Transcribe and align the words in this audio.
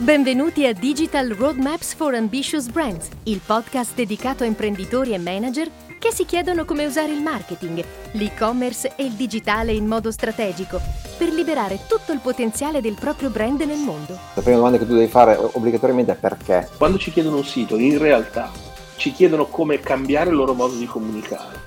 Benvenuti 0.00 0.66
a 0.66 0.72
Digital 0.72 1.28
Roadmaps 1.28 1.94
for 1.94 2.14
Ambitious 2.14 2.68
Brands, 2.68 3.08
il 3.26 3.40
podcast 3.46 3.94
dedicato 3.94 4.42
a 4.42 4.46
imprenditori 4.46 5.14
e 5.14 5.18
manager 5.18 5.70
che 6.00 6.10
si 6.10 6.24
chiedono 6.24 6.64
come 6.64 6.84
usare 6.84 7.12
il 7.12 7.22
marketing, 7.22 7.82
l'e-commerce 8.14 8.96
e 8.96 9.04
il 9.04 9.12
digitale 9.12 9.72
in 9.72 9.86
modo 9.86 10.10
strategico 10.10 10.80
per 11.16 11.28
liberare 11.28 11.78
tutto 11.88 12.10
il 12.10 12.18
potenziale 12.18 12.80
del 12.80 12.96
proprio 12.98 13.30
brand 13.30 13.60
nel 13.60 13.78
mondo. 13.78 14.18
La 14.34 14.42
prima 14.42 14.56
domanda 14.56 14.78
che 14.78 14.84
tu 14.84 14.94
devi 14.94 15.06
fare 15.06 15.36
obbligatoriamente 15.36 16.10
è 16.10 16.16
perché. 16.16 16.68
Quando 16.76 16.98
ci 16.98 17.12
chiedono 17.12 17.36
un 17.36 17.44
sito, 17.44 17.78
in 17.78 17.96
realtà 17.98 18.50
ci 18.96 19.12
chiedono 19.12 19.46
come 19.46 19.78
cambiare 19.78 20.30
il 20.30 20.36
loro 20.36 20.54
modo 20.54 20.74
di 20.74 20.86
comunicare. 20.86 21.60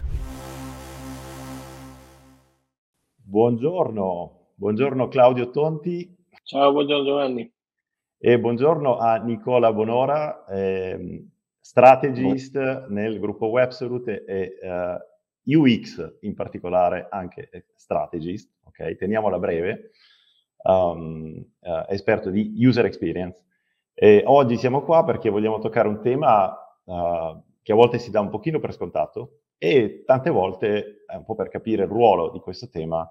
Buongiorno, 3.24 4.52
buongiorno 4.54 5.08
Claudio 5.08 5.50
Tonti. 5.50 6.14
Ciao, 6.44 6.74
buongiorno 6.74 7.06
Giovanni. 7.06 7.56
E 8.20 8.40
buongiorno 8.40 8.98
a 8.98 9.18
Nicola 9.18 9.72
Bonora, 9.72 10.44
ehm, 10.48 11.24
strategist 11.60 12.88
nel 12.88 13.20
gruppo 13.20 13.46
Websolute 13.46 14.26
e 14.26 14.58
uh, 14.60 15.60
UX 15.60 16.18
in 16.22 16.34
particolare, 16.34 17.10
anche 17.12 17.68
strategist, 17.76 18.52
ok? 18.64 18.96
Teniamola 18.96 19.38
breve, 19.38 19.92
um, 20.64 21.46
uh, 21.60 21.86
esperto 21.90 22.32
di 22.32 22.56
user 22.58 22.86
experience. 22.86 23.46
E 23.94 24.24
oggi 24.26 24.58
siamo 24.58 24.82
qua 24.82 25.04
perché 25.04 25.30
vogliamo 25.30 25.60
toccare 25.60 25.88
un 25.88 26.02
tema 26.02 26.58
uh, 26.86 27.40
che 27.62 27.72
a 27.72 27.76
volte 27.76 28.00
si 28.00 28.10
dà 28.10 28.20
un 28.20 28.30
pochino 28.30 28.58
per 28.58 28.74
scontato 28.74 29.42
e 29.60 30.02
tante 30.08 30.32
volte, 30.32 31.04
un 31.16 31.24
po' 31.24 31.36
per 31.36 31.50
capire 31.50 31.84
il 31.84 31.90
ruolo 31.90 32.32
di 32.32 32.40
questo 32.40 32.68
tema, 32.68 33.08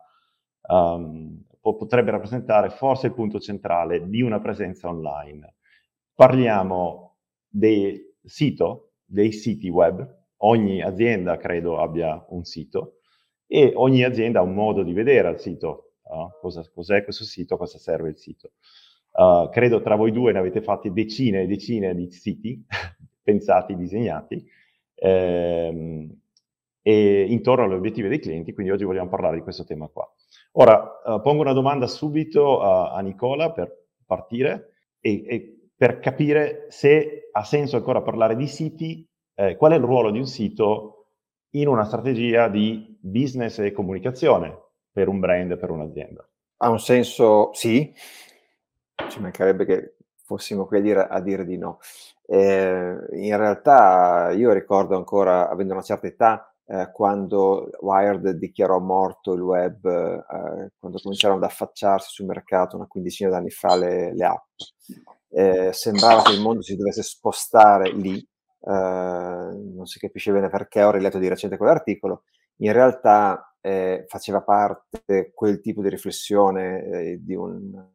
um, 0.62 1.44
potrebbe 1.74 2.12
rappresentare 2.12 2.70
forse 2.70 3.08
il 3.08 3.14
punto 3.14 3.40
centrale 3.40 4.08
di 4.08 4.22
una 4.22 4.40
presenza 4.40 4.88
online. 4.88 5.54
Parliamo 6.14 7.16
del 7.48 8.14
sito, 8.22 8.92
dei 9.04 9.32
siti 9.32 9.68
web, 9.68 10.06
ogni 10.38 10.82
azienda 10.82 11.36
credo 11.36 11.78
abbia 11.80 12.24
un 12.28 12.44
sito 12.44 12.98
e 13.46 13.72
ogni 13.74 14.02
azienda 14.02 14.40
ha 14.40 14.42
un 14.42 14.54
modo 14.54 14.82
di 14.82 14.92
vedere 14.92 15.30
il 15.30 15.38
sito, 15.38 15.94
uh, 16.02 16.28
cosa, 16.40 16.62
cos'è 16.72 17.02
questo 17.04 17.24
sito, 17.24 17.56
cosa 17.56 17.78
serve 17.78 18.10
il 18.10 18.18
sito. 18.18 18.52
Uh, 19.12 19.48
credo 19.48 19.80
tra 19.80 19.94
voi 19.94 20.12
due 20.12 20.32
ne 20.32 20.40
avete 20.40 20.60
fatti 20.60 20.92
decine 20.92 21.42
e 21.42 21.46
decine 21.46 21.94
di 21.94 22.10
siti 22.10 22.62
pensati, 23.22 23.74
disegnati, 23.74 24.44
ehm, 24.94 26.20
e 26.88 27.26
intorno 27.28 27.64
agli 27.64 27.72
obiettivi 27.72 28.06
dei 28.06 28.20
clienti, 28.20 28.52
quindi 28.54 28.70
oggi 28.70 28.84
vogliamo 28.84 29.08
parlare 29.08 29.34
di 29.34 29.42
questo 29.42 29.64
tema 29.64 29.88
qua. 29.88 30.08
Ora, 30.52 31.00
uh, 31.04 31.20
pongo 31.20 31.42
una 31.42 31.52
domanda 31.52 31.88
subito 31.88 32.60
a, 32.60 32.92
a 32.92 33.00
Nicola 33.00 33.50
per 33.50 33.86
partire 34.06 34.70
e, 35.00 35.24
e, 35.26 35.68
per 35.76 35.98
capire 35.98 36.66
se 36.68 37.28
ha 37.32 37.42
senso 37.42 37.74
ancora 37.74 38.02
parlare 38.02 38.36
di 38.36 38.46
siti, 38.46 39.04
eh, 39.34 39.56
qual 39.56 39.72
è 39.72 39.74
il 39.74 39.82
ruolo 39.82 40.12
di 40.12 40.18
un 40.18 40.28
sito 40.28 41.08
in 41.56 41.66
una 41.66 41.82
strategia 41.82 42.46
di 42.46 42.96
business 43.00 43.58
e 43.58 43.72
comunicazione 43.72 44.56
per 44.92 45.08
un 45.08 45.18
brand, 45.18 45.58
per 45.58 45.70
un'azienda. 45.70 46.24
Ha 46.58 46.70
un 46.70 46.78
senso, 46.78 47.50
sì, 47.52 47.92
ci 49.08 49.20
mancherebbe 49.20 49.64
che 49.64 49.94
fossimo 50.22 50.66
qui 50.66 50.78
a 50.78 50.82
dire, 50.82 51.04
a 51.04 51.20
dire 51.20 51.44
di 51.44 51.58
no. 51.58 51.80
Eh, 52.26 52.96
in 53.10 53.36
realtà 53.36 54.30
io 54.30 54.52
ricordo 54.52 54.96
ancora, 54.96 55.48
avendo 55.50 55.72
una 55.72 55.82
certa 55.82 56.06
età, 56.06 56.52
eh, 56.68 56.90
quando 56.92 57.70
Wired 57.80 58.30
dichiarò 58.30 58.78
morto 58.80 59.32
il 59.32 59.40
web, 59.40 59.86
eh, 59.86 60.72
quando 60.78 60.98
cominciarono 61.00 61.38
ad 61.38 61.48
affacciarsi 61.48 62.08
sul 62.10 62.26
mercato 62.26 62.76
una 62.76 62.86
quindicina 62.86 63.30
d'anni 63.30 63.50
fa 63.50 63.76
le, 63.76 64.12
le 64.14 64.24
app. 64.24 64.48
Eh, 65.28 65.72
sembrava 65.72 66.22
che 66.22 66.32
il 66.32 66.40
mondo 66.40 66.62
si 66.62 66.76
dovesse 66.76 67.02
spostare 67.02 67.92
lì, 67.92 68.18
eh, 68.18 68.70
non 68.70 69.86
si 69.86 69.98
capisce 69.98 70.32
bene 70.32 70.48
perché, 70.48 70.82
ho 70.82 70.90
riletto 70.90 71.18
di 71.18 71.28
recente 71.28 71.56
quell'articolo, 71.56 72.24
in 72.56 72.72
realtà 72.72 73.54
eh, 73.60 74.04
faceva 74.08 74.42
parte 74.42 75.32
quel 75.34 75.60
tipo 75.60 75.82
di 75.82 75.88
riflessione 75.88 77.18
di 77.20 77.34
un 77.34 77.90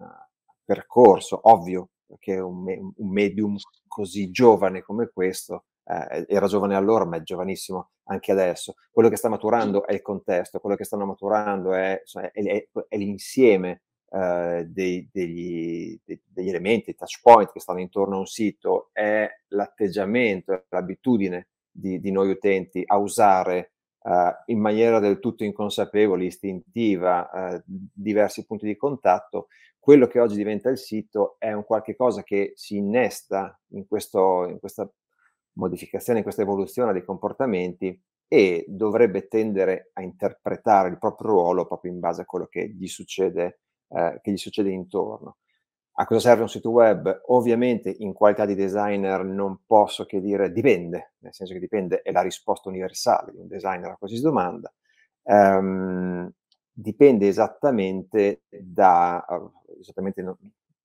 percorso 0.63 1.40
ovvio 1.44 1.90
che 2.19 2.40
un, 2.40 2.66
un 2.96 3.09
medium 3.09 3.56
così 3.88 4.31
giovane 4.31 4.81
come 4.81 5.09
questo 5.12 5.66
eh, 5.91 6.25
era 6.28 6.47
giovane 6.47 6.75
allora, 6.75 7.06
ma 7.06 7.18
è 7.18 7.22
giovanissimo 7.22 7.91
anche 8.06 8.31
adesso. 8.31 8.75
Quello 8.91 9.09
che 9.09 9.18
sta 9.18 9.29
maturando 9.29 9.85
è 9.85 9.94
il 9.94 10.02
contesto, 10.02 10.59
quello 10.59 10.75
che 10.75 10.85
stanno 10.85 11.06
maturando 11.06 11.74
è, 11.74 12.02
è, 12.31 12.31
è, 12.31 12.68
è 12.88 12.97
l'insieme 12.97 13.84
eh, 14.09 14.66
dei, 14.68 15.09
degli, 15.12 16.00
degli, 16.03 16.50
elementi, 16.50 16.96
touch 16.96 17.19
point 17.22 17.52
che 17.52 17.59
stanno 17.59 17.79
intorno 17.79 18.16
a 18.16 18.19
un 18.19 18.25
sito, 18.25 18.90
è 18.94 19.29
l'atteggiamento, 19.50 20.66
l'abitudine 20.69 21.47
di, 21.69 22.00
di 22.00 22.12
noi 22.12 22.29
utenti 22.29 22.84
a 22.85 22.97
usare 22.97 23.73
eh, 24.03 24.34
in 24.47 24.59
maniera 24.59 25.00
del 25.00 25.19
tutto 25.19 25.44
inconsapevole, 25.44 26.25
istintiva, 26.25 27.29
eh, 27.56 27.63
diversi 27.66 28.46
punti 28.46 28.66
di 28.66 28.75
contatto. 28.75 29.47
Quello 29.79 30.06
che 30.08 30.19
oggi 30.19 30.35
diventa 30.35 30.69
il 30.69 30.78
sito 30.78 31.38
è 31.40 31.52
un 31.53 31.63
qualche 31.63 31.96
cosa 31.96 32.22
che 32.22 32.53
si 32.56 32.78
innesta 32.78 33.59
in, 33.69 33.88
questo, 33.88 34.47
in 34.47 34.59
questa 34.59 34.88
modificazione, 35.53 36.23
questa 36.23 36.41
evoluzione 36.41 36.94
dei 36.94 37.03
comportamenti 37.03 38.00
e 38.28 38.66
dovrebbe 38.67 39.28
tendere 39.28 39.89
a 39.94 40.01
interpretare 40.01 40.89
il 40.89 40.97
proprio 40.97 41.31
ruolo 41.31 41.67
proprio 41.67 41.91
in 41.91 42.00
base 42.00 42.22
a 42.22 42.25
quello 42.25 42.45
che 42.47 42.69
gli 42.69 42.88
succede, 42.88 43.59
eh, 43.90 44.19
che 44.22 44.31
gli 44.31 44.38
succede 44.38 44.69
intorno. 44.69 45.38
A 45.95 46.06
cosa 46.06 46.22
serve 46.22 46.44
un 46.44 46.50
sito 46.50 46.69
web? 46.69 47.23
Ovviamente 47.28 47.94
in 48.00 48.13
qualità 48.13 48.45
di 48.45 48.56
designer 48.56 49.25
non 49.25 49.63
posso 49.66 50.06
che 50.06 50.22
dire 50.22 50.51
dipende, 50.51 51.16
nel 51.19 51.34
senso 51.34 51.53
che 51.53 51.59
dipende 51.59 52.01
è 52.01 52.11
la 52.11 52.22
risposta 52.22 52.69
universale 52.69 53.34
di 53.34 53.40
un 53.40 53.47
designer 53.47 53.91
a 53.91 53.97
cosa 54.00 54.16
si 54.16 54.22
domanda. 54.22 54.73
Um, 55.23 56.31
dipende 56.72 57.28
esattamente 57.28 58.44
da, 58.50 59.23
esattamente 59.79 60.22
no, 60.22 60.38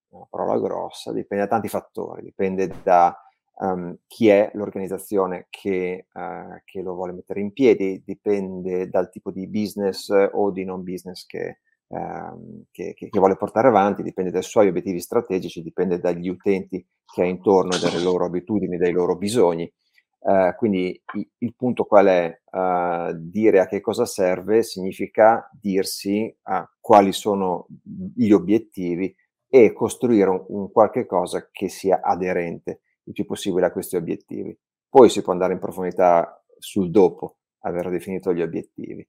una 0.09 0.27
parola 0.29 0.59
grossa, 0.59 1.13
dipende 1.13 1.45
da 1.45 1.51
tanti 1.51 1.69
fattori, 1.69 2.23
dipende 2.23 2.71
da 2.83 3.17
um, 3.57 3.97
chi 4.07 4.29
è 4.29 4.51
l'organizzazione 4.55 5.47
che, 5.51 6.07
uh, 6.13 6.61
che, 6.65 6.83
lo 6.83 6.95
vuole 6.95 7.13
mettere 7.13 7.41
in 7.41 7.53
piedi, 7.53 8.03
dipende 8.05 8.89
dal 8.89 9.11
tipo 9.11 9.31
di 9.31 9.47
business 9.47 10.11
o 10.33 10.51
di 10.51 10.65
non 10.65 10.83
business 10.83 11.25
che, 11.27 11.61
um, 11.89 12.65
che, 12.71 12.95
che, 12.95 13.09
vuole 13.13 13.37
portare 13.37 13.69
avanti, 13.69 14.03
dipende 14.03 14.31
dai 14.31 14.43
suoi 14.43 14.69
obiettivi 14.69 15.01
strategici, 15.01 15.63
dipende 15.63 15.99
dagli 15.99 16.29
utenti 16.29 16.85
che 17.05 17.23
ha 17.23 17.27
intorno, 17.27 17.79
dalle 17.79 18.01
loro 18.01 18.25
abitudini, 18.25 18.77
dai 18.77 18.93
loro 18.93 19.17
bisogni. 19.17 19.71
Uh, 20.19 20.55
quindi 20.57 21.01
i, 21.15 21.31
il 21.39 21.55
punto 21.55 21.85
qual 21.85 22.07
è? 22.07 22.41
Uh, 22.51 23.13
dire 23.15 23.61
a 23.61 23.67
che 23.67 23.81
cosa 23.81 24.05
serve 24.07 24.63
significa 24.65 25.49
dirsi 25.53 26.35
a 26.45 26.69
quali 26.81 27.13
sono 27.13 27.67
gli 27.83 28.33
obiettivi 28.33 29.15
e 29.49 29.73
costruire 29.73 30.31
un, 30.31 30.45
un 30.49 30.73
qualche 30.73 31.07
cosa 31.07 31.49
che 31.53 31.69
sia 31.69 32.01
aderente 32.03 32.81
il 33.07 33.13
più 33.13 33.25
possibile 33.25 33.67
a 33.67 33.73
questi 33.73 33.97
obiettivi. 33.97 34.57
Poi 34.89 35.09
si 35.09 35.23
può 35.23 35.33
andare 35.33 35.53
in 35.53 35.59
profondità 35.59 36.43
sul 36.59 36.91
dopo 36.91 37.39
aver 37.61 37.91
definito 37.91 38.33
gli 38.33 38.43
obiettivi, 38.43 39.07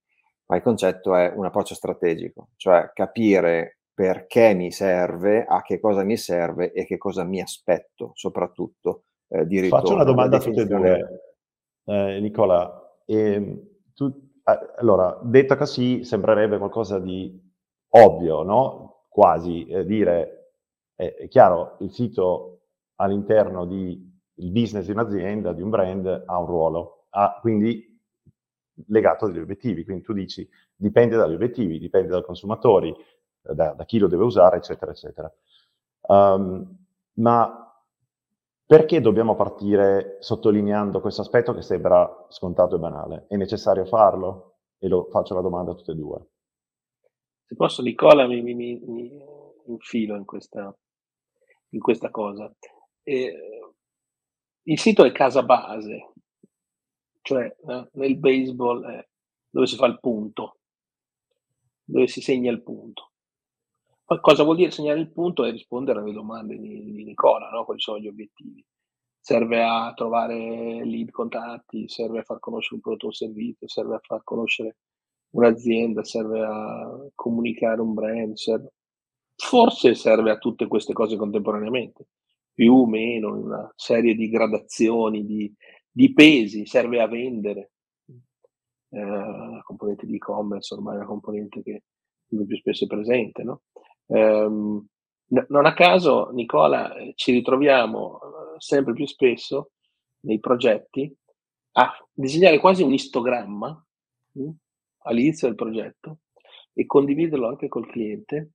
ma 0.48 0.56
il 0.56 0.62
concetto 0.62 1.16
è 1.16 1.32
un 1.36 1.46
approccio 1.46 1.76
strategico, 1.76 2.50
cioè 2.56 2.92
capire 2.94 3.80
perché 3.94 4.54
mi 4.54 4.72
serve, 4.72 5.44
a 5.44 5.62
che 5.62 5.80
cosa 5.80 6.04
mi 6.04 6.18
serve 6.18 6.72
e 6.72 6.86
che 6.86 6.98
cosa 6.98 7.24
mi 7.24 7.42
aspetto, 7.42 8.12
soprattutto 8.14 9.04
eh, 9.28 9.46
di 9.46 9.60
ritorno. 9.60 9.84
Faccio 9.84 9.96
una 9.96 10.04
domanda 10.04 10.38
a 10.38 10.40
tutte 10.40 10.62
e 10.62 10.66
due, 10.66 11.22
eh, 11.86 12.20
Nicola. 12.20 12.96
E, 13.06 13.80
tu, 13.96 14.12
allora, 14.78 15.20
detto 15.24 15.56
così, 15.56 16.04
sembrerebbe 16.04 16.58
qualcosa 16.58 17.00
di 17.00 17.42
ovvio, 17.90 18.44
no? 18.44 19.06
Quasi 19.10 19.66
eh, 19.66 19.84
dire, 19.84 20.52
è 20.96 21.28
chiaro, 21.28 21.78
il 21.80 21.92
sito 21.92 22.57
all'interno 22.98 23.66
del 23.66 24.52
business 24.52 24.86
di 24.86 24.92
un'azienda, 24.92 25.54
di 25.54 25.62
un 25.62 25.70
brand, 25.70 26.24
ha 26.26 26.40
un 26.40 26.46
ruolo, 26.46 27.06
ha 27.10 27.38
quindi 27.42 28.00
legato 28.88 29.26
agli 29.26 29.40
obiettivi. 29.40 29.84
Quindi 29.84 30.04
tu 30.04 30.14
dici 30.14 30.48
dipende 30.76 31.16
dagli 31.16 31.34
obiettivi, 31.34 31.80
dipende 31.80 32.10
dai 32.10 32.24
consumatori, 32.24 32.94
da, 33.42 33.74
da 33.74 33.86
chi 33.86 33.98
lo 33.98 34.08
deve 34.08 34.24
usare, 34.24 34.58
eccetera, 34.58 34.92
eccetera. 34.92 35.34
Um, 36.02 36.86
ma 37.14 37.64
perché 38.66 39.02
dobbiamo 39.02 39.36
partire 39.36 40.18
sottolineando 40.20 41.00
questo 41.00 41.22
aspetto 41.22 41.54
che 41.54 41.62
sembra 41.62 42.26
scontato 42.30 42.76
e 42.76 42.80
banale? 42.80 43.26
È 43.28 43.36
necessario 43.36 43.86
farlo? 43.86 44.58
E 44.78 44.88
lo 44.88 45.08
faccio 45.10 45.34
la 45.34 45.42
domanda 45.42 45.72
a 45.72 45.76
tutte 45.76 45.94
e 45.94 45.96
due. 45.96 46.28
Se 47.46 47.56
posso, 47.56 47.82
Nicola, 47.82 48.28
mi, 48.28 48.42
mi, 48.42 48.54
mi 48.54 49.24
infilo 49.68 50.16
in 50.16 50.26
questa, 50.26 50.76
in 51.70 51.80
questa 51.80 52.12
cosa 52.12 52.54
eh, 53.08 53.74
il 54.64 54.80
sito 54.80 55.06
è 55.06 55.12
casa 55.14 55.44
base, 55.44 56.12
cioè 57.22 57.46
eh, 57.46 57.90
nel 57.94 58.18
baseball 58.18 58.86
è 58.86 59.08
dove 59.50 59.66
si 59.66 59.78
fa 59.78 59.86
il 59.86 60.00
punto, 60.00 60.58
dove 61.86 62.08
si 62.08 62.20
segna 62.22 62.52
il 62.52 62.62
punto. 62.62 63.12
cosa 64.20 64.44
vuol 64.44 64.58
dire 64.58 64.72
segnare 64.72 65.00
il 65.00 65.12
punto 65.12 65.46
e 65.46 65.52
rispondere 65.52 66.00
alle 66.00 66.12
domande 66.12 66.58
di, 66.58 66.92
di 66.92 67.04
Nicola, 67.06 67.50
no? 67.50 67.64
quali 67.64 67.80
sono 67.80 68.00
gli 68.00 68.08
obiettivi. 68.08 68.64
Serve 69.20 69.64
a 69.64 69.94
trovare 69.94 70.86
lead 70.86 71.10
contatti, 71.10 71.88
serve 71.88 72.20
a 72.20 72.24
far 72.24 72.40
conoscere 72.40 72.76
un 72.76 72.82
prodotto 72.82 73.08
o 73.08 73.12
servizio, 73.12 73.68
serve 73.68 73.96
a 73.96 74.00
far 74.02 74.24
conoscere 74.24 74.78
un'azienda, 75.32 76.04
serve 76.04 76.42
a 76.44 77.10
comunicare 77.16 77.82
un 77.82 77.94
brand, 77.94 78.36
serve... 78.36 78.74
forse 79.36 79.96
serve 79.96 80.32
a 80.32 80.38
tutte 80.38 80.68
queste 80.68 80.94
cose 80.94 81.16
contemporaneamente, 81.16 82.08
più 82.58 82.74
o 82.74 82.88
meno, 82.88 83.36
una 83.36 83.72
serie 83.76 84.16
di 84.16 84.30
gradazioni, 84.30 85.24
di, 85.24 85.54
di 85.92 86.12
pesi, 86.12 86.66
serve 86.66 87.00
a 87.00 87.08
vendere. 87.08 87.74
Eh, 88.90 89.00
la 89.00 89.62
componente 89.64 90.08
di 90.08 90.16
e-commerce 90.16 90.74
ormai 90.74 90.96
è 90.96 90.98
una 90.98 91.06
componente 91.06 91.62
che 91.62 91.84
più 92.26 92.58
spesso 92.58 92.86
è 92.86 92.88
presente, 92.88 93.44
no? 93.44 93.62
Um, 94.08 94.84
non 95.28 95.68
a 95.68 95.74
caso, 95.76 96.32
Nicola, 96.32 96.96
eh, 96.96 97.14
ci 97.14 97.32
ritroviamo 97.32 98.22
eh, 98.22 98.56
sempre 98.58 98.94
più 98.94 99.06
spesso 99.06 99.74
nei 100.22 100.40
progetti 100.40 101.16
a 101.74 101.94
disegnare 102.12 102.58
quasi 102.58 102.82
un 102.82 102.94
istogramma 102.94 103.86
mh, 104.32 104.42
hm, 104.42 104.52
all'inizio 105.04 105.48
del 105.48 105.56
progetto 105.56 106.22
e 106.74 106.88
condividerlo 106.88 107.48
anche 107.48 107.68
col 107.68 107.86
cliente 107.88 108.54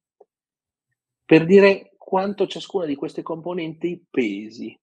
per 1.25 1.45
dire 1.45 1.92
quanto 2.13 2.47
ciascuna 2.47 2.85
di 2.85 2.95
queste 2.95 3.23
componenti 3.23 4.05
pesi. 4.11 4.79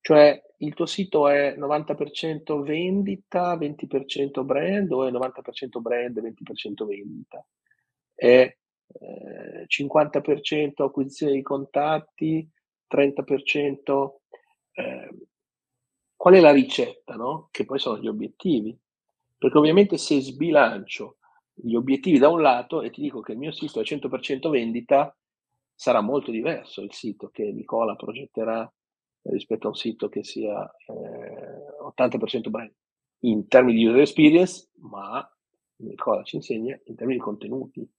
Cioè 0.00 0.42
il 0.56 0.74
tuo 0.74 0.86
sito 0.86 1.28
è 1.28 1.54
90% 1.56 2.64
vendita, 2.64 3.56
20% 3.56 4.44
brand 4.44 4.90
o 4.90 5.06
è 5.06 5.12
90% 5.12 5.80
brand, 5.80 6.20
20% 6.20 6.84
vendita? 6.84 7.46
È 8.12 8.56
eh, 8.88 9.66
50% 9.68 10.82
acquisizione 10.82 11.34
di 11.34 11.42
contatti, 11.42 12.50
30% 12.92 14.14
eh, 14.72 15.16
qual 16.16 16.34
è 16.34 16.40
la 16.40 16.50
ricetta, 16.50 17.14
no? 17.14 17.46
Che 17.52 17.64
poi 17.64 17.78
sono 17.78 18.00
gli 18.00 18.08
obiettivi. 18.08 18.76
Perché 19.38 19.56
ovviamente 19.56 19.96
se 19.96 20.20
sbilancio 20.20 21.18
gli 21.52 21.76
obiettivi 21.76 22.18
da 22.18 22.30
un 22.30 22.42
lato 22.42 22.82
e 22.82 22.90
ti 22.90 23.00
dico 23.00 23.20
che 23.20 23.30
il 23.30 23.38
mio 23.38 23.52
sito 23.52 23.78
è 23.78 23.84
100% 23.84 24.50
vendita, 24.50 25.16
sarà 25.74 26.00
molto 26.00 26.30
diverso 26.30 26.82
il 26.82 26.92
sito 26.92 27.28
che 27.28 27.50
Nicola 27.52 27.96
progetterà 27.96 28.70
rispetto 29.22 29.66
a 29.66 29.70
un 29.70 29.76
sito 29.76 30.08
che 30.08 30.22
sia 30.22 30.64
eh, 30.86 31.94
80% 31.96 32.50
brand 32.50 32.72
in 33.20 33.48
termini 33.48 33.78
di 33.78 33.86
user 33.86 34.00
experience, 34.00 34.70
ma 34.80 35.26
Nicola 35.76 36.22
ci 36.22 36.36
insegna 36.36 36.78
in 36.84 36.94
termini 36.94 37.18
di 37.18 37.24
contenuti, 37.24 37.90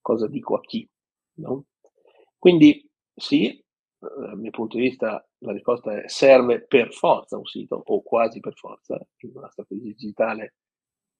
cosa 0.00 0.28
dico 0.28 0.54
a 0.54 0.60
chi. 0.60 0.88
No? 1.34 1.66
Quindi 2.38 2.88
sì, 3.14 3.62
dal 3.98 4.38
mio 4.38 4.50
punto 4.50 4.76
di 4.76 4.84
vista 4.84 5.26
la 5.38 5.52
risposta 5.52 6.00
è 6.00 6.08
serve 6.08 6.64
per 6.64 6.92
forza 6.92 7.36
un 7.36 7.44
sito 7.44 7.82
o 7.84 8.02
quasi 8.02 8.40
per 8.40 8.54
forza, 8.54 9.00
in 9.18 9.30
una 9.34 9.50
strategia 9.50 9.84
digitale 9.84 10.54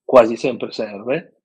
quasi 0.03 0.35
sempre 0.35 0.71
serve, 0.71 1.42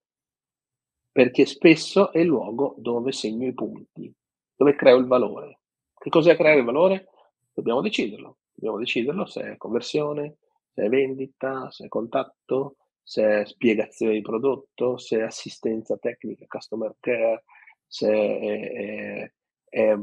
perché 1.19 1.47
spesso 1.47 2.13
è 2.13 2.21
il 2.21 2.29
luogo 2.29 2.77
dove 2.79 3.11
segno 3.11 3.45
i 3.45 3.53
punti, 3.53 4.15
dove 4.55 4.77
creo 4.77 4.99
il 4.99 5.09
valore. 5.09 5.63
Che 5.93 6.11
cos'è 6.11 6.37
creare 6.37 6.61
il 6.61 6.65
valore? 6.65 7.09
Dobbiamo 7.53 7.81
deciderlo. 7.81 8.37
Dobbiamo 8.55 8.79
deciderlo 8.79 9.27
se 9.27 9.55
è 9.55 9.57
conversione, 9.57 10.37
se 10.73 10.85
è 10.85 10.89
vendita, 10.89 11.73
se 11.73 11.87
è 11.87 11.89
contatto, 11.89 12.77
se 13.03 13.41
è 13.41 13.45
spiegazione 13.47 14.13
di 14.13 14.21
prodotto, 14.21 14.97
se 14.97 15.19
è 15.19 15.23
assistenza 15.23 15.97
tecnica, 15.97 16.47
customer 16.47 16.95
care, 17.01 17.43
se 17.85 18.13
è, 18.13 18.71
è, 18.71 19.33
è 19.71 19.97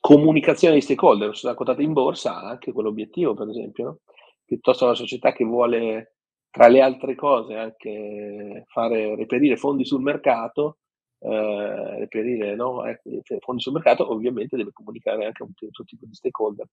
comunicazione 0.00 0.74
di 0.74 0.80
stakeholder, 0.80 1.36
sono 1.36 1.54
quotata 1.54 1.82
in 1.82 1.92
borsa, 1.92 2.34
ha 2.34 2.48
anche 2.48 2.72
quell'obiettivo, 2.72 3.34
per 3.34 3.48
esempio, 3.48 3.84
no? 3.84 3.98
piuttosto 4.44 4.86
una 4.86 4.94
società 4.94 5.30
che 5.30 5.44
vuole, 5.44 6.11
tra 6.52 6.68
le 6.68 6.82
altre 6.82 7.16
cose, 7.16 7.56
anche 7.56 8.66
fare 8.68 9.16
reperire 9.16 9.56
fondi 9.56 9.84
sul 9.84 10.02
mercato, 10.02 10.78
eh, 11.18 11.98
reperire 11.98 12.54
no? 12.54 12.84
eh, 12.84 13.00
fondi 13.40 13.62
sul 13.62 13.72
mercato, 13.72 14.08
ovviamente 14.12 14.56
deve 14.56 14.70
comunicare 14.72 15.24
anche 15.24 15.42
a 15.42 15.46
un 15.46 15.52
certo 15.54 15.82
tipo 15.82 16.04
di 16.06 16.14
stakeholder, 16.14 16.66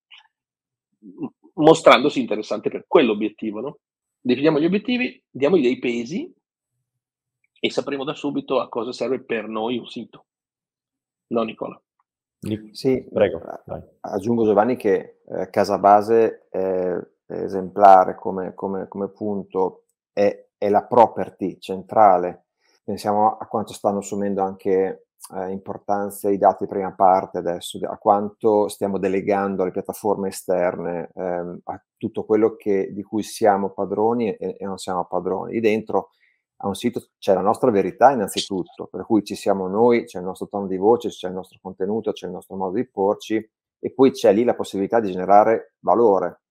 mostrandosi 1.54 2.20
interessante 2.20 2.70
per 2.70 2.84
quell'obiettivo. 2.88 3.62
No? 3.62 3.78
definiamo 4.22 4.60
gli 4.60 4.66
obiettivi, 4.66 5.24
diamogli 5.30 5.64
dei 5.64 5.80
pesi 5.80 6.32
e 7.60 7.72
sapremo 7.72 8.04
da 8.04 8.14
subito 8.14 8.60
a 8.60 8.70
cosa 8.70 8.92
serve 8.92 9.24
per 9.24 9.48
noi 9.48 9.78
un 9.78 9.88
sito. 9.88 10.26
No, 11.28 11.44
Nicola? 11.44 11.82
Sì, 12.72 13.06
prego. 13.12 13.42
Aggiungo 14.02 14.46
Giovanni 14.46 14.78
che 14.78 15.20
eh, 15.28 15.50
Casa 15.50 15.78
Base 15.78 16.48
è 16.50 16.98
esemplare 17.30 18.16
come, 18.16 18.54
come, 18.54 18.88
come 18.88 19.10
punto, 19.10 19.84
è, 20.12 20.48
è, 20.58 20.70
la 20.70 20.86
property 20.86 21.60
centrale. 21.60 22.46
Pensiamo 22.84 23.38
a 23.38 23.46
quanto 23.48 23.74
stanno 23.74 24.00
assumendo 24.00 24.42
anche 24.42 25.08
eh, 25.36 25.52
importanza 25.52 26.30
i 26.30 26.38
dati 26.38 26.66
prima 26.66 26.94
parte 26.94 27.38
adesso, 27.38 27.80
a 27.84 27.98
quanto 27.98 28.68
stiamo 28.68 28.98
delegando 28.98 29.62
alle 29.62 29.72
piattaforme 29.72 30.30
esterne, 30.30 31.12
ehm, 31.14 31.60
a 31.66 31.84
tutto 31.98 32.26
quello 32.26 32.56
che, 32.56 32.92
di 32.92 33.04
cui 33.04 33.24
siamo 33.24 33.70
padroni 33.72 34.34
e, 34.36 34.56
e, 34.58 34.66
non 34.66 34.78
siamo 34.78 35.06
padroni. 35.06 35.54
Lì 35.54 35.60
dentro 35.60 36.10
a 36.62 36.68
un 36.68 36.76
sito 36.76 37.10
c'è 37.20 37.34
la 37.34 37.42
nostra 37.42 37.72
verità 37.72 38.12
innanzitutto, 38.12 38.88
per 38.88 39.06
cui 39.06 39.24
ci 39.24 39.36
siamo 39.36 39.68
noi, 39.68 40.06
c'è 40.06 40.20
il 40.20 40.26
nostro 40.26 40.48
tono 40.48 40.68
di 40.68 40.78
voce, 40.78 41.10
c'è 41.10 41.28
il 41.28 41.34
nostro 41.34 41.60
contenuto, 41.62 42.12
c'è 42.12 42.26
il 42.26 42.34
nostro 42.34 42.56
modo 42.58 42.76
di 42.76 42.90
porci 42.90 43.50
e 43.80 43.94
poi 43.94 44.12
c'è 44.12 44.34
lì 44.34 44.44
la 44.44 44.56
possibilità 44.56 45.00
di 45.00 45.12
generare 45.12 45.76
valore, 45.80 46.42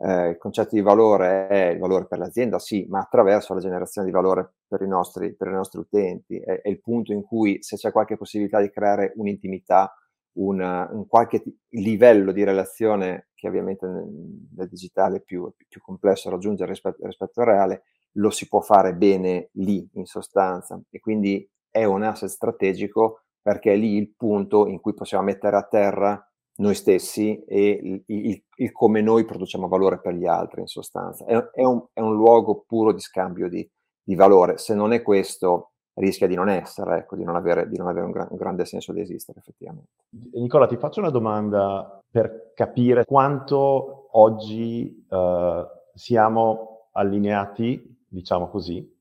eh, 0.00 0.28
il 0.30 0.38
concetto 0.38 0.74
di 0.74 0.80
valore 0.80 1.48
è 1.48 1.66
il 1.70 1.78
valore 1.78 2.06
per 2.06 2.18
l'azienda, 2.18 2.58
sì, 2.58 2.86
ma 2.88 3.00
attraverso 3.00 3.54
la 3.54 3.60
generazione 3.60 4.06
di 4.06 4.12
valore 4.12 4.54
per 4.66 4.82
i 4.82 4.88
nostri, 4.88 5.34
per 5.34 5.48
i 5.48 5.52
nostri 5.52 5.80
utenti. 5.80 6.38
È, 6.38 6.60
è, 6.62 6.68
il 6.68 6.80
punto 6.80 7.12
in 7.12 7.22
cui 7.22 7.62
se 7.62 7.76
c'è 7.76 7.90
qualche 7.90 8.16
possibilità 8.16 8.60
di 8.60 8.70
creare 8.70 9.12
un'intimità, 9.16 9.92
una, 10.38 10.88
un 10.92 11.06
qualche 11.06 11.40
t- 11.40 11.52
livello 11.70 12.30
di 12.32 12.44
relazione 12.44 13.28
che 13.34 13.48
ovviamente 13.48 13.86
nel, 13.86 14.68
digitale 14.68 15.16
è 15.16 15.20
più, 15.20 15.52
più, 15.66 15.80
complesso 15.80 16.30
raggiungere 16.30 16.70
rispetto, 16.70 17.04
rispetto 17.04 17.40
al 17.40 17.46
reale, 17.46 17.82
lo 18.12 18.30
si 18.30 18.46
può 18.46 18.60
fare 18.60 18.94
bene 18.94 19.50
lì 19.54 19.88
in 19.94 20.06
sostanza 20.06 20.80
e 20.90 21.00
quindi 21.00 21.48
è 21.70 21.84
un 21.84 22.02
asset 22.02 22.28
strategico 22.28 23.24
perché 23.40 23.72
è 23.72 23.76
lì 23.76 23.96
il 23.96 24.14
punto 24.16 24.66
in 24.66 24.80
cui 24.80 24.94
possiamo 24.94 25.24
mettere 25.24 25.56
a 25.56 25.62
terra 25.62 26.22
noi 26.58 26.74
stessi 26.74 27.42
e 27.44 27.70
il, 27.70 28.02
il, 28.06 28.42
il, 28.56 28.72
come 28.72 29.00
noi 29.00 29.24
produciamo 29.24 29.68
valore 29.68 30.00
per 30.00 30.14
gli 30.14 30.26
altri 30.26 30.60
in 30.60 30.66
sostanza. 30.66 31.24
È, 31.24 31.36
è, 31.52 31.64
un, 31.64 31.84
è 31.92 32.00
un, 32.00 32.14
luogo 32.14 32.64
puro 32.66 32.92
di 32.92 33.00
scambio 33.00 33.48
di, 33.48 33.68
di, 34.02 34.14
valore. 34.14 34.58
Se 34.58 34.74
non 34.74 34.92
è 34.92 35.02
questo, 35.02 35.72
rischia 35.94 36.26
di 36.26 36.34
non 36.34 36.48
essere, 36.48 36.98
ecco, 36.98 37.16
di 37.16 37.24
non 37.24 37.36
avere, 37.36 37.68
di 37.68 37.76
non 37.76 37.88
avere 37.88 38.06
un, 38.06 38.12
gran, 38.12 38.28
un, 38.30 38.36
grande 38.36 38.64
senso 38.64 38.92
di 38.92 39.00
esistere 39.00 39.38
effettivamente. 39.38 39.90
Nicola, 40.32 40.66
ti 40.66 40.76
faccio 40.76 41.00
una 41.00 41.10
domanda 41.10 42.00
per 42.10 42.52
capire 42.54 43.04
quanto 43.04 44.08
oggi 44.12 45.06
uh, 45.08 45.64
siamo 45.94 46.88
allineati, 46.92 48.04
diciamo 48.08 48.48
così, 48.48 48.96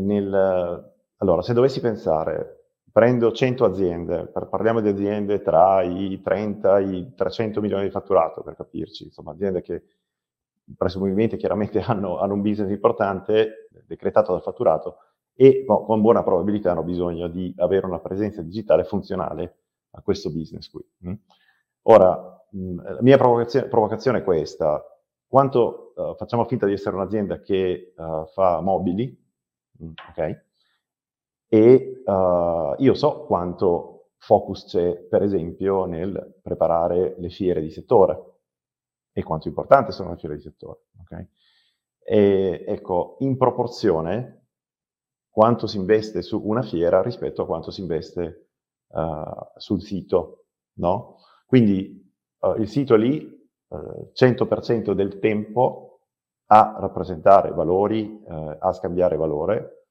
nel... 0.00 0.92
Allora, 1.18 1.40
se 1.40 1.54
dovessi 1.54 1.80
pensare 1.80 2.53
prendo 2.94 3.32
100 3.32 3.64
aziende, 3.64 4.30
parliamo 4.48 4.80
di 4.80 4.88
aziende 4.88 5.42
tra 5.42 5.82
i 5.82 6.20
30 6.22 6.78
e 6.78 6.82
i 6.84 7.14
300 7.16 7.60
milioni 7.60 7.82
di 7.86 7.90
fatturato, 7.90 8.44
per 8.44 8.54
capirci, 8.54 9.06
insomma 9.06 9.32
aziende 9.32 9.62
che 9.62 9.82
presumibilmente 10.76 11.36
chiaramente 11.36 11.80
hanno, 11.82 12.20
hanno 12.20 12.34
un 12.34 12.40
business 12.40 12.70
importante, 12.70 13.68
decretato 13.88 14.30
dal 14.30 14.42
fatturato, 14.42 14.98
e 15.34 15.64
no, 15.66 15.82
con 15.82 16.02
buona 16.02 16.22
probabilità 16.22 16.70
hanno 16.70 16.84
bisogno 16.84 17.26
di 17.26 17.52
avere 17.56 17.84
una 17.84 17.98
presenza 17.98 18.42
digitale 18.42 18.84
funzionale 18.84 19.56
a 19.90 20.00
questo 20.00 20.30
business 20.30 20.70
qui. 20.70 20.86
Mm? 21.08 21.14
Ora, 21.86 22.46
mh, 22.48 22.76
la 22.80 23.02
mia 23.02 23.16
provocazione, 23.16 23.66
provocazione, 23.66 24.18
è 24.18 24.22
questa. 24.22 24.80
Quanto 25.26 25.94
uh, 25.96 26.14
facciamo 26.14 26.44
finta 26.44 26.64
di 26.66 26.74
essere 26.74 26.94
un'azienda 26.94 27.40
che 27.40 27.92
uh, 27.96 28.24
fa 28.26 28.60
mobili, 28.60 29.20
mh, 29.78 29.90
ok? 30.10 30.44
E 31.54 32.02
uh, 32.04 32.74
io 32.78 32.94
so 32.94 33.26
quanto 33.26 34.08
focus 34.18 34.64
c'è, 34.66 34.96
per 34.96 35.22
esempio, 35.22 35.84
nel 35.84 36.40
preparare 36.42 37.14
le 37.18 37.28
fiere 37.28 37.60
di 37.60 37.70
settore 37.70 38.38
e 39.12 39.22
quanto 39.22 39.46
importante 39.46 39.92
sono 39.92 40.10
le 40.10 40.16
fiere 40.16 40.34
di 40.34 40.40
settore. 40.40 40.86
Okay? 41.02 41.28
E 42.02 42.64
ecco, 42.66 43.18
in 43.20 43.36
proporzione, 43.36 44.48
quanto 45.30 45.68
si 45.68 45.76
investe 45.76 46.22
su 46.22 46.42
una 46.44 46.62
fiera 46.62 47.02
rispetto 47.02 47.42
a 47.42 47.46
quanto 47.46 47.70
si 47.70 47.82
investe 47.82 48.48
uh, 48.88 49.22
sul 49.56 49.80
sito, 49.80 50.46
no? 50.78 51.18
Quindi 51.46 52.12
uh, 52.40 52.54
il 52.58 52.68
sito 52.68 52.96
lì, 52.96 53.24
uh, 53.68 54.10
100% 54.12 54.90
del 54.90 55.20
tempo 55.20 56.00
a 56.46 56.76
rappresentare 56.80 57.52
valori, 57.52 58.22
a 58.26 58.70
scambiare 58.72 59.16
valore, 59.16 59.83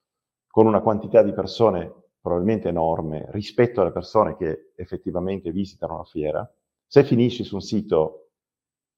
con 0.53 0.67
una 0.67 0.81
quantità 0.81 1.23
di 1.23 1.33
persone 1.33 1.91
probabilmente 2.21 2.69
enorme 2.69 3.25
rispetto 3.31 3.81
alle 3.81 3.91
persone 3.91 4.35
che 4.35 4.71
effettivamente 4.75 5.49
visitano 5.49 5.97
la 5.97 6.03
fiera. 6.03 6.55
Se 6.85 7.03
finisci 7.03 7.43
su 7.43 7.55
un 7.55 7.61
sito, 7.61 8.33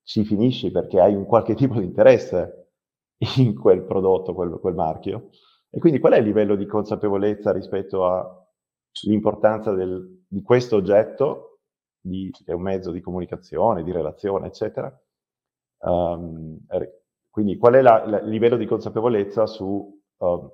ci 0.04 0.26
finisci 0.26 0.70
perché 0.70 1.00
hai 1.00 1.16
un 1.16 1.26
qualche 1.26 1.56
tipo 1.56 1.80
di 1.80 1.86
interesse 1.86 2.72
in 3.38 3.58
quel 3.58 3.84
prodotto, 3.84 4.34
quel, 4.34 4.60
quel 4.60 4.74
marchio. 4.74 5.30
E 5.70 5.80
quindi 5.80 6.00
qual 6.00 6.12
è 6.12 6.18
il 6.18 6.26
livello 6.26 6.58
di 6.58 6.66
consapevolezza 6.66 7.54
rispetto 7.54 8.06
all'importanza 8.06 9.74
di 9.74 10.42
questo 10.42 10.76
oggetto, 10.76 11.60
di, 12.02 12.32
che 12.34 12.52
è 12.52 12.54
un 12.54 12.64
mezzo 12.64 12.92
di 12.92 13.00
comunicazione, 13.00 13.86
di 13.86 13.94
relazione, 13.94 14.48
eccetera? 14.48 14.94
Um, 15.78 16.60
quindi 17.30 17.56
qual 17.56 17.76
è 17.76 17.80
il 17.80 18.24
livello 18.26 18.58
di 18.58 18.66
consapevolezza 18.66 19.46
su 19.46 19.95
uh, 20.18 20.52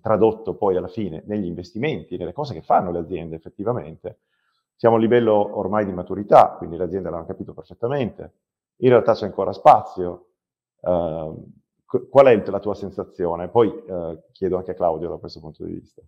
tradotto 0.00 0.54
poi 0.54 0.76
alla 0.76 0.88
fine 0.88 1.22
negli 1.26 1.46
investimenti, 1.46 2.16
nelle 2.16 2.32
cose 2.32 2.54
che 2.54 2.62
fanno 2.62 2.90
le 2.90 2.98
aziende 3.00 3.36
effettivamente. 3.36 4.20
Siamo 4.74 4.96
a 4.96 4.98
livello 4.98 5.58
ormai 5.58 5.84
di 5.84 5.92
maturità, 5.92 6.54
quindi 6.58 6.76
le 6.76 6.84
aziende 6.84 7.10
l'hanno 7.10 7.26
capito 7.26 7.54
perfettamente. 7.54 8.32
In 8.78 8.90
realtà 8.90 9.14
c'è 9.14 9.24
ancora 9.24 9.52
spazio. 9.52 10.26
Uh, 10.80 11.50
qual 11.86 12.26
è 12.26 12.44
la 12.44 12.60
tua 12.60 12.74
sensazione? 12.74 13.48
Poi 13.48 13.68
uh, 13.68 14.20
chiedo 14.32 14.56
anche 14.56 14.72
a 14.72 14.74
Claudio 14.74 15.08
da 15.08 15.16
questo 15.16 15.40
punto 15.40 15.64
di 15.64 15.72
vista. 15.72 16.02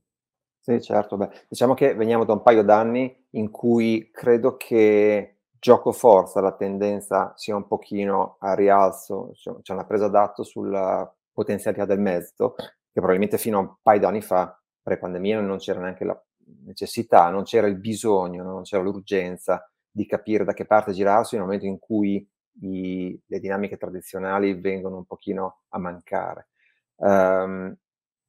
Sì, 0.60 0.82
certo. 0.82 1.16
Beh, 1.16 1.30
diciamo 1.48 1.72
che 1.72 1.94
veniamo 1.94 2.24
da 2.24 2.34
un 2.34 2.42
paio 2.42 2.62
d'anni 2.62 3.26
in 3.30 3.50
cui 3.50 4.10
credo 4.12 4.56
che 4.56 5.38
gioco 5.58 5.92
forza 5.92 6.40
la 6.40 6.52
tendenza 6.52 7.32
sia 7.36 7.56
un 7.56 7.66
pochino 7.66 8.36
a 8.40 8.54
rialzo, 8.54 9.32
c'è 9.62 9.72
una 9.72 9.86
presa 9.86 10.08
d'atto 10.08 10.42
sulla 10.42 11.10
potenzialità 11.32 11.84
del 11.84 12.00
mezzo 12.00 12.54
che 12.98 13.04
probabilmente 13.04 13.38
fino 13.38 13.58
a 13.58 13.60
un 13.60 13.74
paio 13.80 14.00
d'anni 14.00 14.20
fa, 14.20 14.60
pre-pandemia, 14.82 15.40
non 15.40 15.58
c'era 15.58 15.80
neanche 15.80 16.04
la 16.04 16.20
necessità, 16.64 17.30
non 17.30 17.44
c'era 17.44 17.68
il 17.68 17.76
bisogno, 17.76 18.42
non 18.42 18.62
c'era 18.62 18.82
l'urgenza 18.82 19.70
di 19.88 20.04
capire 20.04 20.44
da 20.44 20.52
che 20.52 20.66
parte 20.66 20.92
girarsi 20.92 21.36
nel 21.36 21.44
momento 21.44 21.66
in 21.66 21.78
cui 21.78 22.26
i, 22.60 23.20
le 23.24 23.38
dinamiche 23.38 23.76
tradizionali 23.76 24.54
vengono 24.54 24.96
un 24.96 25.04
pochino 25.04 25.60
a 25.68 25.78
mancare. 25.78 26.48
Um, 26.96 27.74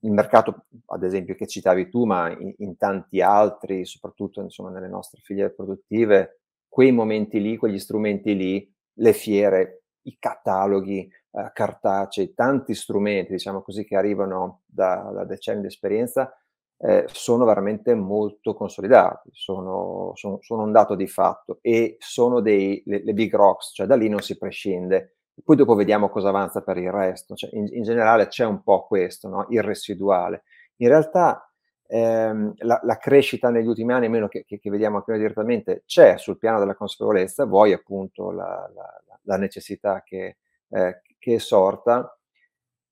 il 0.01 0.11
mercato, 0.11 0.65
ad 0.85 1.03
esempio, 1.03 1.33
che 1.33 1.47
citavi 1.47 1.89
tu, 1.89 2.05
ma 2.05 2.29
in, 2.29 2.53
in 2.57 2.77
tanti 2.77 3.21
altri, 3.21 3.85
soprattutto 3.85 4.39
insomma, 4.41 4.69
nelle 4.69 4.88
nostre 4.88 5.19
filiere 5.23 5.51
produttive, 5.51 6.41
quei 6.67 6.91
momenti 6.91 7.41
lì, 7.41 7.57
quegli 7.57 7.79
strumenti 7.79 8.35
lì, 8.35 8.71
le 8.99 9.13
fiere, 9.13 9.83
i 10.03 10.15
cataloghi, 10.19 11.11
eh, 11.31 11.51
cartacei, 11.53 12.33
tanti 12.33 12.74
strumenti, 12.74 13.33
diciamo 13.33 13.62
così, 13.62 13.86
che 13.86 13.95
arrivano 13.95 14.62
da, 14.65 15.12
da 15.13 15.25
decenni 15.25 15.62
di 15.62 15.67
esperienza, 15.67 16.33
eh, 16.81 17.05
sono 17.12 17.43
veramente 17.43 17.93
molto 17.93 18.53
consolidati, 18.53 19.29
sono, 19.33 20.13
sono, 20.15 20.38
sono, 20.41 20.63
un 20.63 20.71
dato 20.71 20.95
di 20.95 21.07
fatto 21.07 21.59
e 21.62 21.98
sono 22.00 22.39
dei, 22.39 22.81
le, 22.86 23.03
le, 23.03 23.13
big 23.13 23.36
rocks, 23.36 23.71
cioè 23.74 23.86
da 23.86 23.95
lì 23.95 24.07
non 24.07 24.21
si 24.21 24.38
prescinde. 24.38 25.17
Poi 25.43 25.55
dopo 25.55 25.75
vediamo 25.75 26.09
cosa 26.09 26.29
avanza 26.29 26.62
per 26.62 26.77
il 26.77 26.91
resto, 26.91 27.36
cioè 27.36 27.50
in, 27.53 27.67
in 27.71 27.83
generale 27.83 28.27
c'è 28.27 28.45
un 28.45 28.63
po' 28.63 28.86
questo, 28.88 29.27
no? 29.27 29.45
il 29.50 29.62
residuale. 29.62 30.43
In 30.77 30.88
realtà 30.88 31.50
ehm, 31.86 32.53
la, 32.59 32.79
la, 32.83 32.98
crescita 32.98 33.50
negli 33.50 33.67
ultimi 33.67 33.91
anni, 33.91 34.05
almeno 34.05 34.27
che, 34.27 34.45
che, 34.45 34.59
che, 34.59 34.69
vediamo 34.69 34.98
anche 34.98 35.12
noi 35.12 35.19
direttamente, 35.19 35.83
c'è 35.86 36.17
sul 36.17 36.38
piano 36.38 36.59
della 36.59 36.75
consapevolezza, 36.75 37.45
vuoi 37.45 37.74
appunto 37.74 38.31
la, 38.31 38.69
la, 38.74 39.01
la 39.24 39.38
necessità 39.38 40.01
che, 40.03 40.38
eh, 40.69 41.01
che 41.19 41.35
è 41.35 41.39
sorta, 41.39 42.17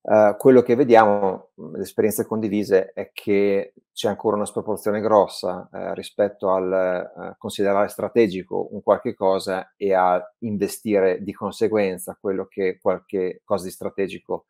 uh, 0.01 0.37
quello 0.37 0.61
che 0.61 0.75
vediamo, 0.75 1.49
le 1.55 1.81
esperienze 1.81 2.25
condivise, 2.25 2.91
è 2.93 3.11
che 3.13 3.73
c'è 3.91 4.09
ancora 4.09 4.35
una 4.35 4.45
sproporzione 4.45 4.99
grossa 4.99 5.67
uh, 5.71 5.93
rispetto 5.93 6.51
al 6.51 7.11
uh, 7.15 7.35
considerare 7.37 7.87
strategico 7.87 8.67
un 8.71 8.83
qualche 8.83 9.15
cosa 9.15 9.73
e 9.75 9.93
a 9.93 10.21
investire 10.39 11.23
di 11.23 11.33
conseguenza 11.33 12.17
quello 12.19 12.45
che 12.45 12.77
qualche 12.79 13.41
cosa 13.43 13.63
di 13.63 13.71
strategico 13.71 14.45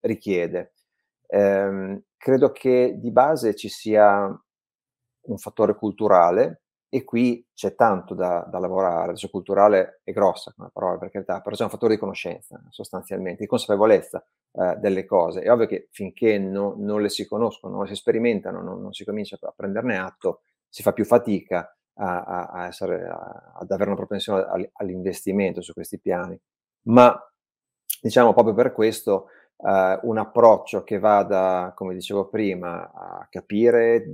richiede. 0.00 0.72
Um, 1.26 2.02
credo 2.16 2.50
che 2.50 2.94
di 2.96 3.10
base 3.10 3.54
ci 3.54 3.68
sia 3.68 4.24
un 4.24 5.36
fattore 5.36 5.74
culturale 5.74 6.61
e 6.94 7.04
qui 7.04 7.42
c'è 7.54 7.74
tanto 7.74 8.12
da, 8.12 8.46
da 8.50 8.58
lavorare, 8.58 9.12
adesso 9.12 9.30
culturale 9.30 10.02
è 10.04 10.12
grossa 10.12 10.52
come 10.54 10.68
parola 10.70 10.98
per 10.98 11.08
carità, 11.10 11.40
però 11.40 11.56
c'è 11.56 11.62
un 11.62 11.70
fattore 11.70 11.94
di 11.94 11.98
conoscenza 11.98 12.62
sostanzialmente, 12.68 13.40
di 13.40 13.46
consapevolezza 13.46 14.22
eh, 14.52 14.76
delle 14.76 15.06
cose. 15.06 15.40
È 15.40 15.50
ovvio 15.50 15.64
che 15.64 15.88
finché 15.90 16.38
no, 16.38 16.74
non 16.76 17.00
le 17.00 17.08
si 17.08 17.26
conoscono, 17.26 17.76
non 17.76 17.84
le 17.84 17.88
si 17.88 17.94
sperimentano, 17.94 18.60
non, 18.60 18.82
non, 18.82 18.92
si 18.92 19.06
comincia 19.06 19.38
a 19.40 19.54
prenderne 19.56 19.96
atto, 19.96 20.42
si 20.68 20.82
fa 20.82 20.92
più 20.92 21.06
fatica 21.06 21.74
a, 21.94 22.24
a, 22.24 22.46
a 22.48 22.66
essere, 22.66 23.08
a, 23.08 23.54
ad 23.54 23.70
avere 23.70 23.88
una 23.88 23.96
propensione 23.96 24.70
all'investimento 24.74 25.62
su 25.62 25.72
questi 25.72 25.98
piani. 25.98 26.38
Ma 26.88 27.18
diciamo 28.02 28.34
proprio 28.34 28.52
per 28.52 28.70
questo 28.74 29.28
eh, 29.56 29.98
un 30.02 30.18
approccio 30.18 30.84
che 30.84 30.98
vada, 30.98 31.72
come 31.74 31.94
dicevo 31.94 32.28
prima, 32.28 32.92
a 32.92 33.26
capire 33.30 34.04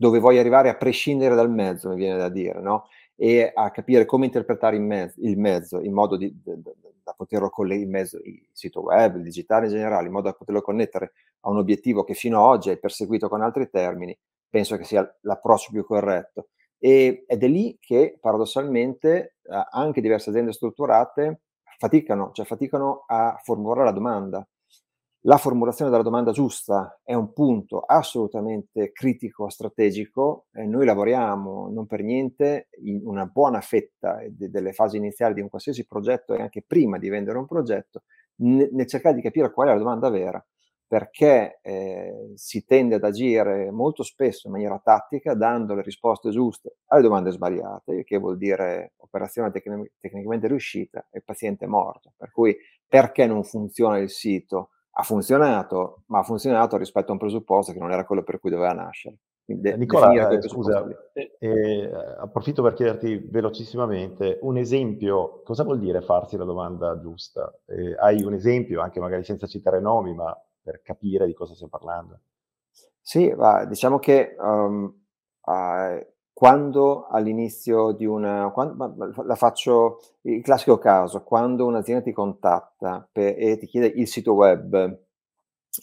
dove 0.00 0.18
vuoi 0.18 0.38
arrivare 0.38 0.70
a 0.70 0.76
prescindere 0.76 1.34
dal 1.34 1.50
mezzo, 1.50 1.90
mi 1.90 1.96
viene 1.96 2.16
da 2.16 2.30
dire, 2.30 2.58
no? 2.62 2.88
E 3.16 3.52
a 3.54 3.70
capire 3.70 4.06
come 4.06 4.24
interpretare 4.24 4.76
il 4.76 4.80
mezzo, 4.80 5.20
il 5.20 5.36
mezzo 5.38 5.78
in 5.78 5.92
modo 5.92 6.16
di, 6.16 6.34
da, 6.42 7.12
poterlo 7.14 7.50
collegare, 7.50 7.84
il, 7.84 7.90
mezzo, 7.90 8.18
il 8.24 8.48
sito 8.50 8.80
web, 8.80 9.16
il 9.16 9.22
digitale 9.22 9.66
in 9.66 9.72
generale, 9.72 10.06
in 10.06 10.12
modo 10.12 10.30
da 10.30 10.32
poterlo 10.32 10.62
connettere 10.62 11.12
a 11.40 11.50
un 11.50 11.58
obiettivo 11.58 12.02
che 12.02 12.14
fino 12.14 12.38
ad 12.38 12.44
oggi 12.44 12.70
è 12.70 12.78
perseguito 12.78 13.28
con 13.28 13.42
altri 13.42 13.68
termini, 13.68 14.16
penso 14.48 14.78
che 14.78 14.84
sia 14.84 15.06
l'approccio 15.20 15.70
più 15.70 15.84
corretto. 15.84 16.48
E, 16.78 17.24
ed 17.26 17.42
è 17.44 17.46
lì 17.46 17.76
che 17.78 18.16
paradossalmente 18.18 19.34
anche 19.70 20.00
diverse 20.00 20.30
aziende 20.30 20.52
strutturate 20.52 21.42
faticano, 21.76 22.30
cioè 22.32 22.46
faticano 22.46 23.04
a 23.06 23.38
formulare 23.42 23.84
la 23.84 23.92
domanda 23.92 24.48
la 25.24 25.36
formulazione 25.36 25.90
della 25.90 26.02
domanda 26.02 26.32
giusta 26.32 26.98
è 27.04 27.12
un 27.12 27.32
punto 27.32 27.80
assolutamente 27.80 28.90
critico, 28.92 29.48
strategico. 29.50 30.46
E 30.52 30.64
noi 30.64 30.86
lavoriamo 30.86 31.68
non 31.70 31.86
per 31.86 32.02
niente 32.02 32.68
in 32.82 33.02
una 33.04 33.26
buona 33.26 33.60
fetta 33.60 34.20
de- 34.30 34.48
delle 34.50 34.72
fasi 34.72 34.96
iniziali 34.96 35.34
di 35.34 35.42
un 35.42 35.50
qualsiasi 35.50 35.86
progetto 35.86 36.34
e 36.34 36.40
anche 36.40 36.62
prima 36.66 36.98
di 36.98 37.08
vendere 37.10 37.38
un 37.38 37.46
progetto, 37.46 38.04
nel 38.36 38.70
ne 38.72 38.86
cercare 38.86 39.14
di 39.14 39.20
capire 39.22 39.52
qual 39.52 39.68
è 39.68 39.72
la 39.72 39.78
domanda 39.78 40.08
vera, 40.08 40.42
perché 40.86 41.60
eh, 41.62 42.32
si 42.34 42.64
tende 42.64 42.94
ad 42.94 43.04
agire 43.04 43.70
molto 43.70 44.02
spesso 44.02 44.46
in 44.46 44.54
maniera 44.54 44.80
tattica 44.82 45.34
dando 45.34 45.74
le 45.74 45.82
risposte 45.82 46.30
giuste 46.30 46.78
alle 46.86 47.02
domande 47.02 47.30
sbagliate, 47.30 48.04
che 48.04 48.18
vuol 48.18 48.38
dire 48.38 48.94
operazione 48.96 49.50
tecn- 49.50 49.90
tecnicamente 50.00 50.48
riuscita 50.48 51.06
e 51.10 51.20
paziente 51.20 51.66
morto. 51.66 52.14
Per 52.16 52.30
cui 52.32 52.56
perché 52.88 53.26
non 53.26 53.44
funziona 53.44 53.98
il 53.98 54.10
sito? 54.10 54.70
Ha 55.00 55.02
funzionato, 55.02 56.02
ma 56.06 56.18
ha 56.18 56.22
funzionato 56.22 56.76
rispetto 56.76 57.08
a 57.08 57.12
un 57.12 57.18
presupposto 57.18 57.72
che 57.72 57.78
non 57.78 57.90
era 57.90 58.04
quello 58.04 58.22
per 58.22 58.38
cui 58.38 58.50
doveva 58.50 58.72
nascere. 58.72 59.16
De- 59.44 59.76
Nicola, 59.76 60.30
eh, 60.30 60.48
scusa, 60.48 60.86
eh, 61.12 61.90
approfitto 62.20 62.62
per 62.62 62.74
chiederti 62.74 63.26
velocissimamente 63.30 64.38
un 64.42 64.56
esempio, 64.56 65.42
cosa 65.42 65.64
vuol 65.64 65.80
dire 65.80 66.02
farsi 66.02 66.36
la 66.36 66.44
domanda 66.44 67.00
giusta? 67.00 67.52
Eh, 67.66 67.96
hai 67.98 68.22
un 68.22 68.34
esempio, 68.34 68.80
anche 68.80 69.00
magari 69.00 69.24
senza 69.24 69.48
citare 69.48 69.80
nomi, 69.80 70.14
ma 70.14 70.32
per 70.62 70.82
capire 70.82 71.26
di 71.26 71.34
cosa 71.34 71.54
stiamo 71.54 71.72
parlando? 71.72 72.20
Sì, 73.00 73.32
va, 73.34 73.64
diciamo 73.64 73.98
che 73.98 74.36
um, 74.38 74.84
uh, 75.46 76.06
quando 76.40 77.04
all'inizio 77.06 77.92
di 77.92 78.06
una, 78.06 78.50
quando, 78.50 78.94
la 79.26 79.34
faccio 79.34 79.98
il 80.22 80.40
classico 80.40 80.78
caso, 80.78 81.22
quando 81.22 81.66
un'azienda 81.66 82.02
ti 82.02 82.12
contatta 82.12 83.06
per, 83.12 83.34
e 83.36 83.58
ti 83.58 83.66
chiede 83.66 83.88
il 83.88 84.08
sito 84.08 84.32
web 84.32 84.74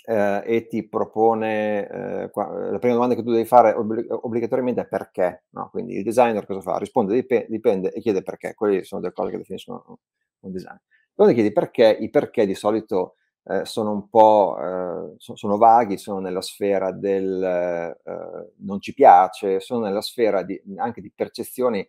eh, 0.08 0.42
e 0.44 0.66
ti 0.66 0.88
propone, 0.90 1.88
eh, 1.88 2.32
la 2.34 2.80
prima 2.80 2.96
domanda 2.96 3.14
che 3.14 3.22
tu 3.22 3.30
devi 3.32 3.46
fare 3.46 3.74
obblig- 3.74 4.12
obbligatoriamente 4.12 4.82
è 4.82 4.88
perché, 4.88 5.44
no? 5.50 5.70
quindi 5.70 5.98
il 5.98 6.04
designer 6.04 6.48
cosa 6.48 6.62
fa? 6.62 6.78
Risponde 6.80 7.14
dip- 7.14 7.46
dipende 7.48 7.92
e 7.92 8.02
chiede 8.02 8.24
perché, 8.24 8.56
quelle 8.56 8.84
sono 8.84 9.02
delle 9.02 9.14
cose 9.14 9.30
che 9.30 9.38
definiscono 9.38 10.00
un 10.40 10.52
design. 10.52 10.78
Quando 11.14 11.36
chiedi 11.36 11.54
perché, 11.54 11.96
i 12.00 12.10
perché 12.10 12.48
di 12.48 12.56
solito 12.56 13.18
eh, 13.50 13.66
sono 13.66 13.92
un 13.92 14.10
po' 14.10 14.58
eh, 14.60 15.16
sono 15.18 15.58
vaghi, 15.58 15.98
sono 15.98 16.20
nella 16.20 16.42
sfera 16.42 16.92
del 16.92 17.42
eh, 17.44 18.52
non 18.58 18.82
ci 18.82 18.94
piace, 18.94 19.60
sono 19.60 19.86
nella 19.86 20.02
sfera 20.02 20.44
di, 20.44 20.62
anche 20.78 21.02
di 21.02 21.12
percezioni, 21.14 21.88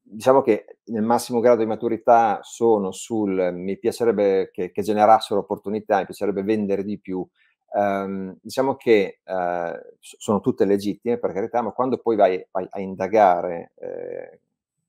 diciamo 0.00 0.40
che 0.40 0.78
nel 0.84 1.02
massimo 1.02 1.40
grado 1.40 1.60
di 1.60 1.66
maturità 1.66 2.38
sono 2.42 2.92
sul 2.92 3.50
mi 3.52 3.78
piacerebbe 3.78 4.50
che, 4.52 4.70
che 4.70 4.82
generassero 4.82 5.40
opportunità, 5.40 5.98
mi 5.98 6.06
piacerebbe 6.06 6.42
vendere 6.42 6.84
di 6.84 6.98
più. 6.98 7.26
Um, 7.76 8.36
diciamo 8.40 8.76
che 8.76 9.18
uh, 9.24 9.76
sono 9.98 10.38
tutte 10.38 10.64
legittime 10.64 11.18
per 11.18 11.32
carità, 11.32 11.60
ma 11.60 11.72
quando 11.72 11.98
poi 11.98 12.14
vai, 12.14 12.46
vai 12.52 12.66
a 12.70 12.80
indagare, 12.80 13.72
eh, 13.74 14.40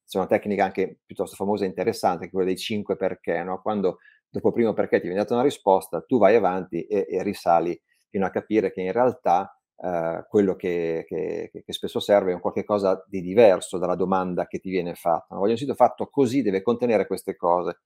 c'è 0.07 0.17
una 0.19 0.27
tecnica 0.27 0.63
anche 0.65 0.99
piuttosto 1.03 1.35
famosa 1.35 1.63
e 1.63 1.67
interessante, 1.67 2.29
quella 2.29 2.45
dei 2.45 2.57
cinque 2.57 2.95
perché, 2.95 3.41
no? 3.43 3.59
quando 3.61 3.97
dopo 4.29 4.51
primo 4.51 4.73
perché 4.73 4.99
ti 4.99 5.07
viene 5.07 5.21
data 5.21 5.33
una 5.33 5.43
risposta, 5.43 6.01
tu 6.01 6.17
vai 6.17 6.35
avanti 6.35 6.83
e, 6.85 7.07
e 7.09 7.23
risali 7.23 7.79
fino 8.09 8.25
a 8.25 8.29
capire 8.29 8.71
che 8.71 8.81
in 8.81 8.91
realtà 8.91 9.57
eh, 9.77 10.25
quello 10.29 10.55
che, 10.55 11.05
che, 11.07 11.51
che, 11.51 11.73
spesso 11.73 11.99
serve 11.99 12.31
è 12.31 12.33
un 12.33 12.39
qualche 12.39 12.63
cosa 12.63 13.03
di 13.07 13.21
diverso 13.21 13.77
dalla 13.77 13.95
domanda 13.95 14.47
che 14.47 14.59
ti 14.59 14.69
viene 14.69 14.95
fatta. 14.95 15.35
Voglio 15.35 15.51
un 15.51 15.57
sito 15.57 15.75
fatto 15.75 16.07
così, 16.07 16.41
deve 16.41 16.61
contenere 16.61 17.07
queste 17.07 17.35
cose. 17.35 17.81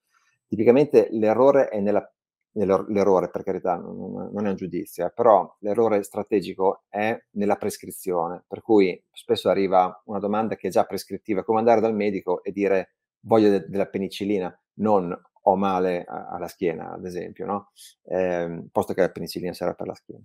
Tipicamente 0.47 1.07
l'errore 1.11 1.69
è 1.69 1.79
nella 1.79 2.07
l'errore 2.53 3.29
per 3.29 3.43
carità 3.43 3.75
non 3.75 4.45
è 4.45 4.49
un 4.49 4.55
giudizio, 4.55 5.05
eh, 5.05 5.11
però 5.11 5.55
l'errore 5.59 6.01
strategico 6.03 6.83
è 6.89 7.17
nella 7.31 7.55
prescrizione, 7.55 8.43
per 8.47 8.61
cui 8.61 9.01
spesso 9.11 9.49
arriva 9.49 10.01
una 10.05 10.19
domanda 10.19 10.55
che 10.55 10.67
è 10.67 10.71
già 10.71 10.83
prescrittiva, 10.85 11.43
come 11.43 11.59
andare 11.59 11.81
dal 11.81 11.93
medico 11.93 12.43
e 12.43 12.51
dire 12.51 12.95
voglio 13.21 13.49
de- 13.49 13.65
della 13.67 13.85
penicillina, 13.85 14.53
non 14.75 15.15
ho 15.41 15.55
male 15.55 16.03
alla 16.05 16.47
schiena, 16.47 16.91
ad 16.91 17.05
esempio, 17.05 17.45
no? 17.45 17.71
Eh, 18.03 18.65
posto 18.71 18.93
che 18.93 19.01
la 19.01 19.09
penicillina 19.09 19.53
serve 19.53 19.75
per 19.75 19.87
la 19.87 19.95
schiena. 19.95 20.23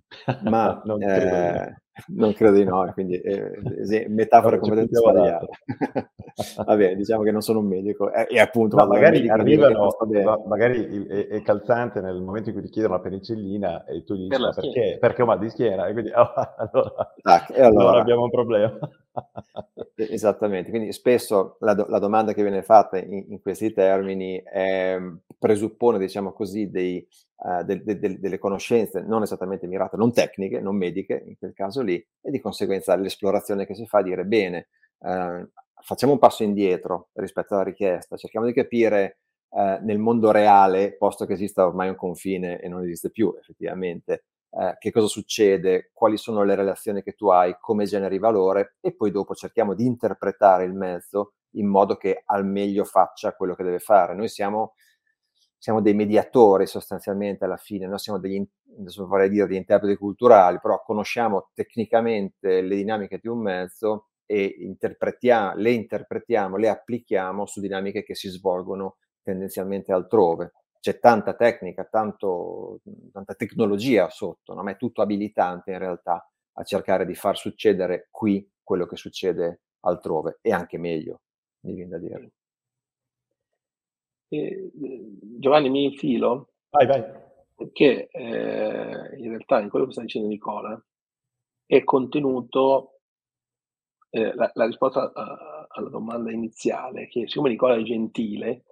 Ma 0.51 0.81
non, 0.85 1.03
eh, 1.03 1.07
credo 1.07 1.81
non, 2.09 2.33
credo 2.33 2.57
di 2.57 2.65
no, 2.65 2.91
quindi 2.93 3.21
eh, 3.21 4.07
metafora 4.09 4.59
completamente 4.59 4.97
sbagliata. 4.97 5.47
Va 6.65 6.77
bene, 6.77 6.97
diciamo 6.97 7.23
che 7.23 7.31
non 7.31 7.41
sono 7.41 7.61
un 7.61 7.67
medico 7.67 8.13
e, 8.13 8.27
e 8.29 8.41
appunto... 8.41 8.77
No, 8.77 8.87
magari 8.87 9.29
arrivano, 9.29 9.97
magari 10.47 11.07
è, 11.07 11.29
è, 11.29 11.43
calzante 11.43 12.01
nel 12.01 12.21
momento 12.21 12.49
in 12.49 12.57
cui 12.57 12.65
ti 12.65 12.71
chiedono 12.71 12.95
la 12.95 13.01
penicillina 13.01 13.85
e 13.85 14.03
tu 14.03 14.17
dici 14.17 14.29
per 14.29 14.53
perché? 14.55 14.97
Perché 14.99 15.23
ho 15.23 15.27
mal 15.27 15.39
di 15.39 15.51
schiena 15.51 15.87
e 15.87 15.93
quindi 15.93 16.11
oh, 16.11 16.33
allora, 16.59 17.15
Tac, 17.23 17.51
e 17.51 17.63
allora, 17.63 17.83
allora 17.83 18.01
abbiamo 18.01 18.23
un 18.25 18.31
problema. 18.31 18.79
Esattamente, 19.95 20.71
quindi 20.71 20.93
spesso 20.93 21.57
la, 21.61 21.75
do- 21.75 21.87
la, 21.89 22.01
domanda 22.01 22.33
che 22.33 22.43
viene 22.43 22.63
fatta 22.63 22.99
in, 22.99 23.27
in 23.29 23.41
questi 23.41 23.73
termini 23.73 24.43
è, 24.43 24.99
presuppone, 25.39 25.99
diciamo 25.99 26.33
così, 26.33 26.69
dei, 26.69 27.07
uh, 27.37 27.63
de- 27.63 27.83
de- 27.83 27.99
de- 27.99 28.19
delle 28.19 28.39
conoscenze 28.39 29.01
non 29.01 29.23
esattamente 29.23 29.67
mirate, 29.67 29.97
non 29.97 30.13
tecniche, 30.13 30.61
non 30.61 30.77
mediche 30.77 31.23
in 31.27 31.37
quel 31.37 31.53
caso 31.53 31.83
lì, 31.83 32.05
e 32.21 32.31
di 32.31 32.41
conseguenza 32.41 32.95
l'esplorazione 32.97 33.67
che 33.67 33.75
si 33.75 33.87
fa 33.87 34.03
dire 34.03 34.25
bene, 34.25 34.69
uh, 34.99 35.49
facciamo 35.83 36.13
un 36.13 36.19
passo 36.19 36.43
indietro 36.43 37.09
rispetto 37.15 37.55
alla 37.55 37.65
richiesta, 37.65 38.17
cerchiamo 38.17 38.47
di 38.47 38.53
capire 38.53 39.19
uh, 39.51 39.79
nel 39.83 39.99
mondo 39.99 40.31
reale, 40.31 40.97
posto 40.97 41.27
che 41.27 41.35
esista 41.35 41.67
ormai 41.67 41.89
un 41.89 41.97
confine 41.97 42.61
e 42.61 42.69
non 42.69 42.83
esiste 42.83 43.11
più 43.11 43.35
effettivamente, 43.39 44.25
eh, 44.57 44.77
che 44.79 44.93
cosa 44.93 45.09
succede, 45.09 45.91
quali 45.93 46.17
sono 46.17 46.45
le 46.45 46.55
relazioni 46.55 47.03
che 47.03 47.15
tu 47.15 47.29
hai, 47.29 47.57
come 47.59 47.87
generi 47.87 48.21
valore 48.21 48.77
e 48.81 48.95
poi 48.95 49.11
dopo 49.11 49.35
cerchiamo 49.35 49.75
di 49.75 49.85
interpretare 49.85 50.63
il 50.65 50.75
mezzo 50.75 51.33
in 51.57 51.67
modo 51.67 51.97
che 51.97 52.23
al 52.25 52.47
meglio 52.47 52.85
faccia 52.85 53.35
quello 53.35 53.57
che 53.57 53.65
deve 53.65 53.81
fare. 53.81 54.15
Noi 54.15 54.29
siamo, 54.29 54.75
siamo 55.65 55.81
dei 55.81 55.95
mediatori 55.95 56.67
sostanzialmente 56.67 57.47
alla 57.47 57.57
fine, 57.57 57.87
noi 57.87 57.99
siamo 57.99 58.19
degli, 58.19 58.47
vorrei 58.99 59.31
dire 59.31 59.47
degli 59.47 59.57
interpreti 59.57 59.97
culturali, 59.97 60.59
però 60.61 60.83
conosciamo 60.85 61.49
tecnicamente 61.55 62.61
le 62.61 62.77
dinamiche 62.77 63.19
di 63.19 63.29
un 63.29 63.39
mezzo 63.39 64.09
e 64.27 64.45
interpretiamo, 64.59 65.55
le 65.57 65.71
interpretiamo, 65.71 66.59
le 66.59 66.69
applichiamo 66.69 67.47
su 67.47 67.63
dinamiche 67.63 68.03
che 68.03 68.15
si 68.15 68.29
svolgono 68.29 68.99
tendenzialmente 69.23 69.91
altrove 69.91 70.53
c'è 70.81 70.99
tanta 70.99 71.33
tecnica, 71.33 71.85
tanto, 71.85 72.81
tanta 73.11 73.33
tecnologia 73.33 74.11
sotto, 74.11 74.53
no? 74.53 74.63
ma 74.63 74.73
è 74.73 74.77
tutto 74.77 75.01
abilitante 75.01 75.71
in 75.71 75.79
realtà 75.79 76.31
a 76.57 76.63
cercare 76.63 77.07
di 77.07 77.15
far 77.15 77.39
succedere 77.39 78.09
qui 78.11 78.47
quello 78.63 78.85
che 78.85 78.97
succede 78.97 79.63
altrove 79.81 80.41
e 80.43 80.53
anche 80.53 80.77
meglio, 80.77 81.23
mi 81.61 81.73
viene 81.73 81.89
da 81.89 81.99
dire. 81.99 82.33
Eh, 84.39 84.71
Giovanni, 85.39 85.71
mi 85.71 85.85
infilo? 85.85 86.53
Vai, 86.71 86.87
vai. 86.87 87.03
Perché 87.55 88.09
eh, 88.09 89.17
in 89.19 89.29
realtà 89.29 89.61
in 89.61 89.69
quello 89.69 89.87
che 89.87 89.93
sta 89.93 90.03
dicendo 90.03 90.29
Nicola 90.29 90.83
è 91.67 91.85
contenuto 91.85 93.01
eh, 94.11 94.35
la, 94.35 94.51
la, 94.55 94.67
risposta 94.67 95.13
a, 95.13 95.67
alla 95.69 95.89
domanda 95.89 96.31
iniziale, 96.31 97.09
che 97.09 97.29
siccome 97.29 97.51
Nicola 97.51 97.77
è 97.77 97.83
gentile, 97.83 98.65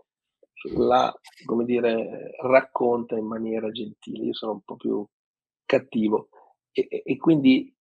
la, 0.77 1.13
come 1.45 1.65
dire, 1.65 2.37
racconta 2.41 3.17
in 3.17 3.27
maniera 3.27 3.71
gentile, 3.71 4.27
io 4.27 4.35
sono 4.35 4.53
un 4.53 4.61
po' 4.63 4.77
più 4.77 5.05
cattivo 5.65 6.29
e, 6.71 6.87
e, 6.89 7.03
e 7.05 7.17
quindi 7.17 7.75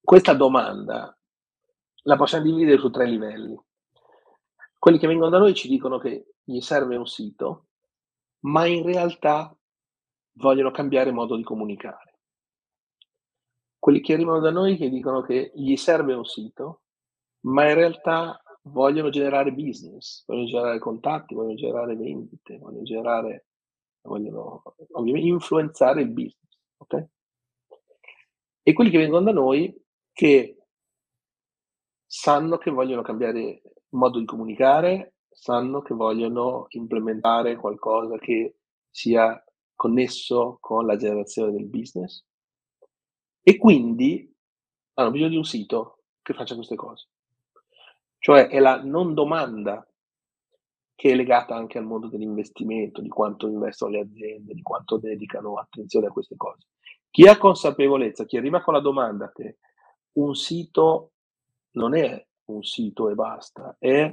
questa 0.00 0.34
domanda 0.34 1.16
la 2.02 2.16
possiamo 2.16 2.44
dividere 2.44 2.78
su 2.78 2.90
tre 2.90 3.06
livelli. 3.06 3.58
Quelli 4.78 4.98
che 4.98 5.06
vengono 5.08 5.30
da 5.30 5.38
noi 5.38 5.54
ci 5.54 5.68
dicono 5.68 5.98
che 5.98 6.34
gli 6.44 6.60
serve 6.60 6.96
un 6.96 7.06
sito, 7.06 7.66
ma 8.40 8.66
in 8.66 8.84
realtà 8.84 9.54
vogliono 10.34 10.70
cambiare 10.70 11.10
modo 11.10 11.36
di 11.36 11.42
comunicare. 11.42 12.18
Quelli 13.78 14.00
che 14.00 14.12
arrivano 14.12 14.38
da 14.38 14.50
noi 14.50 14.76
che 14.76 14.88
dicono 14.88 15.22
che 15.22 15.50
gli 15.54 15.74
serve 15.76 16.14
un 16.14 16.24
sito, 16.24 16.82
ma 17.40 17.68
in 17.68 17.74
realtà 17.74 18.40
vogliono 18.62 19.10
generare 19.10 19.52
business, 19.52 20.24
vogliono 20.26 20.46
generare 20.46 20.78
contatti, 20.78 21.34
vogliono 21.34 21.54
generare 21.54 21.96
vendite, 21.96 22.58
vogliono 22.58 22.82
generare, 22.84 23.46
vogliono 24.02 24.62
ovviamente 24.92 25.28
influenzare 25.28 26.02
il 26.02 26.10
business, 26.10 26.58
ok? 26.76 27.06
E 28.62 28.72
quelli 28.72 28.90
che 28.90 28.98
vengono 28.98 29.24
da 29.24 29.32
noi 29.32 29.74
che 30.12 30.56
sanno 32.06 32.58
che 32.58 32.70
vogliono 32.70 33.02
cambiare 33.02 33.62
modo 33.90 34.18
di 34.18 34.24
comunicare, 34.24 35.14
sanno 35.28 35.80
che 35.82 35.94
vogliono 35.94 36.66
implementare 36.70 37.56
qualcosa 37.56 38.18
che 38.18 38.56
sia 38.90 39.42
connesso 39.74 40.58
con 40.60 40.86
la 40.86 40.96
generazione 40.96 41.52
del 41.52 41.66
business 41.66 42.24
e 43.42 43.56
quindi 43.56 44.34
hanno 44.94 45.10
bisogno 45.10 45.30
di 45.30 45.36
un 45.36 45.44
sito 45.44 46.02
che 46.20 46.34
faccia 46.34 46.54
queste 46.54 46.74
cose. 46.74 47.08
Cioè 48.18 48.48
è 48.48 48.58
la 48.58 48.82
non 48.82 49.14
domanda 49.14 49.88
che 50.94 51.12
è 51.12 51.14
legata 51.14 51.54
anche 51.54 51.78
al 51.78 51.84
mondo 51.84 52.08
dell'investimento, 52.08 53.00
di 53.00 53.08
quanto 53.08 53.46
investono 53.46 53.92
le 53.92 54.00
aziende, 54.00 54.52
di 54.52 54.62
quanto 54.62 54.98
dedicano 54.98 55.54
attenzione 55.54 56.08
a 56.08 56.10
queste 56.10 56.34
cose. 56.36 56.66
Chi 57.08 57.28
ha 57.28 57.38
consapevolezza, 57.38 58.24
chi 58.24 58.36
arriva 58.36 58.60
con 58.60 58.74
la 58.74 58.80
domanda 58.80 59.30
che 59.32 59.58
un 60.14 60.34
sito 60.34 61.12
non 61.72 61.94
è 61.94 62.26
un 62.52 62.62
sito 62.62 63.08
e 63.08 63.14
basta, 63.14 63.76
è 63.78 64.12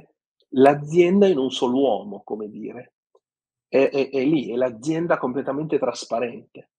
l'azienda 0.50 1.26
in 1.26 1.38
un 1.38 1.50
solo 1.50 1.80
uomo, 1.80 2.22
come 2.22 2.48
dire. 2.48 2.94
È, 3.68 3.88
è, 3.90 4.10
è 4.10 4.24
lì, 4.24 4.50
è 4.50 4.56
l'azienda 4.56 5.18
completamente 5.18 5.78
trasparente 5.78 6.70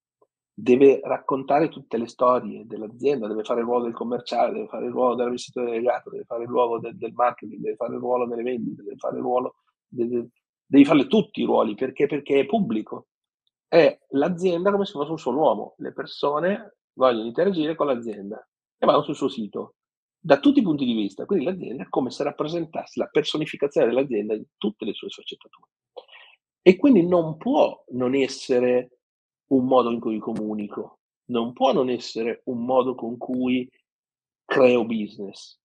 deve 0.59 0.99
raccontare 1.03 1.69
tutte 1.69 1.99
le 1.99 2.07
storie 2.07 2.65
dell'azienda, 2.65 3.27
deve 3.27 3.43
fare 3.43 3.59
il 3.59 3.67
ruolo 3.67 3.83
del 3.83 3.93
commerciale, 3.93 4.53
deve 4.53 4.67
fare 4.67 4.85
il 4.85 4.91
ruolo 4.91 5.13
dell'amministratore 5.13 5.69
delegato, 5.69 6.09
deve 6.09 6.23
fare 6.23 6.43
il 6.43 6.49
ruolo 6.49 6.79
del, 6.79 6.97
del, 6.97 7.13
marketing, 7.13 7.61
deve 7.61 7.75
fare 7.75 7.93
il 7.93 7.99
ruolo 7.99 8.25
delle 8.25 8.41
vendite, 8.41 8.81
deve 8.81 8.95
fare 8.95 9.17
il 9.17 9.21
ruolo, 9.21 9.57
deve, 9.87 10.29
devi 10.65 10.83
farle 10.83 11.05
tutti 11.05 11.41
i 11.41 11.45
ruoli 11.45 11.75
perché? 11.75 12.07
perché 12.07 12.39
è 12.39 12.45
pubblico. 12.47 13.09
È 13.67 13.99
l'azienda 14.11 14.71
come 14.71 14.85
se 14.85 14.93
fosse 14.93 15.11
un 15.11 15.19
solo 15.19 15.41
uomo, 15.41 15.75
le 15.77 15.93
persone 15.93 16.77
vogliono 16.93 17.27
interagire 17.27 17.75
con 17.75 17.85
l'azienda 17.85 18.43
e 18.79 18.85
vanno 18.87 19.03
sul 19.03 19.15
suo 19.15 19.27
sito 19.27 19.75
da 20.27 20.41
tutti 20.41 20.59
i 20.59 20.61
punti 20.61 20.83
di 20.83 20.93
vista. 20.93 21.25
Quindi 21.25 21.45
l'azienda 21.45 21.83
è 21.83 21.89
come 21.89 22.11
se 22.11 22.21
rappresentasse 22.23 22.99
la 22.99 23.07
personificazione 23.07 23.87
dell'azienda 23.87 24.33
in 24.33 24.43
tutte 24.57 24.83
le 24.83 24.91
sue 24.91 25.09
sfaccettature. 25.09 25.69
E 26.61 26.75
quindi 26.75 27.07
non 27.07 27.37
può 27.37 27.81
non 27.91 28.13
essere 28.13 28.97
un 29.51 29.65
modo 29.65 29.89
in 29.89 30.01
cui 30.01 30.19
comunico, 30.19 30.99
non 31.27 31.53
può 31.53 31.71
non 31.71 31.89
essere 31.89 32.41
un 32.47 32.65
modo 32.65 32.93
con 32.93 33.15
cui 33.15 33.71
creo 34.43 34.83
business. 34.83 35.57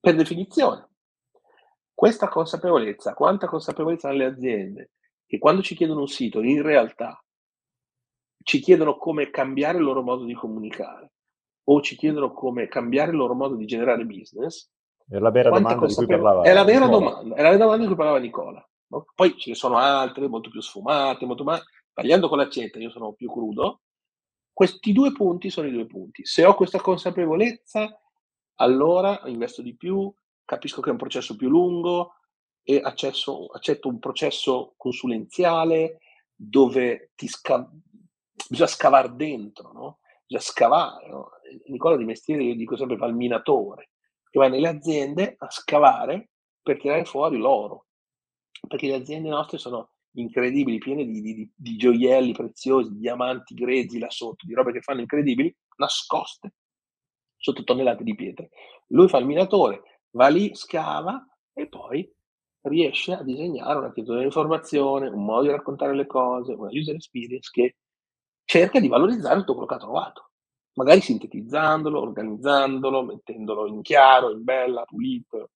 Per 0.00 0.16
definizione, 0.16 0.88
questa 1.94 2.26
consapevolezza, 2.26 3.14
quanta 3.14 3.46
consapevolezza 3.46 4.08
hanno 4.08 4.18
le 4.18 4.24
aziende 4.24 4.90
che 5.24 5.38
quando 5.38 5.62
ci 5.62 5.76
chiedono 5.76 6.00
un 6.00 6.08
sito, 6.08 6.42
in 6.42 6.62
realtà 6.62 7.24
ci 8.42 8.58
chiedono 8.58 8.96
come 8.96 9.30
cambiare 9.30 9.78
il 9.78 9.84
loro 9.84 10.02
modo 10.02 10.24
di 10.24 10.34
comunicare 10.34 11.13
o 11.64 11.80
ci 11.80 11.96
chiedono 11.96 12.32
come 12.32 12.68
cambiare 12.68 13.10
il 13.10 13.16
loro 13.16 13.34
modo 13.34 13.54
di 13.56 13.66
generare 13.66 14.04
business. 14.04 14.70
È 15.06 15.18
la 15.18 15.30
vera 15.30 15.50
domanda 15.50 15.86
di 15.86 15.94
cui 15.94 16.06
parlava. 16.06 16.42
È 16.42 16.52
la 16.52 16.64
vera 16.64 16.86
Nicola. 16.86 17.10
domanda, 17.10 17.34
è 17.34 17.42
la 17.42 17.50
vera 17.50 17.64
domanda 17.64 17.82
di 17.82 17.86
cui 17.86 17.96
parlava 17.96 18.18
Nicola. 18.18 18.68
Poi 19.14 19.36
ce 19.38 19.50
ne 19.50 19.56
sono 19.56 19.76
altre, 19.76 20.28
molto 20.28 20.50
più 20.50 20.60
sfumate, 20.60 21.26
molto 21.26 21.42
ma 21.42 21.60
tagliando 21.92 22.28
con 22.28 22.38
l'accetta, 22.38 22.78
io 22.78 22.90
sono 22.90 23.12
più 23.12 23.30
crudo, 23.30 23.82
questi 24.52 24.92
due 24.92 25.12
punti 25.12 25.50
sono 25.50 25.68
i 25.68 25.72
due 25.72 25.86
punti. 25.86 26.24
Se 26.24 26.44
ho 26.44 26.54
questa 26.54 26.80
consapevolezza, 26.80 28.00
allora 28.56 29.22
investo 29.26 29.62
di 29.62 29.76
più, 29.76 30.12
capisco 30.44 30.80
che 30.80 30.88
è 30.88 30.92
un 30.92 30.98
processo 30.98 31.36
più 31.36 31.48
lungo 31.48 32.14
e 32.62 32.80
accesso, 32.82 33.46
accetto 33.46 33.88
un 33.88 33.98
processo 33.98 34.74
consulenziale 34.76 36.00
dove 36.34 37.12
ti 37.14 37.26
sca- 37.26 37.68
bisogna 38.48 38.68
scavare 38.68 39.14
dentro, 39.14 39.72
no? 39.72 39.98
Bisogna 40.26 40.42
scavare. 40.42 41.08
No? 41.08 41.30
Nicola 41.66 41.96
di 41.96 42.04
mestiere, 42.04 42.42
io 42.42 42.54
dico 42.54 42.76
sempre 42.76 42.96
fa 42.96 43.06
il 43.06 43.14
minatore, 43.14 43.90
che 44.30 44.38
va 44.38 44.48
nelle 44.48 44.68
aziende 44.68 45.34
a 45.38 45.50
scavare 45.50 46.30
per 46.62 46.78
tirare 46.78 47.04
fuori 47.04 47.36
l'oro, 47.36 47.86
perché 48.66 48.88
le 48.88 48.94
aziende 48.94 49.28
nostre 49.28 49.58
sono 49.58 49.90
incredibili, 50.16 50.78
piene 50.78 51.04
di, 51.04 51.20
di, 51.20 51.52
di, 51.54 51.76
gioielli 51.76 52.32
preziosi, 52.32 52.96
diamanti 52.96 53.54
grezzi 53.54 53.98
là 53.98 54.10
sotto, 54.10 54.46
di 54.46 54.54
robe 54.54 54.72
che 54.72 54.80
fanno 54.80 55.00
incredibili, 55.00 55.54
nascoste 55.76 56.54
sotto 57.36 57.64
tonnellate 57.64 58.04
di 58.04 58.14
pietre. 58.14 58.50
Lui 58.88 59.08
fa 59.08 59.18
il 59.18 59.26
minatore, 59.26 60.00
va 60.10 60.28
lì, 60.28 60.54
scava 60.54 61.26
e 61.52 61.68
poi 61.68 62.10
riesce 62.62 63.12
a 63.12 63.22
disegnare 63.22 63.76
una 63.76 63.86
architettura 63.86 64.18
di 64.20 64.24
informazione, 64.24 65.08
un 65.08 65.24
modo 65.24 65.42
di 65.42 65.50
raccontare 65.50 65.94
le 65.94 66.06
cose, 66.06 66.54
una 66.54 66.70
user 66.70 66.94
experience 66.94 67.50
che 67.52 67.76
cerca 68.44 68.80
di 68.80 68.88
valorizzare 68.88 69.38
tutto 69.40 69.52
quello 69.52 69.66
che 69.66 69.74
ha 69.74 69.78
trovato, 69.78 70.30
magari 70.74 71.00
sintetizzandolo, 71.00 72.00
organizzandolo, 72.00 73.04
mettendolo 73.04 73.66
in 73.66 73.82
chiaro, 73.82 74.30
in 74.30 74.44
bella, 74.44 74.84
pulito, 74.84 75.50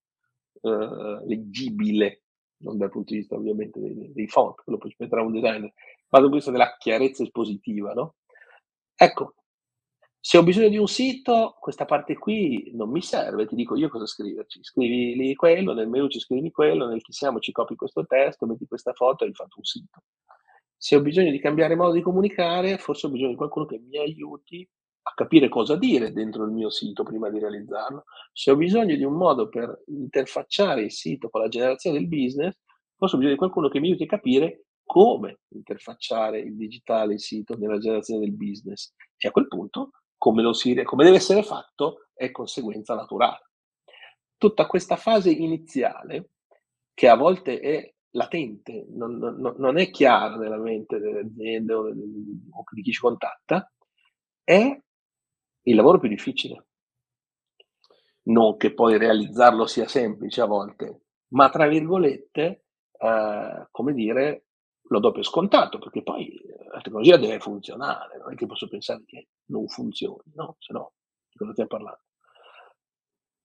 eh, 0.61 1.25
leggibile, 1.25 2.23
non 2.57 2.77
dal 2.77 2.89
punto 2.89 3.13
di 3.13 3.19
vista 3.19 3.35
ovviamente 3.35 3.79
dei, 3.79 4.11
dei 4.13 4.27
font, 4.27 4.61
quello 4.63 4.79
poi 4.79 4.89
ci 4.91 4.97
metterà 4.99 5.21
un 5.21 5.31
designer, 5.31 5.61
ma 5.61 6.19
dal 6.19 6.21
punto 6.21 6.29
di 6.29 6.35
vista 6.35 6.51
della 6.51 6.75
chiarezza 6.77 7.23
espositiva, 7.23 7.93
no? 7.93 8.15
Ecco, 8.95 9.35
se 10.21 10.37
ho 10.37 10.43
bisogno 10.43 10.67
di 10.67 10.77
un 10.77 10.87
sito, 10.87 11.55
questa 11.61 11.85
parte 11.85 12.17
qui 12.17 12.71
non 12.75 12.89
mi 12.89 13.01
serve, 13.01 13.47
ti 13.47 13.55
dico 13.55 13.77
io 13.77 13.87
cosa 13.87 14.05
scriverci. 14.05 14.61
Scrivi 14.61 15.15
lì 15.15 15.33
quello, 15.33 15.73
nel 15.73 15.87
menu 15.87 16.09
ci 16.09 16.19
scrivi 16.19 16.51
quello, 16.51 16.87
nel 16.87 17.01
chi 17.01 17.13
siamo 17.13 17.39
ci 17.39 17.53
copi 17.53 17.75
questo 17.75 18.05
testo, 18.05 18.45
metti 18.45 18.67
questa 18.67 18.91
foto 18.91 19.23
e 19.23 19.27
hai 19.27 19.33
fatto 19.33 19.55
un 19.57 19.63
sito. 19.63 20.01
Se 20.81 20.95
ho 20.95 21.01
bisogno 21.01 21.29
di 21.29 21.41
cambiare 21.41 21.75
modo 21.75 21.91
di 21.91 22.01
comunicare, 22.01 22.77
forse 22.77 23.07
ho 23.07 23.09
bisogno 23.09 23.31
di 23.31 23.35
qualcuno 23.35 23.65
che 23.65 23.79
mi 23.79 23.97
aiuti 23.97 24.65
a 25.01 25.13
capire 25.13 25.49
cosa 25.49 25.75
dire 25.75 26.13
dentro 26.13 26.45
il 26.45 26.51
mio 26.51 26.69
sito 26.69 27.03
prima 27.03 27.29
di 27.29 27.37
realizzarlo. 27.37 28.05
Se 28.31 28.49
ho 28.49 28.55
bisogno 28.55 28.95
di 28.95 29.03
un 29.03 29.15
modo 29.15 29.49
per 29.49 29.83
interfacciare 29.87 30.83
il 30.83 30.91
sito 30.93 31.29
con 31.29 31.41
la 31.41 31.49
generazione 31.49 31.97
del 31.97 32.07
business, 32.07 32.57
forse 32.95 33.15
ho 33.15 33.17
bisogno 33.17 33.33
di 33.33 33.39
qualcuno 33.39 33.67
che 33.67 33.81
mi 33.81 33.87
aiuti 33.87 34.03
a 34.03 34.07
capire 34.07 34.67
come 34.85 35.39
interfacciare 35.49 36.39
il 36.39 36.55
digitale, 36.55 37.15
il 37.15 37.19
sito 37.19 37.57
nella 37.57 37.77
generazione 37.77 38.21
del 38.21 38.33
business. 38.33 38.93
E 39.17 39.27
a 39.27 39.31
quel 39.31 39.49
punto 39.49 39.91
come, 40.17 40.41
lo 40.41 40.53
si, 40.53 40.81
come 40.83 41.03
deve 41.03 41.17
essere 41.17 41.43
fatto 41.43 42.07
è 42.13 42.31
conseguenza 42.31 42.95
naturale. 42.95 43.49
Tutta 44.37 44.65
questa 44.65 44.95
fase 44.95 45.29
iniziale, 45.29 46.29
che 46.93 47.09
a 47.09 47.15
volte 47.15 47.59
è 47.59 47.93
latente, 48.11 48.85
non, 48.89 49.17
non, 49.17 49.55
non 49.57 49.77
è 49.77 49.89
chiara 49.89 50.35
nella 50.35 50.57
mente 50.57 50.99
delle 50.99 51.19
aziende 51.19 51.73
o, 51.73 51.91
di 51.93 52.81
chi 52.81 52.91
ci 52.91 52.99
contatta, 52.99 53.71
è 54.43 54.81
il 55.61 55.75
lavoro 55.75 55.99
più 55.99 56.09
difficile. 56.09 56.65
Non 58.23 58.57
che 58.57 58.73
poi 58.73 58.97
realizzarlo 58.97 59.65
sia 59.65 59.87
semplice 59.87 60.41
a 60.41 60.45
volte, 60.45 61.01
ma 61.29 61.49
tra 61.49 61.67
virgolette, 61.67 62.65
eh, 62.91 63.67
come 63.71 63.93
dire, 63.93 64.45
lo 64.89 64.99
do 64.99 65.11
per 65.11 65.23
scontato, 65.23 65.77
perché 65.79 66.03
poi 66.03 66.39
la 66.71 66.81
tecnologia 66.81 67.17
deve 67.17 67.39
funzionare, 67.39 68.17
non 68.17 68.31
è 68.31 68.35
che 68.35 68.45
posso 68.45 68.67
pensare 68.67 69.03
che 69.05 69.29
non 69.45 69.67
funzioni, 69.67 70.31
no? 70.35 70.55
Se 70.59 70.73
no, 70.73 70.93
di 71.29 71.37
cosa 71.37 71.51
stiamo 71.51 71.69
parlando? 71.69 72.01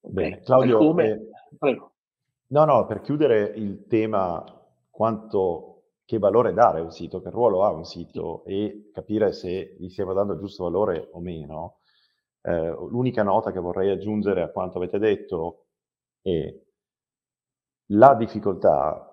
Bene, 0.00 0.40
Claudio, 0.40 0.78
come... 0.78 1.10
eh, 1.10 1.56
prego. 1.58 1.93
No, 2.48 2.64
no, 2.64 2.86
per 2.86 3.00
chiudere 3.00 3.42
il 3.56 3.86
tema, 3.86 4.44
quanto, 4.90 5.70
che 6.04 6.18
valore 6.18 6.52
dare 6.52 6.80
a 6.80 6.82
un 6.82 6.90
sito, 6.90 7.20
che 7.22 7.30
ruolo 7.30 7.64
ha 7.64 7.70
un 7.72 7.84
sito 7.84 8.44
e 8.44 8.90
capire 8.92 9.32
se 9.32 9.76
gli 9.78 9.88
stiamo 9.88 10.12
dando 10.12 10.34
il 10.34 10.38
giusto 10.40 10.64
valore 10.64 11.08
o 11.12 11.20
meno, 11.20 11.78
eh, 12.42 12.68
l'unica 12.90 13.22
nota 13.22 13.50
che 13.50 13.60
vorrei 13.60 13.90
aggiungere 13.90 14.42
a 14.42 14.50
quanto 14.50 14.76
avete 14.78 14.98
detto 14.98 15.64
è 16.20 16.54
la 17.88 18.14
difficoltà 18.14 19.08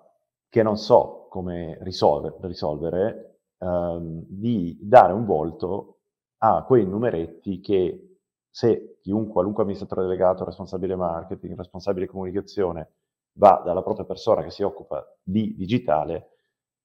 che 0.48 0.62
non 0.62 0.76
so 0.76 1.26
come 1.28 1.78
risolver, 1.82 2.36
risolvere, 2.42 3.40
ehm, 3.58 4.24
di 4.28 4.78
dare 4.80 5.12
un 5.12 5.24
volto 5.24 5.98
a 6.38 6.64
quei 6.64 6.86
numeretti 6.86 7.60
che 7.60 8.16
se 8.50 8.98
chiunque, 9.00 9.32
qualunque 9.32 9.62
amministratore 9.62 10.06
delegato, 10.06 10.44
responsabile 10.44 10.94
marketing, 10.96 11.56
responsabile 11.56 12.06
comunicazione 12.06 12.88
va 13.34 13.62
dalla 13.64 13.82
propria 13.82 14.04
persona 14.04 14.42
che 14.42 14.50
si 14.50 14.62
occupa 14.62 15.04
di 15.22 15.54
digitale, 15.56 16.30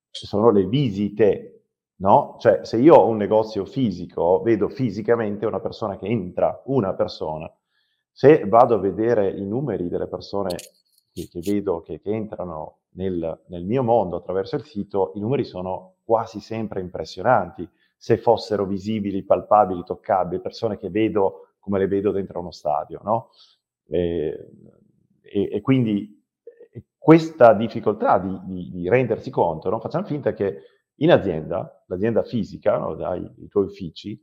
sono 0.09 0.49
le 0.49 0.65
visite, 0.65 1.65
no? 1.97 2.37
Cioè 2.39 2.63
se 2.63 2.77
io 2.77 2.95
ho 2.95 3.07
un 3.07 3.17
negozio 3.17 3.65
fisico, 3.65 4.41
vedo 4.41 4.69
fisicamente 4.69 5.45
una 5.45 5.59
persona 5.59 5.97
che 5.97 6.07
entra, 6.07 6.61
una 6.65 6.93
persona. 6.93 7.51
Se 8.11 8.45
vado 8.47 8.75
a 8.75 8.79
vedere 8.79 9.29
i 9.29 9.45
numeri 9.45 9.89
delle 9.89 10.07
persone 10.07 10.55
che, 11.11 11.27
che 11.27 11.39
vedo 11.39 11.81
che, 11.81 11.99
che 11.99 12.11
entrano 12.11 12.79
nel, 12.91 13.43
nel, 13.47 13.63
mio 13.63 13.83
mondo 13.83 14.15
attraverso 14.15 14.55
il 14.55 14.63
sito, 14.63 15.11
i 15.15 15.19
numeri 15.19 15.43
sono 15.43 15.97
quasi 16.03 16.39
sempre 16.39 16.81
impressionanti. 16.81 17.67
Se 17.95 18.17
fossero 18.17 18.65
visibili, 18.65 19.23
palpabili, 19.23 19.83
toccabili, 19.83 20.41
persone 20.41 20.77
che 20.77 20.89
vedo 20.89 21.49
come 21.59 21.79
le 21.79 21.87
vedo 21.87 22.11
dentro 22.11 22.39
uno 22.39 22.51
stadio, 22.51 23.01
no? 23.03 23.29
E, 23.87 24.51
e, 25.21 25.49
e 25.51 25.61
quindi 25.61 26.16
questa 27.07 27.53
difficoltà 27.53 28.19
di, 28.19 28.37
di, 28.43 28.69
di 28.69 28.89
rendersi 28.89 29.29
conto, 29.29 29.69
no? 29.69 29.79
facciamo 29.79 30.05
finta 30.05 30.33
che 30.33 30.59
in 30.95 31.09
azienda, 31.09 31.85
l'azienda 31.87 32.21
fisica, 32.23 32.77
no? 32.77 32.95
dai 32.95 33.25
i 33.37 33.47
tuoi 33.47 33.63
uffici, 33.63 34.21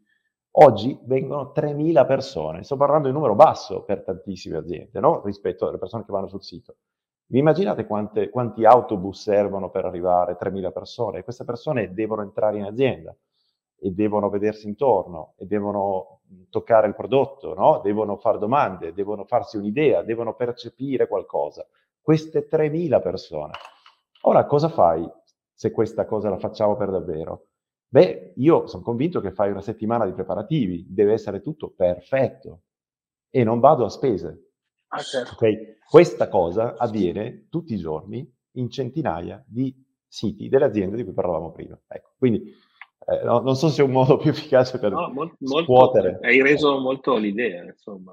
oggi 0.58 1.00
vengono 1.06 1.54
3.000 1.56 2.06
persone. 2.06 2.62
Sto 2.62 2.76
parlando 2.76 3.04
di 3.04 3.14
un 3.14 3.14
numero 3.14 3.34
basso 3.34 3.84
per 3.84 4.04
tantissime 4.04 4.58
aziende, 4.58 5.00
no? 5.00 5.22
rispetto 5.24 5.66
alle 5.66 5.78
persone 5.78 6.04
che 6.04 6.12
vanno 6.12 6.26
sul 6.28 6.42
sito. 6.42 6.76
Vi 7.24 7.38
immaginate 7.38 7.86
quante, 7.86 8.28
quanti 8.28 8.66
autobus 8.66 9.22
servono 9.22 9.70
per 9.70 9.86
arrivare 9.86 10.36
3.000 10.38 10.70
persone? 10.70 11.24
Queste 11.24 11.44
persone 11.44 11.94
devono 11.94 12.20
entrare 12.20 12.58
in 12.58 12.64
azienda 12.64 13.16
e 13.78 13.92
devono 13.92 14.28
vedersi 14.28 14.68
intorno 14.68 15.32
e 15.38 15.46
devono 15.46 16.20
toccare 16.50 16.86
il 16.86 16.94
prodotto, 16.94 17.54
no? 17.54 17.80
devono 17.82 18.18
fare 18.18 18.36
domande, 18.36 18.92
devono 18.92 19.24
farsi 19.24 19.56
un'idea, 19.56 20.02
devono 20.02 20.34
percepire 20.34 21.08
qualcosa. 21.08 21.66
Queste 22.04 22.46
3.000 22.46 23.00
persone. 23.00 23.52
Ora, 24.24 24.44
cosa 24.44 24.68
fai 24.68 25.10
se 25.54 25.70
questa 25.70 26.04
cosa 26.04 26.28
la 26.28 26.36
facciamo 26.36 26.76
per 26.76 26.90
davvero? 26.90 27.46
Beh, 27.88 28.34
io 28.36 28.66
sono 28.66 28.82
convinto 28.82 29.22
che 29.22 29.32
fai 29.32 29.50
una 29.50 29.62
settimana 29.62 30.04
di 30.04 30.12
preparativi, 30.12 30.84
deve 30.86 31.14
essere 31.14 31.40
tutto 31.40 31.72
perfetto 31.74 32.64
e 33.30 33.42
non 33.42 33.58
vado 33.58 33.86
a 33.86 33.88
spese. 33.88 34.50
Ah, 34.88 34.98
certo. 34.98 35.32
okay? 35.32 35.78
Questa 35.88 36.28
cosa 36.28 36.76
avviene 36.76 37.46
tutti 37.48 37.72
i 37.72 37.78
giorni 37.78 38.30
in 38.56 38.68
centinaia 38.68 39.42
di 39.46 39.74
siti 40.06 40.50
delle 40.50 40.66
aziende 40.66 40.96
di 40.96 41.04
cui 41.04 41.14
parlavamo 41.14 41.52
prima. 41.52 41.80
Ecco, 41.88 42.10
quindi 42.18 42.52
eh, 43.06 43.24
no, 43.24 43.40
non 43.40 43.56
so 43.56 43.68
se 43.70 43.80
è 43.80 43.84
un 43.86 43.92
modo 43.92 44.18
più 44.18 44.28
efficace 44.28 44.78
per 44.78 44.92
no, 44.92 45.08
molto, 45.10 45.36
scuotere. 45.62 46.18
hai 46.20 46.42
reso 46.42 46.78
molto 46.78 47.16
l'idea, 47.16 47.62
insomma. 47.62 48.12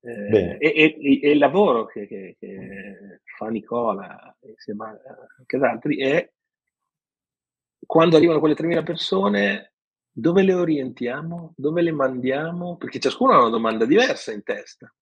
Eh, 0.00 0.56
e, 0.60 0.96
e, 1.00 1.20
e, 1.22 1.30
il 1.30 1.38
lavoro 1.38 1.86
che, 1.86 2.06
che, 2.06 2.36
che, 2.38 3.20
fa 3.36 3.48
Nicola 3.48 4.36
insieme 4.42 5.00
anche 5.36 5.56
ad 5.56 5.62
altri 5.64 5.98
è 5.98 6.30
quando 7.84 8.16
arrivano 8.16 8.38
quelle 8.38 8.54
3.000 8.54 8.82
persone, 8.82 9.72
dove 10.10 10.42
le 10.42 10.52
orientiamo? 10.52 11.54
Dove 11.56 11.80
le 11.80 11.92
mandiamo? 11.92 12.76
Perché 12.76 12.98
ciascuno 12.98 13.32
ha 13.32 13.40
una 13.40 13.48
domanda 13.48 13.86
diversa 13.86 14.32
in 14.32 14.42
testa. 14.42 14.92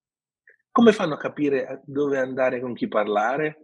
Come 0.71 0.93
fanno 0.93 1.15
a 1.15 1.19
capire 1.19 1.83
dove 1.85 2.19
andare, 2.19 2.61
con 2.61 2.75
chi 2.75 2.87
parlare? 2.87 3.61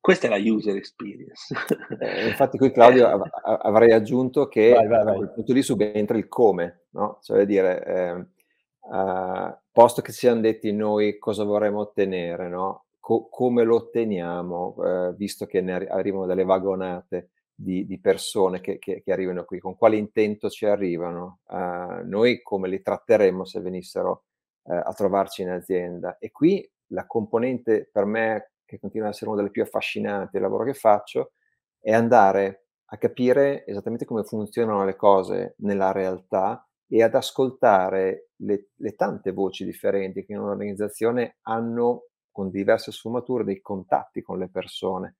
Questa 0.00 0.26
è 0.26 0.30
la 0.30 0.38
user 0.38 0.74
experience. 0.74 1.54
Eh, 2.00 2.26
infatti 2.26 2.58
qui 2.58 2.72
Claudio 2.72 3.06
av- 3.06 3.30
avrei 3.62 3.92
aggiunto 3.92 4.48
che 4.48 4.72
vai, 4.72 4.88
vai, 4.88 5.04
vai. 5.04 5.14
a 5.14 5.16
quel 5.18 5.32
punto 5.32 5.52
lì 5.52 5.62
subentra 5.62 6.16
il 6.16 6.26
come, 6.26 6.86
no? 6.90 7.18
Cioè 7.22 7.46
dire, 7.46 7.84
eh, 7.84 8.12
uh, 8.12 9.56
posto 9.72 10.02
che 10.02 10.12
siamo 10.12 10.40
detti 10.40 10.72
noi 10.72 11.18
cosa 11.18 11.44
vorremmo 11.44 11.80
ottenere, 11.80 12.48
no? 12.48 12.84
Co- 13.00 13.28
come 13.28 13.64
lo 13.64 13.76
otteniamo, 13.76 14.76
eh, 14.84 15.14
visto 15.16 15.46
che 15.46 15.60
ne 15.60 15.72
arri- 15.72 15.88
arrivano 15.88 16.26
delle 16.26 16.44
vagonate 16.44 17.30
di, 17.54 17.86
di 17.86 17.98
persone 17.98 18.60
che, 18.60 18.78
che, 18.78 19.02
che, 19.02 19.12
arrivano 19.12 19.44
qui, 19.44 19.58
con 19.58 19.76
quale 19.76 19.96
intento 19.96 20.48
ci 20.50 20.66
arrivano, 20.66 21.40
uh, 21.48 22.04
noi 22.04 22.42
come 22.42 22.68
li 22.68 22.80
tratteremmo 22.82 23.44
se 23.44 23.60
venissero 23.60 24.24
eh, 24.64 24.74
a 24.74 24.92
trovarci 24.94 25.42
in 25.42 25.50
azienda. 25.50 26.18
E 26.18 26.30
qui 26.30 26.68
la 26.88 27.06
componente 27.06 27.88
per 27.90 28.04
me, 28.04 28.52
che 28.64 28.78
continua 28.78 29.08
ad 29.08 29.12
essere 29.12 29.30
una 29.30 29.40
delle 29.40 29.52
più 29.52 29.62
affascinanti 29.62 30.30
del 30.32 30.42
lavoro 30.42 30.64
che 30.64 30.74
faccio, 30.74 31.32
è 31.80 31.92
andare 31.92 32.66
a 32.86 32.96
capire 32.98 33.64
esattamente 33.66 34.04
come 34.04 34.22
funzionano 34.24 34.84
le 34.84 34.96
cose 34.96 35.54
nella 35.58 35.92
realtà 35.92 36.66
e 36.94 37.02
ad 37.02 37.14
ascoltare 37.14 38.28
le, 38.36 38.68
le 38.76 38.94
tante 38.94 39.32
voci 39.32 39.64
differenti 39.64 40.24
che 40.26 40.32
in 40.32 40.40
un'organizzazione 40.40 41.38
hanno 41.42 42.08
con 42.30 42.50
diverse 42.50 42.92
sfumature 42.92 43.44
dei 43.44 43.60
contatti 43.62 44.20
con 44.20 44.38
le 44.38 44.50
persone. 44.50 45.16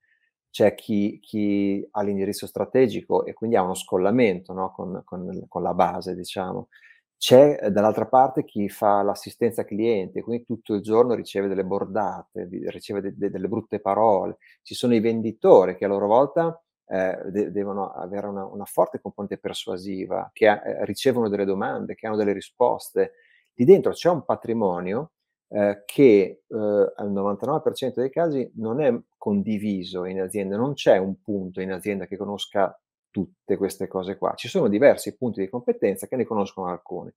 C'è 0.51 0.75
chi, 0.75 1.19
chi 1.21 1.87
ha 1.93 2.03
l'indirizzo 2.03 2.47
strategico 2.47 3.25
e 3.25 3.33
quindi 3.33 3.57
ha 3.57 3.63
uno 3.63 3.75
scollamento 3.75 4.53
no? 4.53 4.71
con, 4.73 5.01
con, 5.05 5.47
con 5.49 5.63
la 5.63 5.73
base, 5.73 6.15
diciamo 6.15 6.69
c'è 7.17 7.57
eh, 7.63 7.71
dall'altra 7.71 8.07
parte 8.07 8.45
chi 8.45 8.69
fa 8.69 9.01
l'assistenza 9.03 9.65
cliente, 9.65 10.23
quindi 10.23 10.45
tutto 10.45 10.75
il 10.75 10.83
giorno 10.83 11.15
riceve 11.15 11.47
delle 11.49 11.65
bordate, 11.65 12.49
riceve 12.67 13.01
de- 13.01 13.15
de- 13.17 13.31
delle 13.31 13.47
brutte 13.49 13.81
parole. 13.81 14.39
Ci 14.63 14.75
sono 14.75 14.95
i 14.95 15.01
venditori 15.01 15.77
che 15.77 15.85
a 15.85 15.89
loro 15.89 16.09
volta 16.09 16.61
eh, 16.87 17.19
de- 17.31 17.51
devono 17.51 17.93
avere 17.93 18.27
una, 18.27 18.45
una, 18.45 18.65
forte 18.65 19.01
componente 19.01 19.39
persuasiva, 19.39 20.31
che 20.33 20.49
ha, 20.49 20.63
eh, 20.65 20.85
ricevono 20.85 21.29
delle 21.29 21.45
domande, 21.45 21.95
che 21.95 22.07
hanno 22.07 22.17
delle 22.17 22.33
risposte. 22.33 23.13
Lì 23.55 23.65
dentro 23.65 23.93
c'è 23.93 24.09
un 24.09 24.25
patrimonio 24.25 25.13
eh, 25.49 25.83
che 25.85 26.43
eh, 26.47 26.57
al 26.57 27.13
99% 27.13 27.95
dei 27.95 28.11
casi 28.11 28.51
non 28.57 28.81
è 28.81 28.93
condiviso 29.17 30.05
in 30.05 30.21
azienda, 30.21 30.57
non 30.57 30.75
c'è 30.75 30.97
un 30.97 31.21
punto 31.21 31.61
in 31.61 31.73
azienda 31.73 32.07
che 32.07 32.17
conosca 32.17 32.77
tutte 33.11 33.57
queste 33.57 33.87
cose 33.87 34.17
qua. 34.17 34.35
Ci 34.35 34.49
sono 34.49 34.69
diversi 34.69 35.17
punti 35.17 35.41
di 35.41 35.49
competenza 35.49 36.07
che 36.07 36.17
ne 36.17 36.25
conoscono 36.25 36.69
alcuni. 36.69 37.13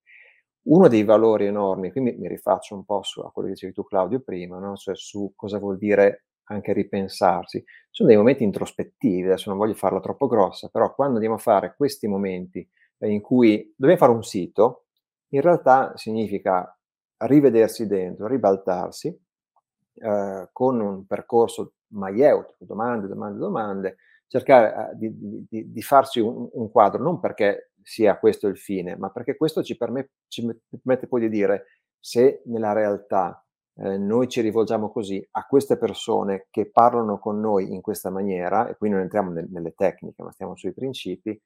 Uno 0.64 0.88
dei 0.88 1.04
valori 1.04 1.46
enormi, 1.46 1.92
quindi 1.92 2.14
mi 2.14 2.28
rifaccio 2.28 2.76
un 2.76 2.86
po' 2.86 3.02
su 3.04 3.22
a 3.22 3.32
quello 3.32 3.48
che 3.48 3.54
dicevi 3.54 3.74
tu 3.74 3.84
Claudio 3.84 4.20
prima, 4.20 4.60
no? 4.60 4.76
cioè 4.76 4.96
su 4.96 5.32
cosa 5.36 5.58
vuol 5.60 5.78
dire 5.78 6.26
anche 6.46 6.74
ripensarsi. 6.74 7.64
Sono 7.90 8.10
dei 8.10 8.18
momenti 8.18 8.44
introspettivi, 8.44 9.24
adesso 9.24 9.50
non 9.50 9.58
voglio 9.58 9.74
farla 9.74 10.00
troppo 10.00 10.28
grossa, 10.28 10.70
però 10.70 10.94
quando 10.94 11.16
andiamo 11.16 11.36
a 11.36 11.40
fare 11.40 11.76
questi 11.76 12.08
momenti 12.08 12.68
eh, 13.00 13.10
in 13.10 13.22
cui 13.22 13.74
dobbiamo 13.76 14.00
fare 14.00 14.12
un 14.12 14.24
sito, 14.24 14.86
in 15.30 15.42
realtà 15.42 15.94
significa 15.96 16.78
rivedersi 17.18 17.88
dentro, 17.88 18.28
ribaltarsi 18.28 19.08
eh, 19.96 20.50
con 20.52 20.80
un 20.80 21.06
percorso 21.06 21.76
maieutico, 21.90 22.66
domande, 22.66 23.08
domande, 23.08 23.38
domande, 23.38 23.98
cercare 24.28 24.92
eh, 24.92 24.98
di, 24.98 25.48
di, 25.50 25.72
di, 25.72 25.82
farsi 25.82 26.20
un, 26.20 26.50
un, 26.52 26.70
quadro, 26.70 27.02
non 27.02 27.20
perché 27.20 27.72
sia 27.82 28.18
questo 28.18 28.48
il 28.48 28.58
fine, 28.58 28.96
ma 28.98 29.10
perché 29.10 29.38
questo 29.38 29.64
ci, 29.64 29.78
permet, 29.78 30.10
ci 30.28 30.46
permette 30.70 31.08
poi 31.08 31.22
di 31.22 31.30
dire 31.30 31.66
se 32.00 32.42
nella 32.46 32.74
realtà 32.74 33.45
eh, 33.78 33.98
noi 33.98 34.28
ci 34.28 34.42
rivolgiamo 34.42 34.90
così 34.90 35.26
a 35.32 35.46
queste 35.46 35.78
persone 35.78 36.48
che 36.50 36.70
parlano 36.70 37.20
con 37.20 37.40
noi 37.40 37.74
in 37.74 37.82
questa 37.82 38.10
maniera, 38.10 38.68
e 38.68 38.76
qui 38.76 38.90
non 38.90 39.02
entriamo 39.02 39.32
nel, 39.32 39.48
nelle 39.50 39.74
tecniche, 39.74 40.24
ma 40.24 40.32
stiamo 40.32 40.56
sui 40.56 40.74
principi, 40.74 41.40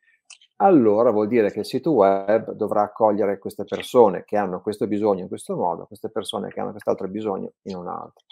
allora 0.62 1.12
vuol 1.12 1.28
dire 1.28 1.52
che 1.52 1.60
il 1.60 1.66
sito 1.66 1.92
web 1.92 2.52
dovrà 2.52 2.82
accogliere 2.82 3.40
queste 3.40 3.64
persone 3.64 4.26
che 4.26 4.36
hanno 4.36 4.62
questo 4.62 4.88
bisogno 4.88 5.22
in 5.22 5.28
questo 5.30 5.56
modo, 5.56 5.86
queste 5.86 6.10
persone 6.10 6.50
che 6.50 6.60
hanno 6.60 6.72
quest'altro 6.72 7.08
bisogno 7.08 7.54
in 7.64 7.78
un 7.78 7.88
altro. 7.88 8.26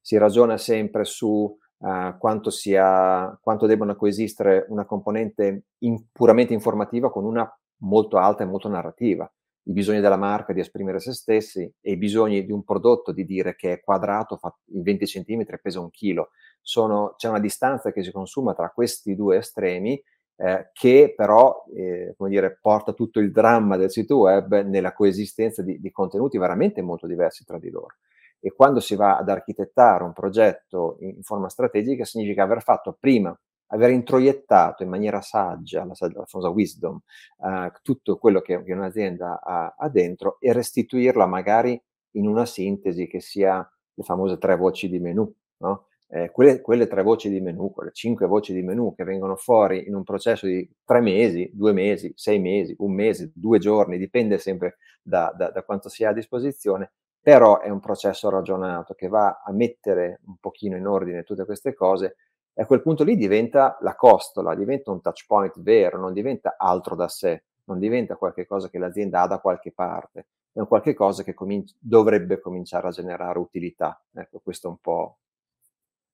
Si 0.00 0.16
ragiona 0.16 0.56
sempre 0.56 1.04
su 1.04 1.28
uh, 1.76 2.18
quanto, 2.18 2.48
sia, 2.50 3.38
quanto 3.40 3.66
debbano 3.66 3.96
coesistere 3.96 4.64
una 4.68 4.86
componente 4.86 5.64
in, 5.80 6.06
puramente 6.10 6.54
informativa 6.54 7.10
con 7.10 7.24
una 7.24 7.46
molto 7.82 8.16
alta 8.16 8.44
e 8.44 8.46
molto 8.46 8.68
narrativa. 8.68 9.30
I 9.66 9.72
bisogni 9.72 10.00
della 10.00 10.16
marca 10.16 10.52
di 10.52 10.60
esprimere 10.60 11.00
se 11.00 11.12
stessi 11.12 11.70
e 11.80 11.92
i 11.92 11.96
bisogni 11.96 12.44
di 12.44 12.52
un 12.52 12.64
prodotto 12.64 13.12
di 13.12 13.24
dire 13.24 13.56
che 13.56 13.72
è 13.72 13.80
quadrato, 13.80 14.36
fa 14.36 14.54
20 14.66 15.06
cm 15.06 15.44
e 15.46 15.58
pesa 15.62 15.80
un 15.80 15.90
chilo. 15.90 16.30
Sono, 16.60 17.14
c'è 17.16 17.28
una 17.28 17.40
distanza 17.40 17.92
che 17.92 18.02
si 18.02 18.12
consuma 18.12 18.54
tra 18.54 18.70
questi 18.70 19.14
due 19.14 19.38
estremi 19.38 20.02
eh, 20.36 20.70
che 20.72 21.14
però 21.16 21.64
eh, 21.74 22.14
dire, 22.18 22.58
porta 22.60 22.92
tutto 22.92 23.20
il 23.20 23.30
dramma 23.30 23.76
del 23.76 23.90
sito 23.90 24.18
web 24.18 24.62
nella 24.62 24.92
coesistenza 24.92 25.62
di, 25.62 25.80
di, 25.80 25.90
contenuti 25.90 26.38
veramente 26.38 26.82
molto 26.82 27.06
diversi 27.06 27.44
tra 27.44 27.58
di 27.58 27.70
loro. 27.70 27.94
E 28.40 28.52
quando 28.52 28.80
si 28.80 28.96
va 28.96 29.16
ad 29.16 29.28
architettare 29.28 30.04
un 30.04 30.12
progetto 30.12 30.96
in, 31.00 31.10
in 31.16 31.22
forma 31.22 31.48
strategica 31.48 32.04
significa 32.04 32.42
aver 32.42 32.62
fatto 32.62 32.96
prima, 32.98 33.36
aver 33.68 33.90
introiettato 33.90 34.82
in 34.82 34.88
maniera 34.88 35.20
saggia, 35.20 35.84
la, 35.84 35.94
la 36.12 36.24
famosa 36.26 36.50
wisdom, 36.50 37.00
eh, 37.44 37.72
tutto 37.82 38.16
quello 38.18 38.40
che, 38.40 38.62
che 38.62 38.72
un'azienda 38.72 39.40
ha, 39.42 39.74
ha 39.76 39.88
dentro 39.88 40.36
e 40.40 40.52
restituirla 40.52 41.26
magari 41.26 41.80
in 42.12 42.26
una 42.26 42.46
sintesi 42.46 43.06
che 43.06 43.20
sia 43.20 43.68
le 43.94 44.02
famose 44.02 44.38
tre 44.38 44.56
voci 44.56 44.88
di 44.88 44.98
menu, 44.98 45.32
no? 45.58 45.86
eh, 46.08 46.30
quelle, 46.30 46.60
quelle, 46.60 46.86
tre 46.86 47.02
voci 47.02 47.28
di 47.28 47.40
menu, 47.40 47.72
quelle 47.72 47.90
cinque 47.92 48.26
voci 48.26 48.52
di 48.52 48.62
menu 48.62 48.94
che 48.94 49.04
vengono 49.04 49.36
fuori 49.36 49.86
in 49.86 49.94
un 49.94 50.04
processo 50.04 50.46
di 50.46 50.68
tre 50.84 51.00
mesi, 51.00 51.50
due 51.52 51.72
mesi, 51.72 52.12
sei 52.14 52.38
mesi, 52.38 52.74
un 52.78 52.92
mese, 52.92 53.32
due 53.34 53.58
giorni, 53.58 53.98
dipende 53.98 54.38
sempre 54.38 54.76
da, 55.02 55.32
da, 55.36 55.50
da 55.50 55.62
quanto 55.62 55.88
si 55.88 56.04
ha 56.04 56.10
a 56.10 56.12
disposizione, 56.12 56.92
però 57.20 57.60
è 57.60 57.68
un 57.68 57.80
processo 57.80 58.28
ragionato 58.28 58.94
che 58.94 59.08
va 59.08 59.42
a 59.44 59.52
mettere 59.52 60.20
un 60.26 60.36
pochino 60.38 60.76
in 60.76 60.86
ordine 60.86 61.24
tutte 61.24 61.44
queste 61.44 61.74
cose 61.74 62.16
e 62.54 62.62
a 62.62 62.66
quel 62.66 62.82
punto 62.82 63.02
lì 63.02 63.16
diventa 63.16 63.76
la 63.80 63.96
costola, 63.96 64.54
diventa 64.54 64.92
un 64.92 65.00
touch 65.00 65.26
point 65.26 65.60
vero, 65.60 65.98
non 65.98 66.12
diventa 66.12 66.54
altro 66.56 66.94
da 66.94 67.08
sé, 67.08 67.42
non 67.64 67.80
diventa 67.80 68.14
qualcosa 68.14 68.68
che 68.68 68.78
l'azienda 68.78 69.22
ha 69.22 69.26
da 69.26 69.40
qualche 69.40 69.72
parte, 69.72 70.26
è 70.52 70.60
un 70.60 70.68
qualche 70.68 70.94
cosa 70.94 71.24
che 71.24 71.34
cominci- 71.34 71.74
dovrebbe 71.80 72.38
cominciare 72.38 72.86
a 72.86 72.92
generare 72.92 73.40
utilità. 73.40 74.00
Ecco, 74.12 74.40
questo 74.40 74.68
è 74.68 74.70
un 74.70 74.78
po' 74.78 75.18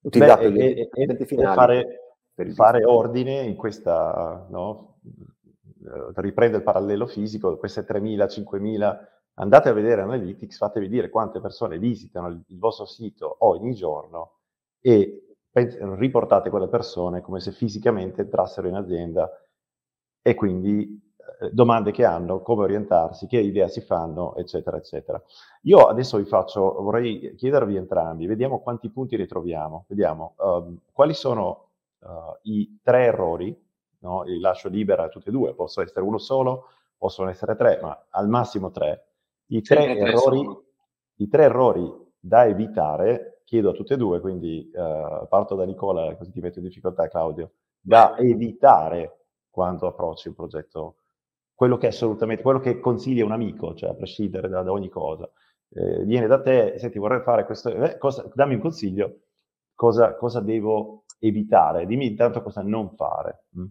utilizzato 0.01 0.51
Beh, 0.51 0.51
gli 0.51 0.61
e, 0.61 0.91
e, 0.93 1.27
finali. 1.27 1.55
Fare, 1.55 2.15
fare 2.55 2.85
ordine 2.87 3.43
in 3.43 3.55
questa, 3.55 4.47
no? 4.49 4.99
Eh, 5.05 6.13
riprende 6.17 6.57
il 6.57 6.63
parallelo 6.63 7.07
fisico, 7.07 7.57
queste 7.59 7.83
3.000, 7.83 8.27
5.000, 8.27 8.99
andate 9.35 9.69
a 9.69 9.73
vedere 9.75 10.01
Analytics, 10.01 10.57
fatevi 10.57 10.89
dire 10.89 11.11
quante 11.11 11.41
persone 11.41 11.79
visitano 11.79 12.29
il 12.29 12.59
vostro 12.59 12.87
sito 12.87 13.37
ogni 13.41 13.75
giorno 13.75 14.37
e 14.81 15.30
riportate 15.53 16.51
quelle 16.51 16.69
persone 16.69 17.21
come 17.21 17.41
se 17.41 17.53
fisicamente 17.53 18.23
entrassero 18.23 18.69
in 18.69 18.75
azienda 18.75 19.29
e 20.23 20.35
quindi 20.35 21.11
eh, 21.41 21.51
domande 21.51 21.91
che 21.91 22.05
hanno, 22.05 22.41
come 22.41 22.65
orientarsi, 22.65 23.27
che 23.27 23.39
idea 23.39 23.69
si 23.69 23.81
fanno, 23.81 24.37
eccetera, 24.37 24.77
eccetera. 24.77 25.21
Io 25.63 25.87
adesso 25.87 26.19
vi 26.19 26.25
faccio, 26.25 26.83
vorrei 26.83 27.35
chiedervi 27.37 27.77
entrambi, 27.77 28.27
vediamo 28.27 28.61
quanti 28.61 28.91
punti 28.91 29.17
ritroviamo, 29.17 29.85
vediamo 29.89 30.35
um, 30.39 30.79
quali 30.93 31.15
sono 31.15 31.71
uh, 32.01 32.09
i 32.43 32.79
tre 32.83 33.05
errori, 33.05 33.59
no? 34.01 34.23
li 34.23 34.39
lascio 34.39 34.69
libera 34.69 35.05
a 35.05 35.09
tutti 35.09 35.29
e 35.29 35.33
due, 35.33 35.55
possono 35.55 35.87
essere 35.87 36.05
uno 36.05 36.19
solo, 36.19 36.69
possono 36.97 37.31
essere 37.31 37.57
tre, 37.57 37.79
ma 37.81 38.07
al 38.11 38.29
massimo 38.29 38.71
tre. 38.71 39.07
I 39.47 39.63
tre, 39.63 39.83
tre 39.83 39.99
errori, 39.99 40.47
i 41.17 41.29
tre 41.29 41.45
errori 41.45 41.91
da 42.19 42.47
evitare, 42.47 43.40
chiedo 43.51 43.71
a 43.71 43.73
tutte 43.73 43.95
e 43.95 43.97
due, 43.97 44.21
quindi 44.21 44.71
uh, 44.73 45.27
parto 45.27 45.57
da 45.57 45.65
Nicola, 45.65 46.15
così 46.15 46.31
ti 46.31 46.39
metto 46.39 46.61
in 46.61 46.67
difficoltà 46.67 47.09
Claudio, 47.09 47.55
da 47.81 48.17
evitare 48.17 49.25
quando 49.51 49.89
approcci 49.89 50.29
un 50.29 50.35
progetto 50.35 50.99
quello 51.53 51.77
che 51.77 51.87
è 51.87 51.91
assolutamente, 51.91 52.45
quello 52.45 52.61
che 52.61 52.79
consiglia 52.79 53.25
un 53.25 53.33
amico, 53.33 53.75
cioè 53.75 53.91
a 53.91 53.95
prescindere 53.95 54.49
da, 54.49 54.63
da 54.63 54.71
ogni 54.71 54.89
cosa. 54.89 55.29
Eh, 55.69 56.05
viene 56.05 56.29
da 56.29 56.41
te, 56.41 56.79
senti, 56.79 57.01
vorrei 57.01 57.23
fare 57.23 57.45
questo, 57.45 57.75
eh, 57.75 57.99
cosa, 57.99 58.31
dammi 58.33 58.55
un 58.55 58.61
consiglio, 58.61 59.23
cosa, 59.75 60.15
cosa, 60.15 60.39
devo 60.39 61.07
evitare, 61.19 61.87
dimmi 61.87 62.07
intanto 62.07 62.43
cosa 62.43 62.63
non 62.63 62.95
fare. 62.95 63.47
Mm. 63.59 63.65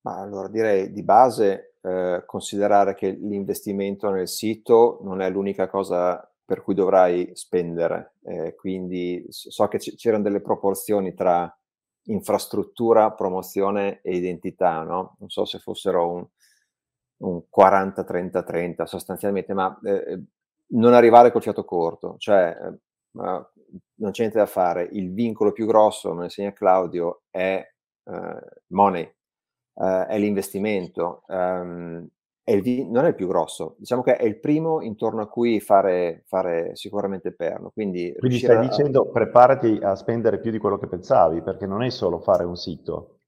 Ma 0.00 0.18
allora 0.18 0.48
direi 0.48 0.90
di 0.92 1.02
base 1.02 1.76
eh, 1.82 2.22
considerare 2.24 2.94
che 2.94 3.10
l'investimento 3.10 4.08
nel 4.08 4.28
sito 4.28 5.00
non 5.02 5.20
è 5.20 5.28
l'unica 5.28 5.68
cosa 5.68 6.26
per 6.44 6.62
cui 6.62 6.74
dovrai 6.74 7.30
spendere, 7.34 8.14
eh, 8.24 8.54
quindi 8.54 9.24
so 9.28 9.66
che 9.68 9.78
c- 9.78 9.94
c'erano 9.96 10.22
delle 10.24 10.40
proporzioni 10.40 11.14
tra 11.14 11.52
infrastruttura, 12.06 13.12
promozione 13.12 14.00
e 14.02 14.16
identità, 14.16 14.82
no? 14.82 15.16
Non 15.18 15.30
so 15.30 15.44
se 15.44 15.58
fossero 15.58 16.10
un 16.10 16.26
un 17.18 17.42
40-30-30 17.48 18.86
sostanzialmente, 18.86 19.54
ma 19.54 19.78
eh, 19.84 20.20
non 20.74 20.92
arrivare 20.94 21.30
col 21.30 21.42
fiato 21.42 21.64
corto, 21.64 22.16
cioè 22.18 22.56
eh, 22.60 22.78
non 23.12 24.10
c'è 24.10 24.20
niente 24.20 24.38
da 24.38 24.46
fare. 24.46 24.88
Il 24.92 25.12
vincolo 25.12 25.52
più 25.52 25.66
grosso, 25.66 26.10
me 26.10 26.16
lo 26.16 26.22
insegna 26.24 26.52
Claudio, 26.52 27.22
è 27.30 27.66
eh, 28.04 28.40
money, 28.68 29.02
eh, 29.74 30.06
è 30.06 30.18
l'investimento. 30.18 31.24
Um, 31.28 32.06
è 32.44 32.52
il, 32.52 32.86
non 32.90 33.06
è 33.06 33.08
il 33.08 33.14
più 33.14 33.26
grosso, 33.26 33.74
diciamo 33.78 34.02
che 34.02 34.16
è 34.16 34.24
il 34.24 34.38
primo 34.38 34.82
intorno 34.82 35.22
a 35.22 35.28
cui 35.28 35.60
fare, 35.60 36.24
fare 36.26 36.76
sicuramente 36.76 37.32
perno. 37.32 37.70
Quindi, 37.70 38.14
Quindi 38.18 38.38
stai 38.38 38.56
a... 38.56 38.60
dicendo 38.60 39.08
preparati 39.10 39.78
a 39.82 39.96
spendere 39.96 40.38
più 40.38 40.50
di 40.50 40.58
quello 40.58 40.78
che 40.78 40.86
pensavi, 40.86 41.40
perché 41.40 41.66
non 41.66 41.82
è 41.82 41.88
solo 41.88 42.20
fare 42.20 42.44
un 42.44 42.54
sito, 42.54 43.20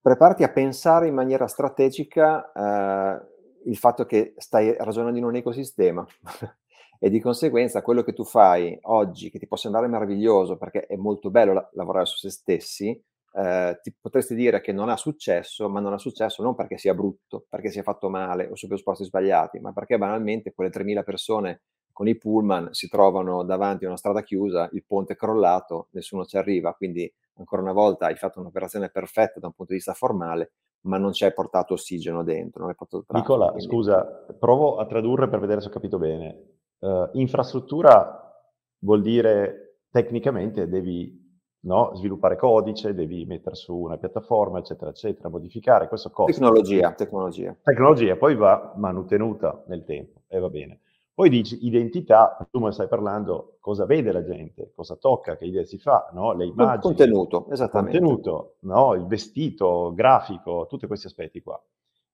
preparati 0.00 0.42
a 0.42 0.50
pensare 0.50 1.08
in 1.08 1.14
maniera 1.14 1.46
strategica 1.46 2.52
eh, 2.52 3.28
il 3.64 3.76
fatto 3.76 4.04
che 4.04 4.34
stai 4.36 4.76
ragionando 4.76 5.16
in 5.16 5.24
un 5.24 5.36
ecosistema 5.36 6.06
e 7.00 7.08
di 7.08 7.20
conseguenza 7.20 7.80
quello 7.80 8.02
che 8.02 8.12
tu 8.12 8.24
fai 8.24 8.78
oggi, 8.82 9.30
che 9.30 9.38
ti 9.38 9.46
può 9.46 9.56
sembrare 9.56 9.88
meraviglioso 9.88 10.58
perché 10.58 10.84
è 10.84 10.96
molto 10.96 11.30
bello 11.30 11.54
la- 11.54 11.70
lavorare 11.72 12.04
su 12.04 12.18
se 12.18 12.30
stessi, 12.30 13.02
eh, 13.32 13.78
ti 13.82 13.94
potresti 13.98 14.34
dire 14.34 14.60
che 14.60 14.72
non 14.72 14.88
ha 14.88 14.96
successo, 14.96 15.68
ma 15.68 15.80
non 15.80 15.92
ha 15.92 15.98
successo 15.98 16.42
non 16.42 16.54
perché 16.54 16.78
sia 16.78 16.94
brutto, 16.94 17.46
perché 17.48 17.70
sia 17.70 17.82
fatto 17.82 18.08
male 18.08 18.48
o 18.48 18.56
su 18.56 18.66
presupposti 18.66 19.04
sbagliati, 19.04 19.58
ma 19.60 19.72
perché 19.72 19.98
banalmente 19.98 20.52
quelle 20.52 20.70
3.000 20.70 21.04
persone 21.04 21.60
con 21.92 22.08
i 22.08 22.16
pullman 22.16 22.68
si 22.72 22.88
trovano 22.88 23.42
davanti 23.42 23.84
a 23.84 23.88
una 23.88 23.96
strada 23.96 24.22
chiusa, 24.22 24.68
il 24.72 24.84
ponte 24.86 25.12
è 25.12 25.16
crollato, 25.16 25.88
nessuno 25.90 26.24
ci 26.24 26.36
arriva, 26.36 26.72
quindi 26.74 27.12
ancora 27.34 27.62
una 27.62 27.72
volta 27.72 28.06
hai 28.06 28.16
fatto 28.16 28.40
un'operazione 28.40 28.90
perfetta 28.90 29.38
da 29.38 29.48
un 29.48 29.52
punto 29.52 29.72
di 29.72 29.78
vista 29.78 29.92
formale, 29.92 30.52
ma 30.82 30.96
non 30.96 31.12
ci 31.12 31.24
hai 31.24 31.32
portato 31.32 31.74
ossigeno 31.74 32.22
dentro. 32.22 32.60
Non 32.60 32.70
hai 32.70 32.74
portato 32.74 33.04
traffico, 33.06 33.32
Nicola, 33.32 33.52
quindi... 33.52 33.68
scusa, 33.68 34.02
provo 34.38 34.78
a 34.78 34.86
tradurre 34.86 35.28
per 35.28 35.40
vedere 35.40 35.60
se 35.60 35.68
ho 35.68 35.72
capito 35.72 35.98
bene. 35.98 36.58
Uh, 36.78 37.08
infrastruttura 37.12 38.34
vuol 38.78 39.02
dire 39.02 39.80
tecnicamente 39.90 40.68
devi 40.68 41.19
no, 41.60 41.92
sviluppare 41.94 42.36
codice, 42.36 42.94
devi 42.94 43.24
mettere 43.24 43.54
su 43.54 43.76
una 43.76 43.98
piattaforma, 43.98 44.58
eccetera, 44.58 44.90
eccetera, 44.90 45.28
modificare, 45.28 45.88
questo 45.88 46.10
costa. 46.10 46.32
Tecnologia, 46.32 46.92
tecnologia. 46.92 47.56
Tecnologia, 47.62 48.16
poi 48.16 48.34
va 48.34 48.72
manutenuta 48.76 49.64
nel 49.66 49.84
tempo 49.84 50.22
e 50.28 50.38
va 50.38 50.48
bene. 50.48 50.80
Poi 51.12 51.28
dici 51.28 51.66
identità, 51.66 52.38
tu 52.50 52.60
me 52.60 52.72
stai 52.72 52.88
parlando 52.88 53.58
cosa 53.60 53.84
vede 53.84 54.10
la 54.10 54.24
gente, 54.24 54.72
cosa 54.74 54.96
tocca, 54.96 55.36
che 55.36 55.44
idea 55.44 55.64
si 55.64 55.76
fa, 55.76 56.08
no? 56.14 56.32
le 56.32 56.46
immagini. 56.46 56.80
Contenuto, 56.80 57.46
esattamente. 57.50 57.98
Contenuto, 57.98 58.54
no? 58.60 58.94
il 58.94 59.04
vestito, 59.04 59.92
grafico, 59.94 60.66
tutti 60.66 60.86
questi 60.86 61.08
aspetti 61.08 61.42
qua. 61.42 61.62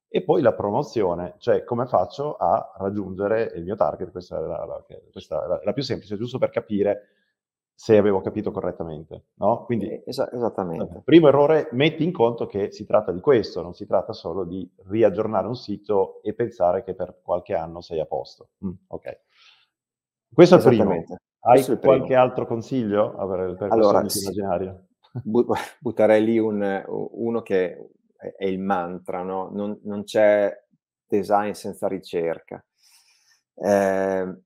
E 0.09 0.23
poi 0.23 0.43
la 0.43 0.55
promozione, 0.55 1.35
cioè 1.39 1.63
come 1.63 1.87
faccio 1.87 2.35
a 2.35 2.73
raggiungere 2.79 3.53
il 3.55 3.63
mio 3.63 3.77
target, 3.77 4.11
questa 4.11 4.39
è 4.39 4.41
la, 4.41 4.65
la, 4.65 4.85
questa 5.13 5.45
è 5.45 5.47
la, 5.47 5.61
la 5.63 5.73
più 5.73 5.83
semplice, 5.83 6.17
giusto 6.17 6.39
per 6.39 6.51
capire 6.51 7.09
se 7.79 7.99
avevo 7.99 8.23
capito 8.23 8.51
correttamente. 8.51 9.27
No? 9.35 9.65
Quindi, 9.67 9.91
eh, 9.91 10.03
es- 10.07 10.31
esattamente. 10.33 11.03
Primo 11.05 11.29
errore, 11.29 11.69
metti 11.73 12.03
in 12.03 12.11
conto 12.11 12.47
che 12.47 12.73
si 12.73 12.87
tratta 12.87 13.13
di 13.13 13.21
questo, 13.21 13.61
non 13.61 13.75
si 13.75 13.87
tratta 13.87 14.15
solo 14.15 14.45
di 14.45 14.69
riaggiornare 14.87 15.47
un 15.47 15.55
sito 15.55 16.23
e 16.23 16.33
pensare 16.33 16.83
che 16.83 16.95
per 16.95 17.21
qualche 17.23 17.55
anno 17.55 17.83
sei 17.83 18.01
a 18.01 18.07
posto. 18.07 18.49
Mm, 18.65 18.73
ok. 18.87 19.21
Questo 20.33 20.55
è 20.55 20.59
il 20.59 20.65
primo. 20.65 21.05
Hai 21.41 21.59
il 21.61 21.65
primo. 21.65 21.81
qualche 21.81 22.15
altro 22.15 22.47
consiglio 22.47 23.15
per, 23.15 23.55
per 23.57 23.71
allora, 23.71 24.01
questo 24.01 24.21
immaginario? 24.21 24.87
butterei 25.79 26.25
lì 26.25 26.39
un, 26.39 26.83
uno 26.89 27.43
che 27.43 27.91
è 28.37 28.47
il 28.47 28.59
mantra, 28.59 29.23
no? 29.23 29.51
non, 29.53 29.79
non 29.83 30.03
c'è 30.05 30.51
design 31.07 31.53
senza 31.53 31.87
ricerca. 31.89 32.65
Eh, 33.55 34.37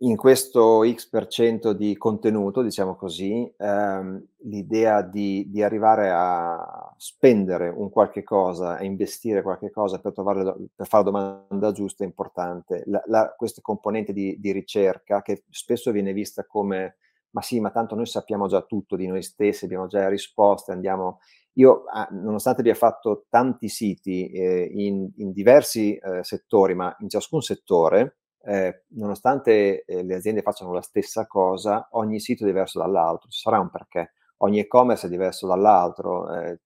in 0.00 0.16
questo 0.16 0.82
X% 0.84 1.72
di 1.72 1.96
contenuto, 1.96 2.62
diciamo 2.62 2.96
così, 2.96 3.50
ehm, 3.56 4.22
l'idea 4.42 5.00
di, 5.00 5.46
di, 5.48 5.62
arrivare 5.62 6.10
a 6.12 6.94
spendere 6.98 7.70
un 7.70 7.88
qualche 7.88 8.22
cosa, 8.22 8.76
a 8.76 8.84
investire 8.84 9.42
qualche 9.42 9.70
cosa 9.70 9.98
per, 9.98 10.12
trovare, 10.12 10.54
per 10.74 10.86
fare 10.86 11.04
la 11.04 11.10
domanda 11.10 11.72
giusta 11.72 12.04
è 12.04 12.06
importante. 12.06 12.82
La, 12.86 13.02
la, 13.06 13.34
questa 13.36 13.62
componente 13.62 14.12
di, 14.12 14.36
di, 14.38 14.52
ricerca 14.52 15.22
che 15.22 15.44
spesso 15.48 15.90
viene 15.92 16.12
vista 16.12 16.44
come 16.44 16.96
ma 17.30 17.42
sì, 17.42 17.60
ma 17.60 17.70
tanto 17.70 17.94
noi 17.94 18.06
sappiamo 18.06 18.48
già 18.48 18.62
tutto 18.62 18.96
di 18.96 19.06
noi 19.06 19.22
stessi, 19.22 19.66
abbiamo 19.66 19.86
già 19.86 20.08
risposte, 20.08 20.72
andiamo... 20.72 21.20
Io, 21.58 21.84
ah, 21.84 22.08
nonostante 22.10 22.60
abbia 22.60 22.74
fatto 22.74 23.26
tanti 23.28 23.68
siti 23.68 24.30
eh, 24.30 24.70
in, 24.72 25.10
in, 25.16 25.32
diversi 25.32 25.96
eh, 25.96 26.22
settori, 26.22 26.74
ma 26.74 26.94
in 27.00 27.08
ciascun 27.10 27.42
settore, 27.42 28.18
eh, 28.46 28.84
nonostante 28.90 29.84
eh, 29.84 30.04
le 30.04 30.14
aziende 30.14 30.42
facciano 30.42 30.72
la 30.72 30.82
stessa 30.82 31.26
cosa, 31.26 31.88
ogni 31.92 32.20
sito 32.20 32.44
è 32.44 32.46
diverso 32.46 32.78
dall'altro, 32.78 33.28
ci 33.28 33.40
sarà 33.40 33.58
un 33.58 33.70
perché. 33.70 34.12
Ogni 34.38 34.60
e-commerce 34.60 35.06
è 35.06 35.10
diverso 35.10 35.46
dall'altro, 35.46 36.32
eh, 36.32 36.60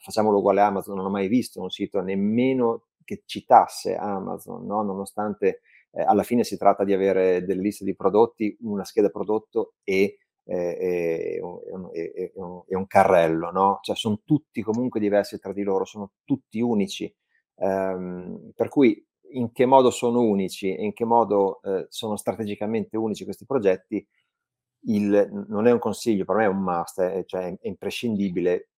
facciamolo 0.00 0.38
uguale 0.38 0.60
a 0.60 0.66
Amazon, 0.66 0.96
non 0.96 1.06
ho 1.06 1.10
mai 1.10 1.28
visto 1.28 1.60
un 1.60 1.70
sito 1.70 2.00
nemmeno 2.02 2.88
che 3.04 3.22
citasse 3.24 3.94
Amazon, 3.94 4.66
no? 4.66 4.82
nonostante 4.82 5.60
eh, 5.92 6.02
alla 6.02 6.22
fine 6.22 6.44
si 6.44 6.58
tratta 6.58 6.84
di 6.84 6.92
avere 6.92 7.44
delle 7.44 7.62
liste 7.62 7.84
di 7.84 7.94
prodotti, 7.94 8.54
una 8.62 8.84
scheda 8.84 9.08
prodotto 9.08 9.74
e, 9.84 10.18
eh, 10.44 10.56
e, 10.56 11.40
un, 11.40 11.88
e, 11.94 12.32
un, 12.34 12.62
e 12.66 12.76
un, 12.76 12.86
carrello, 12.86 13.50
no? 13.50 13.78
Cioè 13.82 13.96
sono 13.96 14.20
tutti 14.24 14.60
comunque 14.62 15.00
diversi 15.00 15.38
tra 15.38 15.52
di 15.52 15.62
loro, 15.62 15.84
sono 15.84 16.12
tutti 16.24 16.60
unici. 16.60 17.14
Um, 17.54 18.50
per 18.56 18.68
cui 18.68 19.06
in 19.32 19.52
che 19.52 19.66
modo 19.66 19.90
sono 19.90 20.20
unici 20.20 20.74
e 20.74 20.84
in 20.84 20.92
che 20.92 21.04
modo 21.04 21.60
eh, 21.62 21.86
sono 21.88 22.16
strategicamente 22.16 22.96
unici 22.96 23.24
questi 23.24 23.46
progetti, 23.46 24.06
il, 24.86 25.44
non 25.48 25.66
è 25.66 25.70
un 25.70 25.78
consiglio, 25.78 26.24
per 26.24 26.36
me 26.36 26.44
è 26.44 26.48
un 26.48 26.62
must, 26.62 26.98
eh, 27.00 27.24
cioè 27.26 27.46
è 27.46 27.68
imprescindibile 27.68 28.68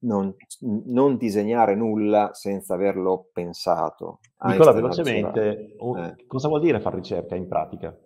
non, 0.00 0.34
non, 0.60 1.16
disegnare 1.16 1.74
nulla 1.74 2.30
senza 2.32 2.74
averlo 2.74 3.30
pensato. 3.32 4.20
Nicola, 4.42 4.72
velocemente, 4.72 5.74
eh. 5.76 6.26
cosa 6.26 6.48
vuol 6.48 6.60
dire 6.60 6.80
fare 6.80 6.96
ricerca 6.96 7.34
in 7.34 7.48
pratica? 7.48 7.96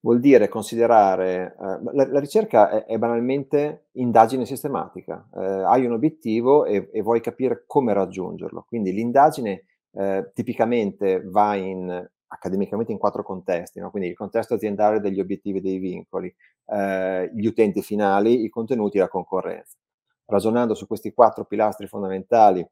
Vuol 0.00 0.20
dire 0.20 0.48
considerare, 0.48 1.54
eh, 1.58 1.92
la, 1.92 2.06
la, 2.08 2.18
ricerca 2.18 2.70
è, 2.70 2.84
è, 2.86 2.98
banalmente 2.98 3.88
indagine 3.92 4.46
sistematica, 4.46 5.28
eh, 5.34 5.44
hai 5.44 5.84
un 5.84 5.92
obiettivo 5.92 6.64
e, 6.64 6.88
e, 6.92 7.02
vuoi 7.02 7.20
capire 7.20 7.64
come 7.66 7.92
raggiungerlo, 7.92 8.64
quindi 8.66 8.92
l'indagine 8.92 9.64
eh, 9.92 10.30
tipicamente 10.34 11.22
va 11.24 11.54
in, 11.54 12.10
accademicamente 12.26 12.92
in 12.92 12.98
quattro 12.98 13.22
contesti, 13.22 13.80
no? 13.80 13.90
quindi 13.90 14.08
il 14.08 14.16
contesto 14.16 14.54
aziendale 14.54 15.00
degli 15.00 15.20
obiettivi 15.20 15.58
e 15.58 15.60
dei 15.60 15.78
vincoli, 15.78 16.34
eh, 16.66 17.30
gli 17.34 17.46
utenti 17.46 17.82
finali, 17.82 18.44
i 18.44 18.48
contenuti 18.48 18.96
e 18.96 19.00
la 19.00 19.08
concorrenza. 19.08 19.76
Ragionando 20.24 20.74
su 20.74 20.86
questi 20.86 21.12
quattro 21.12 21.44
pilastri 21.44 21.86
fondamentali, 21.86 22.66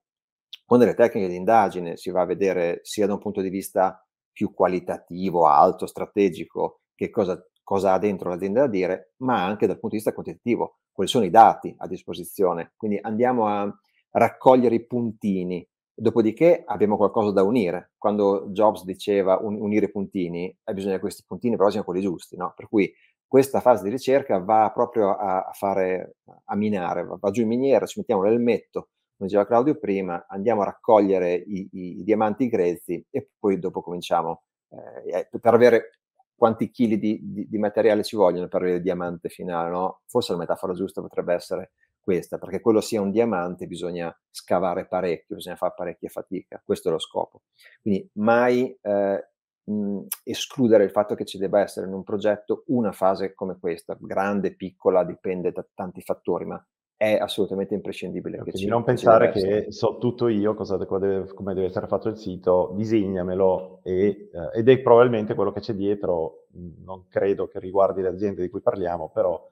con 0.64 0.78
delle 0.78 0.94
tecniche 0.94 1.28
di 1.28 1.34
indagine 1.34 1.96
si 1.96 2.10
va 2.10 2.22
a 2.22 2.26
vedere 2.26 2.80
sia 2.82 3.06
da 3.06 3.14
un 3.14 3.18
punto 3.18 3.40
di 3.40 3.50
vista 3.50 4.04
più 4.32 4.54
qualitativo, 4.54 5.46
alto, 5.46 5.86
strategico, 5.86 6.82
che 6.94 7.10
cosa, 7.10 7.38
cosa 7.62 7.92
ha 7.92 7.98
dentro 7.98 8.30
l'azienda 8.30 8.60
da 8.60 8.66
dire, 8.68 9.12
ma 9.18 9.44
anche 9.44 9.66
dal 9.66 9.78
punto 9.78 9.96
di 9.96 9.96
vista 9.96 10.12
quantitativo, 10.12 10.78
quali 10.92 11.10
sono 11.10 11.24
i 11.24 11.30
dati 11.30 11.74
a 11.76 11.86
disposizione. 11.86 12.72
Quindi 12.76 12.98
andiamo 13.00 13.46
a 13.46 13.70
raccogliere 14.12 14.76
i 14.76 14.86
puntini 14.86 15.66
Dopodiché 16.00 16.62
abbiamo 16.64 16.96
qualcosa 16.96 17.30
da 17.30 17.42
unire. 17.42 17.90
Quando 17.98 18.46
Jobs 18.48 18.84
diceva 18.84 19.36
un, 19.36 19.60
unire 19.60 19.84
i 19.84 19.90
puntini, 19.90 20.48
eh, 20.64 20.72
bisogna 20.72 20.94
che 20.94 21.00
questi 21.00 21.24
puntini 21.26 21.56
però 21.56 21.68
siano 21.68 21.84
quelli 21.84 22.00
giusti, 22.00 22.38
no? 22.38 22.54
Per 22.56 22.68
cui 22.68 22.90
questa 23.26 23.60
fase 23.60 23.84
di 23.84 23.90
ricerca 23.90 24.38
va 24.38 24.70
proprio 24.74 25.14
a, 25.14 25.44
a 25.44 25.52
fare, 25.52 26.16
a 26.46 26.56
minare, 26.56 27.04
va, 27.04 27.18
va, 27.20 27.30
giù 27.30 27.42
in 27.42 27.48
miniera, 27.48 27.84
ci 27.84 27.98
mettiamo 27.98 28.22
l'elmetto, 28.22 28.88
come 29.14 29.28
diceva 29.28 29.44
Claudio 29.44 29.78
prima, 29.78 30.24
andiamo 30.26 30.62
a 30.62 30.64
raccogliere 30.64 31.34
i, 31.34 31.68
i, 31.70 31.98
i 31.98 32.02
diamanti 32.02 32.48
grezzi 32.48 33.04
e 33.10 33.28
poi 33.38 33.58
dopo 33.58 33.82
cominciamo, 33.82 34.44
eh, 34.70 35.28
per 35.38 35.52
avere 35.52 35.98
quanti 36.34 36.70
chili 36.70 36.98
di, 36.98 37.20
di, 37.22 37.46
di, 37.46 37.58
materiale 37.58 38.04
ci 38.04 38.16
vogliono 38.16 38.48
per 38.48 38.62
avere 38.62 38.76
il 38.78 38.82
diamante 38.82 39.28
finale, 39.28 39.68
no? 39.68 40.00
Forse 40.06 40.32
la 40.32 40.38
metafora 40.38 40.72
giusta 40.72 41.02
potrebbe 41.02 41.34
essere 41.34 41.72
questa, 42.10 42.38
perché 42.38 42.60
quello 42.60 42.80
sia 42.80 43.00
un 43.00 43.12
diamante 43.12 43.68
bisogna 43.68 44.12
scavare 44.30 44.86
parecchio, 44.86 45.36
bisogna 45.36 45.54
fare 45.54 45.74
parecchia 45.76 46.08
fatica, 46.08 46.60
questo 46.64 46.88
è 46.88 46.90
lo 46.92 46.98
scopo. 46.98 47.42
Quindi 47.80 48.10
mai 48.14 48.76
eh, 48.82 49.28
mh, 49.62 50.00
escludere 50.24 50.82
il 50.82 50.90
fatto 50.90 51.14
che 51.14 51.24
ci 51.24 51.38
debba 51.38 51.60
essere 51.60 51.86
in 51.86 51.92
un 51.92 52.02
progetto 52.02 52.64
una 52.66 52.90
fase 52.90 53.32
come 53.32 53.58
questa, 53.60 53.96
grande, 54.00 54.56
piccola, 54.56 55.04
dipende 55.04 55.52
da 55.52 55.64
tanti 55.72 56.00
fattori, 56.00 56.46
ma 56.46 56.66
è 56.96 57.16
assolutamente 57.16 57.74
imprescindibile. 57.74 58.38
Quindi 58.38 58.58
ci, 58.58 58.66
non 58.66 58.82
pensare 58.82 59.30
che 59.30 59.66
so 59.70 59.98
tutto 59.98 60.26
io 60.26 60.54
cosa, 60.54 60.76
deve, 60.76 61.32
come 61.32 61.54
deve 61.54 61.68
essere 61.68 61.86
fatto 61.86 62.08
il 62.08 62.16
sito, 62.16 62.72
disegnamelo 62.74 63.82
e, 63.84 64.30
eh, 64.32 64.58
ed 64.58 64.68
è 64.68 64.78
probabilmente 64.80 65.34
quello 65.34 65.52
che 65.52 65.60
c'è 65.60 65.74
dietro, 65.74 66.46
non 66.84 67.06
credo 67.08 67.46
che 67.46 67.60
riguardi 67.60 68.02
le 68.02 68.08
aziende 68.08 68.42
di 68.42 68.50
cui 68.50 68.60
parliamo, 68.60 69.10
però 69.14 69.48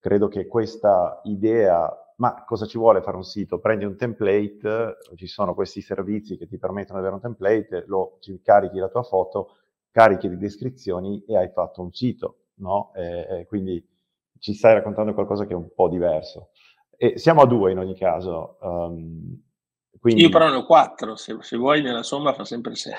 credo 0.00 0.28
che 0.28 0.46
questa 0.46 1.20
idea, 1.24 1.88
ma 2.16 2.42
cosa 2.44 2.66
ci 2.66 2.78
vuole 2.78 3.02
fare 3.02 3.16
un 3.16 3.22
sito? 3.22 3.60
Prendi 3.60 3.84
un 3.84 3.96
template, 3.96 4.96
ci 5.14 5.26
sono 5.26 5.54
questi 5.54 5.82
servizi 5.82 6.36
che 6.36 6.48
ti 6.48 6.58
permettono 6.58 6.98
di 6.98 7.06
avere 7.06 7.14
un 7.14 7.20
template, 7.20 7.84
lo 7.86 8.16
ci 8.20 8.40
carichi 8.42 8.78
la 8.78 8.88
tua 8.88 9.02
foto, 9.02 9.56
carichi 9.90 10.28
le 10.28 10.38
descrizioni 10.38 11.22
e 11.26 11.36
hai 11.36 11.50
fatto 11.50 11.82
un 11.82 11.92
sito, 11.92 12.46
no? 12.54 12.92
E, 12.94 13.26
e 13.30 13.46
quindi 13.46 13.86
ci 14.38 14.54
stai 14.54 14.74
raccontando 14.74 15.12
qualcosa 15.12 15.46
che 15.46 15.52
è 15.52 15.56
un 15.56 15.68
po' 15.74 15.88
diverso. 15.88 16.48
E 16.96 17.18
siamo 17.18 17.42
a 17.42 17.46
due 17.46 17.72
in 17.72 17.78
ogni 17.78 17.94
caso. 17.94 18.56
Um, 18.60 19.42
quindi... 20.00 20.22
Io 20.22 20.30
però 20.30 20.48
ne 20.48 20.56
ho 20.56 20.64
quattro, 20.64 21.14
se, 21.16 21.36
se, 21.40 21.56
vuoi 21.56 21.82
nella 21.82 22.02
somma 22.02 22.32
fa 22.32 22.44
sempre 22.44 22.74
sé. 22.74 22.92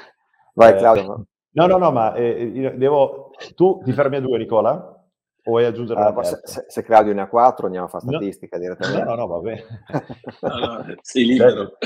Vai 0.53 0.73
eh, 0.73 0.77
Claudio. 0.77 1.25
No, 1.53 1.65
no, 1.65 1.77
no, 1.77 1.91
ma 1.91 2.13
eh, 2.13 2.75
devo... 2.77 3.31
tu 3.55 3.81
ti 3.83 3.91
fermi 3.91 4.17
a 4.17 4.21
due 4.21 4.37
Nicola? 4.37 5.00
O 5.43 5.51
vuoi 5.51 5.65
aggiungere 5.65 5.99
uh, 5.99 6.11
una 6.11 6.23
se, 6.23 6.65
se, 6.67 6.83
Claudio 6.83 7.13
ne 7.13 7.21
ha 7.21 7.27
quattro, 7.27 7.65
andiamo 7.65 7.87
a 7.87 7.89
fare 7.89 8.05
statistica 8.07 8.57
no. 8.57 8.63
direttamente. 8.63 9.03
No, 9.03 9.15
no, 9.15 9.15
no, 9.15 9.27
va 9.27 9.39
bene. 9.39 9.63
no, 10.41 10.57
no, 10.57 10.95
sei 11.01 11.25
libero. 11.25 11.77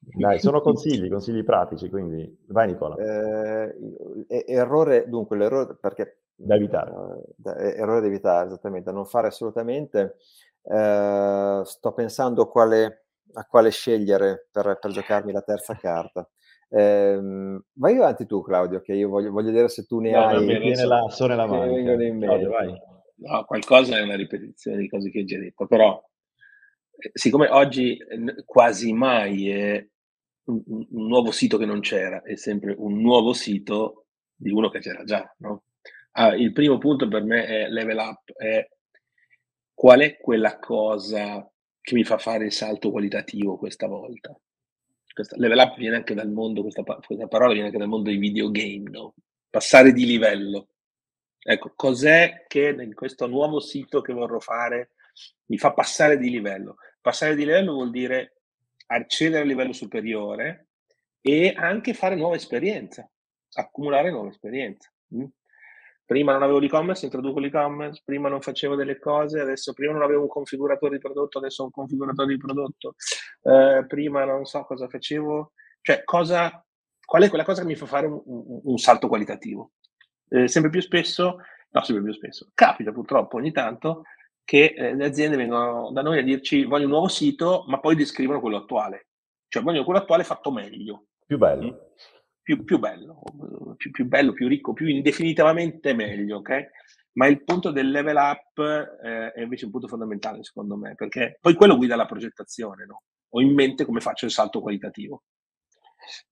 Dai, 0.00 0.40
sono 0.40 0.60
consigli, 0.60 1.08
consigli 1.08 1.44
pratici, 1.44 1.88
quindi 1.88 2.44
vai 2.48 2.66
Nicola. 2.66 2.96
Eh, 2.96 4.44
errore, 4.46 5.08
dunque, 5.08 5.36
l'errore 5.36 5.76
perché... 5.80 6.18
Da 6.34 6.56
evitare. 6.56 6.90
Eh, 7.56 7.76
errore 7.78 8.00
da 8.00 8.06
evitare, 8.06 8.46
esattamente, 8.46 8.90
da 8.90 8.96
non 8.96 9.06
fare 9.06 9.28
assolutamente. 9.28 10.16
Eh, 10.62 11.60
sto 11.64 11.92
pensando 11.92 12.48
quale, 12.48 13.01
a 13.34 13.44
quale 13.44 13.70
scegliere 13.70 14.48
per, 14.50 14.78
per 14.80 14.90
giocarmi 14.90 15.32
la 15.32 15.42
terza 15.42 15.74
carta. 15.80 16.28
Eh, 16.68 17.18
vai 17.74 17.96
avanti 17.96 18.26
tu, 18.26 18.42
Claudio, 18.42 18.80
che 18.80 18.94
io 18.94 19.08
voglio, 19.08 19.30
voglio 19.30 19.50
vedere 19.50 19.68
se 19.68 19.84
tu 19.84 20.00
ne 20.00 20.12
no, 20.12 20.26
hai. 20.26 20.44
Viene 20.44 20.84
la 20.84 21.08
sole 21.08 21.34
la 21.34 21.46
mano. 21.46 21.66
No, 23.16 23.44
qualcosa 23.44 23.96
è 23.96 24.02
una 24.02 24.16
ripetizione 24.16 24.78
di 24.78 24.88
cose 24.88 25.10
che 25.10 25.18
hai 25.18 25.24
già 25.24 25.38
detto, 25.38 25.66
però 25.66 26.02
eh, 26.96 27.10
siccome 27.12 27.48
oggi 27.48 27.98
quasi 28.44 28.92
mai 28.92 29.48
è 29.48 29.86
un, 30.44 30.62
un, 30.66 31.06
nuovo 31.06 31.30
sito 31.30 31.56
che 31.56 31.66
non 31.66 31.80
c'era, 31.80 32.22
è 32.22 32.34
sempre 32.34 32.74
un 32.76 33.00
nuovo 33.00 33.32
sito 33.32 34.06
di 34.34 34.50
uno 34.50 34.70
che 34.70 34.80
c'era 34.80 35.04
già, 35.04 35.32
no? 35.38 35.64
ah, 36.12 36.34
il 36.34 36.52
primo 36.52 36.78
punto 36.78 37.08
per 37.08 37.22
me 37.22 37.46
è 37.46 37.68
level 37.68 37.98
up, 37.98 38.32
è 38.32 38.68
qual 39.74 40.00
è 40.00 40.16
quella 40.16 40.58
cosa 40.58 41.48
che 41.82 41.94
mi 41.94 42.04
fa 42.04 42.16
fare 42.16 42.46
il 42.46 42.52
salto 42.52 42.90
qualitativo 42.90 43.58
questa 43.58 43.86
volta? 43.86 44.34
questa 45.12 45.36
level 45.36 45.58
up 45.58 45.76
viene 45.76 45.96
anche 45.96 46.14
dal 46.14 46.30
mondo, 46.30 46.62
questa, 46.62 46.82
questa, 46.82 47.26
parola 47.26 47.52
viene 47.52 47.66
anche 47.66 47.78
dal 47.78 47.88
mondo 47.88 48.08
dei 48.08 48.18
videogame, 48.18 48.88
no? 48.90 49.14
passare 49.50 49.92
di 49.92 50.06
livello. 50.06 50.68
Ecco, 51.38 51.72
cos'è 51.74 52.46
che 52.48 52.74
in 52.78 52.94
questo 52.94 53.26
nuovo 53.26 53.60
sito 53.60 54.00
che 54.00 54.12
vorrò 54.12 54.38
fare 54.38 54.92
mi 55.46 55.58
fa 55.58 55.72
passare 55.72 56.16
di 56.16 56.30
livello? 56.30 56.76
Passare 57.00 57.34
di 57.34 57.44
livello 57.44 57.74
vuol 57.74 57.90
dire 57.90 58.42
accedere 58.86 59.42
a 59.42 59.46
livello 59.46 59.72
superiore 59.72 60.68
e 61.20 61.52
anche 61.54 61.94
fare 61.94 62.14
nuova 62.14 62.36
esperienza, 62.36 63.08
accumulare 63.54 64.10
nuova 64.10 64.28
esperienza. 64.28 64.90
Prima 66.04 66.32
non 66.32 66.42
avevo 66.42 66.58
l'e-commerce, 66.58 67.04
introduco 67.04 67.38
l'e-commerce, 67.38 68.02
prima 68.04 68.28
non 68.28 68.40
facevo 68.40 68.74
delle 68.74 68.98
cose, 68.98 69.40
adesso 69.40 69.72
prima 69.72 69.92
non 69.92 70.02
avevo 70.02 70.22
un 70.22 70.28
configuratore 70.28 70.96
di 70.96 71.00
prodotto, 71.00 71.38
adesso 71.38 71.62
ho 71.62 71.66
un 71.66 71.70
configuratore 71.70 72.28
di 72.28 72.36
prodotto, 72.36 72.94
eh, 73.42 73.84
prima 73.86 74.24
non 74.24 74.44
so 74.44 74.64
cosa 74.64 74.88
facevo, 74.88 75.52
cioè 75.80 76.02
cosa, 76.04 76.64
qual 77.04 77.22
è 77.22 77.28
quella 77.28 77.44
cosa 77.44 77.62
che 77.62 77.68
mi 77.68 77.76
fa 77.76 77.86
fare 77.86 78.06
un, 78.06 78.20
un, 78.24 78.60
un 78.64 78.78
salto 78.78 79.08
qualitativo? 79.08 79.72
Eh, 80.28 80.48
sempre 80.48 80.70
più 80.70 80.80
spesso, 80.80 81.36
no, 81.70 81.82
sempre 81.82 82.04
più 82.04 82.12
spesso, 82.12 82.50
capita 82.54 82.92
purtroppo 82.92 83.36
ogni 83.36 83.52
tanto 83.52 84.02
che 84.44 84.74
eh, 84.76 84.94
le 84.94 85.04
aziende 85.04 85.36
vengono 85.36 85.90
da 85.92 86.02
noi 86.02 86.18
a 86.18 86.22
dirci 86.22 86.64
voglio 86.64 86.84
un 86.84 86.90
nuovo 86.90 87.08
sito, 87.08 87.64
ma 87.68 87.78
poi 87.80 87.94
descrivono 87.94 88.40
quello 88.40 88.56
attuale, 88.56 89.08
cioè 89.48 89.62
voglio 89.62 89.84
quello 89.84 90.00
attuale 90.00 90.24
fatto 90.24 90.50
meglio. 90.50 91.04
Più 91.24 91.38
bello. 91.38 91.72
Mm? 91.72 91.76
Più, 92.42 92.64
più 92.64 92.78
bello, 92.78 93.22
più, 93.76 93.90
più, 93.90 94.06
bello, 94.06 94.32
più 94.32 94.48
ricco, 94.48 94.72
più 94.72 94.86
indefinitivamente 94.86 95.94
meglio, 95.94 96.38
ok? 96.38 96.70
Ma 97.14 97.26
il 97.26 97.44
punto 97.44 97.70
del 97.70 97.90
level 97.90 98.16
up 98.16 98.58
eh, 98.58 99.32
è 99.32 99.40
invece 99.42 99.66
un 99.66 99.70
punto 99.70 99.88
fondamentale 99.88 100.42
secondo 100.42 100.76
me, 100.76 100.94
perché 100.94 101.38
poi 101.40 101.54
quello 101.54 101.76
guida 101.76 101.96
la 101.96 102.06
progettazione, 102.06 102.86
no? 102.86 103.02
Ho 103.34 103.40
in 103.40 103.54
mente 103.54 103.84
come 103.84 104.00
faccio 104.00 104.24
il 104.24 104.30
salto 104.30 104.60
qualitativo. 104.60 105.24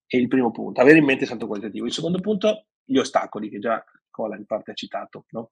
È 0.07 0.17
il 0.17 0.29
primo 0.29 0.51
punto, 0.51 0.81
avere 0.81 0.99
in 0.99 1.05
mente 1.05 1.23
il 1.23 1.29
salto 1.29 1.47
qualitativo. 1.47 1.87
Il 1.87 1.93
secondo 1.93 2.21
punto, 2.21 2.67
gli 2.85 2.97
ostacoli, 2.97 3.49
che 3.49 3.59
già 3.59 3.83
Cola 4.11 4.37
in 4.37 4.47
parte 4.47 4.73
ha 4.73 4.75
citato, 4.75 5.27
no? 5.31 5.51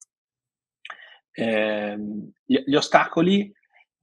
Eh, 1.31 1.97
gli, 2.45 2.59
gli, 2.67 2.75
ostacoli 2.75 3.53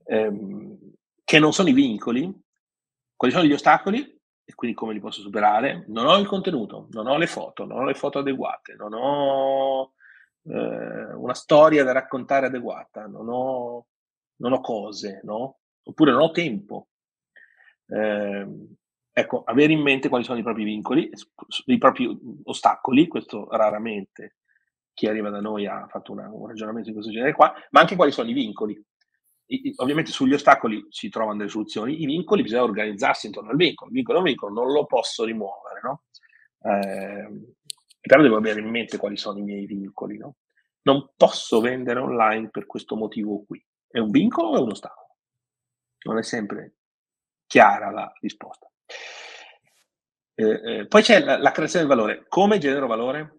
ehm, 0.05 0.77
che 1.23 1.39
non 1.39 1.51
sono 1.51 1.67
i 1.67 1.73
vincoli, 1.73 2.33
quali 3.15 3.33
sono 3.33 3.45
gli 3.45 3.51
ostacoli? 3.51 4.14
E 4.45 4.53
quindi 4.53 4.77
come 4.77 4.93
li 4.93 4.99
posso 4.99 5.21
superare? 5.21 5.85
Non 5.87 6.05
ho 6.05 6.17
il 6.17 6.27
contenuto, 6.27 6.87
non 6.91 7.07
ho 7.07 7.17
le 7.17 7.25
foto, 7.27 7.65
non 7.65 7.79
ho 7.79 7.83
le 7.85 7.95
foto 7.95 8.19
adeguate, 8.19 8.75
non 8.75 8.93
ho 8.93 9.93
eh, 10.43 11.13
una 11.13 11.33
storia 11.33 11.83
da 11.83 11.91
raccontare 11.91 12.45
adeguata, 12.45 13.07
non 13.07 13.27
ho, 13.27 13.87
non 14.37 14.53
ho 14.53 14.61
cose, 14.61 15.21
no? 15.23 15.57
Oppure 15.83 16.11
non 16.11 16.21
ho 16.21 16.31
tempo. 16.31 16.89
Eh, 17.87 18.47
ecco, 19.11 19.43
avere 19.45 19.73
in 19.73 19.81
mente 19.81 20.09
quali 20.09 20.23
sono 20.23 20.39
i 20.39 20.43
propri 20.43 20.63
vincoli, 20.63 21.09
i 21.65 21.77
propri 21.79 22.17
ostacoli, 22.43 23.07
questo 23.07 23.47
raramente 23.49 24.35
chi 24.93 25.07
arriva 25.07 25.29
da 25.29 25.41
noi 25.41 25.65
ha 25.65 25.87
fatto 25.87 26.13
una, 26.13 26.29
un 26.31 26.47
ragionamento 26.47 26.87
di 26.87 26.93
questo 26.93 27.11
genere 27.11 27.33
qua, 27.33 27.53
ma 27.71 27.81
anche 27.81 27.95
quali 27.95 28.11
sono 28.11 28.29
i 28.29 28.33
vincoli 28.33 28.81
ovviamente 29.77 30.11
sugli 30.11 30.33
ostacoli 30.33 30.85
si 30.89 31.09
trovano 31.09 31.37
delle 31.37 31.49
soluzioni, 31.49 32.01
i 32.01 32.05
vincoli 32.05 32.41
bisogna 32.41 32.63
organizzarsi 32.63 33.27
intorno 33.27 33.51
al 33.51 33.57
vincolo, 33.57 33.89
il 33.89 33.95
vincolo 33.95 34.17
è 34.17 34.21
un 34.21 34.27
vincolo, 34.27 34.53
non 34.53 34.71
lo 34.71 34.85
posso 34.85 35.23
rimuovere, 35.23 35.79
no? 35.83 36.03
Eh, 36.61 37.55
però 38.01 38.21
devo 38.21 38.37
avere 38.37 38.59
in 38.59 38.69
mente 38.69 38.97
quali 38.97 39.17
sono 39.17 39.39
i 39.39 39.43
miei 39.43 39.65
vincoli, 39.65 40.17
no? 40.17 40.35
Non 40.83 41.11
posso 41.15 41.61
vendere 41.61 41.99
online 41.99 42.49
per 42.49 42.65
questo 42.65 42.95
motivo 42.95 43.43
qui. 43.45 43.63
È 43.87 43.99
un 43.99 44.11
vincolo 44.11 44.49
o 44.49 44.57
è 44.57 44.59
un 44.59 44.71
ostacolo? 44.71 45.17
Non 46.03 46.17
è 46.17 46.23
sempre 46.23 46.75
chiara 47.47 47.89
la 47.89 48.11
risposta. 48.19 48.69
Eh, 50.35 50.79
eh, 50.79 50.87
poi 50.87 51.01
c'è 51.01 51.23
la, 51.23 51.37
la 51.37 51.51
creazione 51.51 51.85
del 51.85 51.95
valore. 51.95 52.25
Come 52.27 52.57
genero 52.57 52.87
valore? 52.87 53.34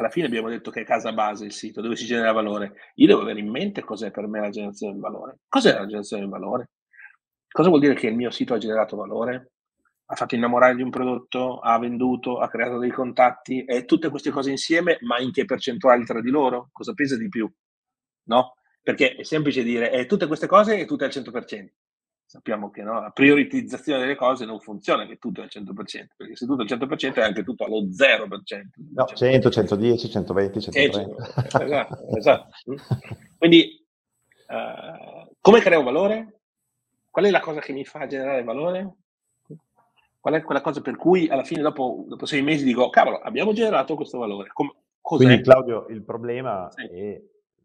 Alla 0.00 0.10
fine 0.10 0.26
abbiamo 0.26 0.48
detto 0.48 0.70
che 0.70 0.80
è 0.80 0.84
casa 0.84 1.12
base 1.12 1.44
il 1.44 1.52
sito, 1.52 1.80
dove 1.80 1.94
si 1.94 2.06
genera 2.06 2.32
valore. 2.32 2.72
Io 2.96 3.06
devo 3.06 3.20
avere 3.20 3.38
in 3.38 3.50
mente 3.50 3.82
cos'è 3.82 4.10
per 4.10 4.26
me 4.26 4.40
la 4.40 4.48
generazione 4.48 4.92
del 4.92 5.00
valore. 5.00 5.38
Cos'è 5.48 5.72
la 5.72 5.84
generazione 5.84 6.22
del 6.22 6.30
valore? 6.30 6.70
Cosa 7.50 7.68
vuol 7.68 7.80
dire 7.80 7.94
che 7.94 8.06
il 8.08 8.16
mio 8.16 8.30
sito 8.30 8.54
ha 8.54 8.58
generato 8.58 8.96
valore? 8.96 9.52
Ha 10.06 10.14
fatto 10.16 10.34
innamorare 10.34 10.74
di 10.74 10.82
un 10.82 10.90
prodotto, 10.90 11.58
ha 11.60 11.78
venduto, 11.78 12.38
ha 12.38 12.48
creato 12.48 12.78
dei 12.78 12.90
contatti 12.90 13.64
e 13.64 13.84
tutte 13.84 14.08
queste 14.08 14.30
cose 14.30 14.50
insieme, 14.50 14.98
ma 15.02 15.20
in 15.20 15.30
che 15.30 15.44
percentuali 15.44 16.04
tra 16.04 16.20
di 16.20 16.30
loro? 16.30 16.70
Cosa 16.72 16.94
pesa 16.94 17.16
di 17.16 17.28
più? 17.28 17.48
No? 18.24 18.54
Perché 18.82 19.14
è 19.14 19.22
semplice 19.22 19.62
dire 19.62 19.92
eh, 19.92 20.06
tutte 20.06 20.26
queste 20.26 20.46
cose 20.46 20.78
e 20.78 20.86
tutte 20.86 21.04
al 21.04 21.10
100% 21.10 21.66
sappiamo 22.30 22.70
che 22.70 22.84
no, 22.84 23.00
la 23.00 23.10
prioritizzazione 23.10 23.98
delle 23.98 24.14
cose 24.14 24.44
non 24.44 24.60
funziona 24.60 25.04
che 25.04 25.16
tutto 25.16 25.40
è 25.40 25.42
al 25.42 25.50
100%, 25.52 25.74
perché 26.16 26.36
se 26.36 26.46
tutto 26.46 26.62
è 26.62 26.72
al 26.72 26.78
100% 26.78 27.14
è 27.14 27.22
anche 27.22 27.42
tutto 27.42 27.64
allo 27.64 27.80
0%. 27.86 28.28
No, 28.94 29.04
100, 29.04 29.50
110, 29.50 30.08
120, 30.08 30.60
130. 30.60 31.64
esatto, 31.64 32.16
esatto. 32.16 32.48
Quindi, 33.36 33.84
uh, 34.46 35.34
come 35.40 35.60
creo 35.60 35.82
valore? 35.82 36.42
Qual 37.10 37.24
è 37.24 37.30
la 37.30 37.40
cosa 37.40 37.58
che 37.58 37.72
mi 37.72 37.84
fa 37.84 38.06
generare 38.06 38.44
valore? 38.44 38.94
Qual 40.20 40.34
è 40.34 40.42
quella 40.44 40.60
cosa 40.60 40.80
per 40.82 40.94
cui 40.94 41.28
alla 41.28 41.42
fine, 41.42 41.62
dopo, 41.62 42.04
dopo 42.06 42.26
sei 42.26 42.42
mesi, 42.42 42.62
dico, 42.62 42.90
cavolo, 42.90 43.18
abbiamo 43.18 43.52
generato 43.52 43.96
questo 43.96 44.18
valore. 44.18 44.50
Com- 44.52 44.72
Quindi, 45.00 45.42
Claudio, 45.42 45.86
il 45.88 46.04
problema 46.04 46.70
sì. 46.70 46.84
è 46.84 47.20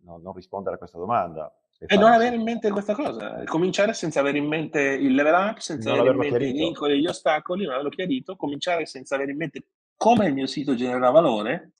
no, 0.06 0.18
non 0.18 0.34
rispondere 0.34 0.74
a 0.74 0.80
questa 0.80 0.98
domanda 0.98 1.56
e 1.80 1.98
non 1.98 2.12
avere 2.12 2.36
in 2.36 2.44
mente 2.44 2.70
questa 2.70 2.94
cosa, 2.94 3.44
cominciare 3.46 3.94
senza 3.94 4.22
avere 4.22 4.38
in 4.38 4.48
mente 4.48 4.80
il 4.82 5.14
level 5.14 5.34
up, 5.34 5.58
senza 5.58 5.90
non 5.90 6.00
avere 6.00 6.14
in 6.14 6.20
mente 6.20 6.38
chiarito. 6.38 6.58
i 6.58 6.60
vincoli 6.60 6.94
e 6.94 7.00
gli 7.00 7.08
ostacoli, 7.08 7.64
non 7.64 7.74
averlo 7.74 7.90
chiarito, 7.90 8.36
cominciare 8.36 8.86
senza 8.86 9.16
avere 9.16 9.32
in 9.32 9.38
mente 9.38 9.66
come 9.96 10.28
il 10.28 10.34
mio 10.34 10.46
sito 10.46 10.76
genera 10.76 11.10
valore 11.10 11.74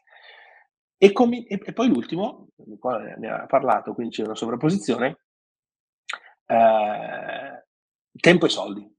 e, 0.98 1.12
com- 1.12 1.46
e, 1.48 1.74
poi 1.74 1.88
l'ultimo, 1.88 2.50
ne 3.18 3.30
ha 3.30 3.46
parlato, 3.46 3.94
quindi 3.94 4.16
c'è 4.16 4.24
una 4.24 4.36
sovrapposizione, 4.36 5.20
eh, 6.46 7.66
tempo 8.20 8.46
e 8.46 8.50
soldi. 8.50 8.94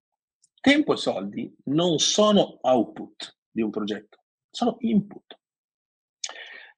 Tempo 0.61 0.94
e 0.94 0.97
soldi 0.97 1.55
non 1.66 1.99
sono 1.99 2.59
output 2.61 3.38
di 3.51 3.62
un 3.62 3.70
progetto, 3.70 4.18
sono 4.51 4.76
input 4.80 5.38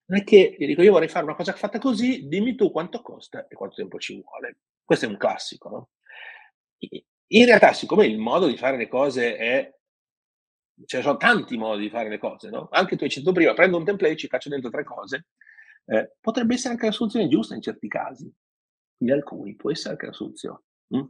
non 0.08 0.20
è 0.20 0.24
che 0.24 0.56
io 0.58 0.66
dico 0.66 0.82
io 0.82 0.92
vorrei 0.92 1.08
fare 1.08 1.24
una 1.24 1.34
cosa 1.34 1.52
fatta 1.52 1.78
così, 1.78 2.28
dimmi 2.28 2.54
tu 2.54 2.70
quanto 2.70 3.02
costa 3.02 3.46
e 3.46 3.54
quanto 3.54 3.76
tempo 3.76 3.98
ci 3.98 4.20
vuole. 4.20 4.58
Questo 4.84 5.04
è 5.04 5.08
un 5.08 5.18
classico, 5.18 5.68
no? 5.68 5.88
In 7.30 7.44
realtà, 7.44 7.72
siccome 7.74 8.06
il 8.06 8.18
modo 8.18 8.46
di 8.46 8.56
fare 8.56 8.78
le 8.78 8.88
cose 8.88 9.36
è 9.36 9.76
ce 10.86 10.98
ne 10.98 11.02
sono 11.02 11.16
tanti 11.16 11.56
modi 11.56 11.82
di 11.82 11.90
fare 11.90 12.08
le 12.08 12.18
cose, 12.18 12.50
no? 12.50 12.68
Anche 12.70 12.96
tu 12.96 13.04
hai 13.04 13.10
citato 13.10 13.32
prima, 13.32 13.52
prendo 13.52 13.76
un 13.76 13.84
template, 13.84 14.16
ci 14.16 14.28
faccio 14.28 14.48
dentro 14.48 14.70
tre 14.70 14.84
cose, 14.84 15.26
eh, 15.86 16.14
potrebbe 16.20 16.54
essere 16.54 16.74
anche 16.74 16.86
la 16.86 16.92
soluzione 16.92 17.28
giusta 17.28 17.54
in 17.54 17.62
certi 17.62 17.88
casi, 17.88 18.32
in 18.98 19.12
alcuni 19.12 19.56
può 19.56 19.70
essere 19.70 19.90
anche 19.90 20.06
la 20.06 20.12
soluzione. 20.12 20.62
Mm? 20.96 21.04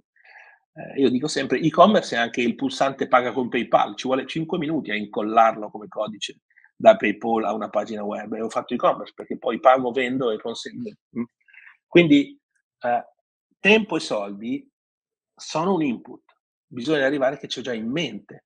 Eh, 0.73 1.01
io 1.01 1.11
dico 1.11 1.29
sempre, 1.29 1.61
e-commerce 1.61 2.17
è 2.17 2.19
anche 2.19 2.41
il 2.41 2.55
pulsante 2.55 3.09
paga 3.09 3.33
con 3.33 3.49
PayPal, 3.49 3.95
ci 3.97 4.07
vuole 4.07 4.27
5 4.27 4.59
minuti 4.59 4.91
a 4.91 4.97
incollarlo 4.97 5.71
come 5.71 5.89
codice 5.89 6.41
da 6.81 6.97
PayPal 6.97 7.45
a 7.45 7.53
una 7.53 7.69
pagina 7.69 8.05
web 8.05 8.33
e 8.35 8.41
ho 8.41 8.49
fatto 8.49 8.73
e-commerce 8.73 9.13
perché 9.13 9.37
poi 9.37 9.59
pago, 9.59 9.91
vendo 9.91 10.31
e 10.31 10.41
consegno. 10.41 10.95
Mm. 11.19 11.25
Quindi 11.87 12.39
eh, 12.81 13.05
tempo 13.59 13.97
e 13.97 14.01
soldi 14.01 14.71
sono 15.35 15.75
un 15.75 15.83
input, 15.83 16.23
bisogna 16.67 17.05
arrivare 17.05 17.39
che 17.39 17.49
c'è 17.49 17.61
già 17.63 17.73
in 17.73 17.91
mente 17.91 18.45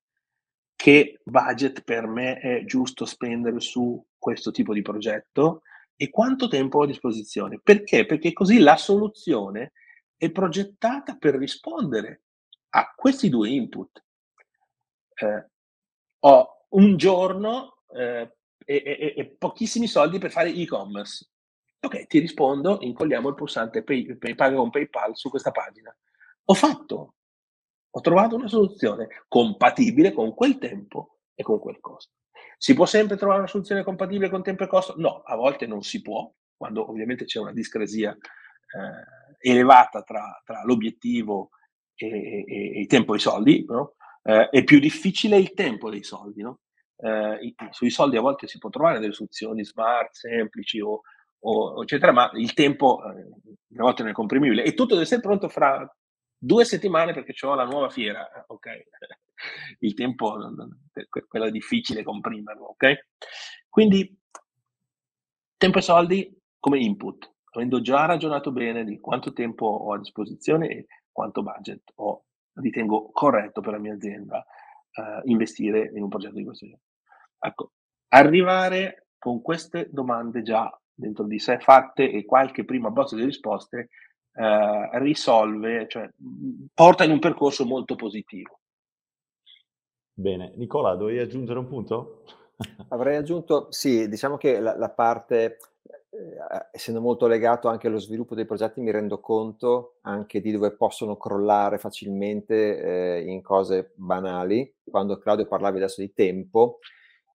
che 0.75 1.21
budget 1.23 1.83
per 1.83 2.07
me 2.07 2.39
è 2.39 2.65
giusto 2.65 3.05
spendere 3.05 3.59
su 3.59 4.03
questo 4.17 4.51
tipo 4.51 4.73
di 4.73 4.81
progetto 4.81 5.61
e 5.95 6.09
quanto 6.09 6.47
tempo 6.47 6.79
ho 6.79 6.83
a 6.83 6.87
disposizione. 6.87 7.59
Perché? 7.63 8.05
Perché 8.05 8.33
così 8.33 8.59
la 8.59 8.75
soluzione 8.75 9.73
è 10.17 10.31
progettata 10.31 11.15
per 11.15 11.35
rispondere 11.35 12.23
a 12.71 12.91
questi 12.95 13.29
due 13.29 13.49
input. 13.49 14.03
Eh, 15.13 15.47
ho 16.19 16.65
un 16.69 16.97
giorno 16.97 17.72
eh, 17.95 18.35
e, 18.65 19.13
e, 19.17 19.35
pochissimi 19.37 19.87
soldi 19.87 20.19
per 20.19 20.31
fare 20.31 20.49
e-commerce. 20.53 21.29
Ok, 21.81 22.07
ti 22.07 22.19
rispondo, 22.19 22.77
incolliamo 22.81 23.29
il 23.29 23.35
pulsante 23.35 23.83
pay, 23.83 24.15
pay, 24.15 24.35
paga 24.35 24.55
con 24.55 24.69
PayPal 24.69 25.17
su 25.17 25.29
questa 25.29 25.51
pagina. 25.51 25.95
Ho 26.45 26.53
fatto, 26.53 27.15
ho 27.89 28.01
trovato 28.01 28.35
una 28.35 28.47
soluzione 28.47 29.07
compatibile 29.27 30.13
con 30.13 30.33
quel 30.33 30.57
tempo 30.57 31.19
e 31.35 31.43
con 31.43 31.59
quel 31.59 31.79
costo. 31.79 32.13
Si 32.57 32.73
può 32.73 32.85
sempre 32.85 33.17
trovare 33.17 33.39
una 33.39 33.49
soluzione 33.49 33.83
compatibile 33.83 34.29
con 34.29 34.43
tempo 34.43 34.63
e 34.63 34.67
costo? 34.67 34.93
No, 34.97 35.21
a 35.25 35.35
volte 35.35 35.67
non 35.67 35.81
si 35.81 36.01
può, 36.01 36.31
quando 36.55 36.89
ovviamente 36.89 37.25
c'è 37.25 37.39
una 37.39 37.51
discrasia 37.51 38.11
eh, 38.11 39.49
elevata 39.49 40.03
tra, 40.03 40.41
tra 40.45 40.63
l'obiettivo 40.63 41.49
e, 41.95 42.07
e, 42.07 42.45
e, 42.47 42.79
il 42.79 42.87
tempo 42.87 43.13
e 43.13 43.17
i 43.17 43.19
soldi, 43.19 43.65
no? 43.67 43.95
eh, 44.23 44.49
è 44.49 44.63
più 44.63 44.79
difficile 44.79 45.37
il 45.37 45.53
tempo 45.53 45.89
dei 45.89 46.03
soldi. 46.03 46.41
No? 46.41 46.59
Eh, 47.03 47.53
sui 47.71 47.89
soldi 47.89 48.17
a 48.17 48.21
volte 48.21 48.47
si 48.47 48.57
può 48.57 48.69
trovare 48.69 48.99
delle 48.99 49.13
soluzioni 49.13 49.65
smart, 49.65 50.13
semplici 50.13 50.79
o, 50.79 51.01
o 51.39 51.81
eccetera, 51.81 52.11
ma 52.11 52.29
il 52.33 52.53
tempo 52.53 53.01
eh, 53.03 53.77
a 53.77 53.83
volte 53.83 54.03
non 54.03 54.11
è 54.11 54.15
comprimibile 54.15 54.63
e 54.63 54.73
tutto 54.73 54.93
deve 54.93 55.03
essere 55.03 55.21
pronto 55.21 55.49
fra 55.49 55.85
due 56.37 56.65
settimane 56.65 57.13
perché 57.13 57.33
ho 57.45 57.55
la 57.55 57.65
nuova 57.65 57.89
fiera, 57.89 58.27
eh, 58.31 58.43
ok? 58.47 58.67
Il 59.79 59.93
tempo, 59.93 60.37
quello 61.27 61.45
è 61.45 61.51
difficile 61.51 62.03
comprimerlo, 62.03 62.65
ok? 62.67 63.07
Quindi 63.67 64.17
Tempo 65.63 65.77
e 65.77 65.81
soldi 65.81 66.41
come 66.59 66.77
input, 66.79 67.35
avendo 67.53 67.79
già 67.79 68.03
ragionato 68.03 68.51
bene 68.51 68.83
di 68.83 68.99
quanto 68.99 69.31
tempo 69.31 69.65
ho 69.65 69.93
a 69.93 69.97
disposizione 69.97 70.67
e 70.67 70.87
quanto 71.09 71.41
budget 71.41 71.93
ho, 71.95 72.25
ritengo 72.55 73.11
corretto 73.13 73.61
per 73.61 73.71
la 73.71 73.79
mia 73.79 73.93
azienda 73.93 74.45
eh, 74.91 75.21
investire 75.23 75.89
in 75.95 76.03
un 76.03 76.09
progetto 76.09 76.35
di 76.35 76.43
questo 76.43 76.65
genere. 76.65 76.83
Ecco, 77.45 77.71
arrivare 78.09 79.07
con 79.17 79.41
queste 79.41 79.89
domande 79.91 80.43
già 80.43 80.71
dentro 80.93 81.25
di 81.25 81.39
sé 81.39 81.59
fatte 81.59 82.09
e 82.09 82.23
qualche 82.23 82.63
prima 82.63 82.89
bozza 82.89 83.17
di 83.17 83.25
risposte 83.25 83.89
eh, 84.33 84.99
risolve, 84.99 85.87
cioè 85.89 86.09
porta 86.73 87.03
in 87.03 87.11
un 87.11 87.19
percorso 87.19 87.65
molto 87.65 87.95
positivo. 87.95 88.59
Bene, 90.13 90.53
Nicola, 90.55 90.95
dovevi 90.95 91.19
aggiungere 91.19 91.59
un 91.59 91.67
punto? 91.67 92.23
Avrei 92.89 93.17
aggiunto, 93.17 93.67
sì, 93.71 94.07
diciamo 94.07 94.37
che 94.37 94.61
la, 94.61 94.77
la 94.77 94.89
parte, 94.89 95.57
eh, 96.11 96.67
essendo 96.71 97.01
molto 97.01 97.27
legato 97.27 97.67
anche 97.67 97.87
allo 97.87 97.99
sviluppo 97.99 98.35
dei 98.35 98.45
progetti, 98.45 98.79
mi 98.79 98.91
rendo 98.91 99.19
conto 99.19 99.95
anche 100.03 100.39
di 100.39 100.51
dove 100.51 100.71
possono 100.71 101.17
crollare 101.17 101.77
facilmente 101.77 103.17
eh, 103.17 103.21
in 103.29 103.41
cose 103.41 103.91
banali. 103.95 104.73
Quando 104.89 105.17
Claudio 105.17 105.45
parlavi 105.47 105.77
adesso 105.77 105.99
di 105.99 106.13
tempo, 106.13 106.79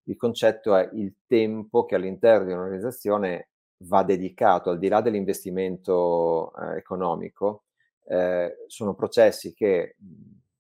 il 0.09 0.17
concetto 0.17 0.75
è 0.75 0.89
il 0.95 1.15
tempo 1.27 1.85
che 1.85 1.95
all'interno 1.95 2.47
di 2.47 2.53
un'organizzazione 2.53 3.49
va 3.85 4.03
dedicato, 4.03 4.71
al 4.71 4.79
di 4.79 4.89
là 4.89 5.01
dell'investimento 5.01 6.53
eh, 6.55 6.79
economico, 6.79 7.65
eh, 8.07 8.65
sono 8.67 8.95
processi 8.95 9.55
che, 9.55 9.97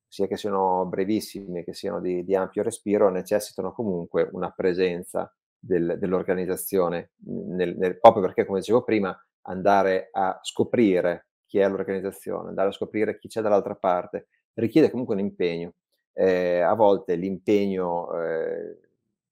sia 0.06 0.26
che 0.26 0.36
siano 0.36 0.84
brevissimi 0.86 1.64
che 1.64 1.72
siano 1.72 2.00
di, 2.00 2.24
di 2.24 2.34
ampio 2.34 2.62
respiro, 2.62 3.10
necessitano 3.10 3.72
comunque 3.72 4.28
una 4.32 4.50
presenza 4.50 5.32
del, 5.58 5.96
dell'organizzazione, 5.98 7.12
nel, 7.24 7.76
nel, 7.76 7.98
proprio 7.98 8.22
perché, 8.22 8.44
come 8.44 8.60
dicevo 8.60 8.84
prima, 8.84 9.18
andare 9.42 10.10
a 10.12 10.38
scoprire 10.42 11.28
chi 11.46 11.58
è 11.58 11.68
l'organizzazione, 11.68 12.50
andare 12.50 12.68
a 12.68 12.72
scoprire 12.72 13.18
chi 13.18 13.28
c'è 13.28 13.40
dall'altra 13.40 13.74
parte, 13.74 14.28
richiede 14.54 14.90
comunque 14.90 15.14
un 15.14 15.22
impegno. 15.22 15.72
Eh, 16.12 16.60
a 16.60 16.74
volte 16.74 17.14
l'impegno 17.14 18.12
eh, 18.20 18.87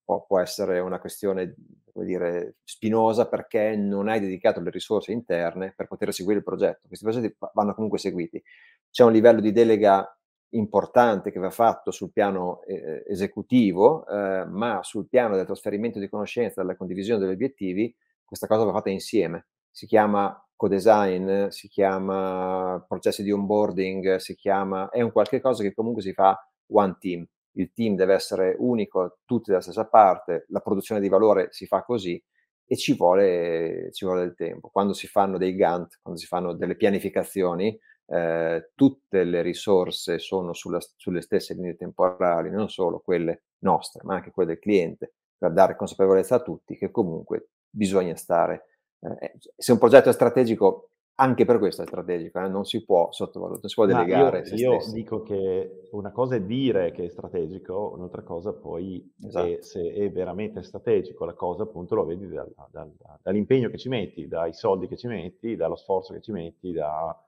può, 0.07 0.25
può 0.25 0.39
essere 0.39 0.79
una 0.79 1.01
questione 1.01 1.57
dire, 1.93 2.57
spinosa 2.63 3.27
perché 3.27 3.77
non 3.77 4.09
hai 4.09 4.21
dedicato 4.21 4.61
le 4.61 4.71
risorse 4.71 5.13
interne 5.13 5.75
per 5.77 5.89
poter 5.89 6.15
seguire 6.15 6.39
il 6.39 6.45
progetto. 6.45 6.87
Questi 6.87 7.05
progetti 7.05 7.37
vanno 7.53 7.75
comunque 7.75 7.99
seguiti. 7.99 8.43
C'è 8.89 9.03
un 9.03 9.13
livello 9.13 9.41
di 9.41 9.53
delega 9.53 10.09
importante 10.51 11.33
che 11.33 11.41
va 11.41 11.51
fatto 11.51 11.91
sul 11.91 12.13
piano 12.13 12.63
eh, 12.63 13.03
esecutivo, 13.09 14.07
eh, 14.07 14.47
ma 14.47 14.81
sul 14.83 15.09
piano 15.09 15.35
del 15.35 15.45
trasferimento 15.45 15.99
di 15.99 16.09
conoscenza, 16.09 16.63
della 16.63 16.77
condivisione 16.77 17.19
degli 17.21 17.35
obiettivi, 17.35 17.95
questa 18.25 18.47
cosa 18.47 18.65
va 18.65 18.73
fatta 18.73 18.91
insieme. 18.91 19.49
Si 19.71 19.87
chiama 19.87 20.41
co-design, 20.55 21.49
si 21.49 21.69
chiama 21.69 22.83
processi 22.87 23.23
di 23.23 23.33
onboarding, 23.33 24.17
si 24.17 24.35
chiama, 24.37 24.89
è 24.89 25.03
un 25.03 25.13
qualche 25.13 25.41
cosa 25.41 25.63
che 25.63 25.75
comunque 25.75 26.01
si 26.01 26.13
fa 26.13 26.39
one 26.69 26.97
team 26.99 27.27
il 27.57 27.73
team 27.73 27.95
deve 27.95 28.15
essere 28.15 28.55
unico, 28.59 29.19
tutti 29.25 29.51
dalla 29.51 29.63
stessa 29.63 29.87
parte, 29.87 30.47
la 30.49 30.61
produzione 30.61 31.01
di 31.01 31.09
valore 31.09 31.49
si 31.51 31.67
fa 31.67 31.83
così 31.83 32.23
e 32.69 32.77
ci 32.77 32.95
vuole, 32.95 33.91
ci 33.93 34.05
vuole 34.05 34.23
del 34.23 34.35
tempo. 34.35 34.69
Quando 34.71 34.93
si 34.93 35.07
fanno 35.07 35.39
dei 35.39 35.55
Gantt, 35.55 35.99
quando 36.03 36.21
si 36.21 36.27
fanno 36.27 36.53
delle 36.55 36.77
pianificazioni, 36.77 37.79
eh, 38.09 38.71
tutte 38.75 39.25
le 39.25 39.43
risorse 39.43 40.19
sono 40.19 40.53
sulla, 40.53 40.79
sulle 40.97 41.21
stesse 41.21 41.55
linee 41.55 41.77
temporali, 41.77 42.51
non 42.51 42.69
solo 42.69 43.01
quelle 43.01 43.45
nostre, 43.61 44.03
ma 44.05 44.15
anche 44.15 44.31
quelle 44.31 44.51
del 44.51 44.59
cliente, 44.59 45.15
per 45.37 45.53
dare 45.53 45.77
consapevolezza 45.77 46.37
a 46.37 46.43
tutti 46.43 46.77
che 46.77 46.91
comunque 46.91 47.51
bisogna 47.69 48.17
stare. 48.17 48.67
Eh, 49.01 49.35
se 49.57 49.73
un 49.73 49.79
progetto 49.79 50.09
è 50.09 50.13
strategico, 50.13 50.91
anche 51.19 51.47
per 51.47 51.59
questo 51.59 51.83
è 51.83 51.87
strategico, 51.87 52.41
eh? 52.41 52.49
non 52.49 52.65
si 52.65 52.85
può 52.85 53.11
sottovalutare, 53.11 53.61
non 53.63 53.71
si 53.71 53.75
può 53.75 53.87
delegare. 53.87 54.43
Io, 54.55 54.73
io 54.75 54.93
dico 54.93 55.23
che 55.23 55.89
una 55.93 56.13
cosa 56.13 56.35
è 56.35 56.43
dire 56.43 56.91
che 56.91 57.05
è 57.05 57.09
strategico, 57.09 57.93
un'altra 57.95 58.23
cosa 58.23 58.53
poi 58.53 59.15
esatto. 59.25 59.47
è, 59.47 59.63
se 59.63 59.93
è 59.93 60.11
veramente 60.11 60.63
strategico 60.63 61.25
la 61.25 61.33
cosa, 61.33 61.63
appunto 61.63 61.95
lo 61.95 62.05
vedi 62.05 62.29
dal, 62.29 62.53
dal, 62.71 62.93
dall'impegno 63.23 63.71
che 63.71 63.79
ci 63.79 63.89
metti, 63.89 64.29
dai 64.29 64.53
soldi 64.53 64.89
che 64.89 64.97
ci 64.97 65.07
metti, 65.07 65.57
dallo 65.57 65.77
sforzo 65.77 66.13
che 66.13 66.21
ci 66.21 66.33
metti, 66.33 66.73
da, 66.73 67.19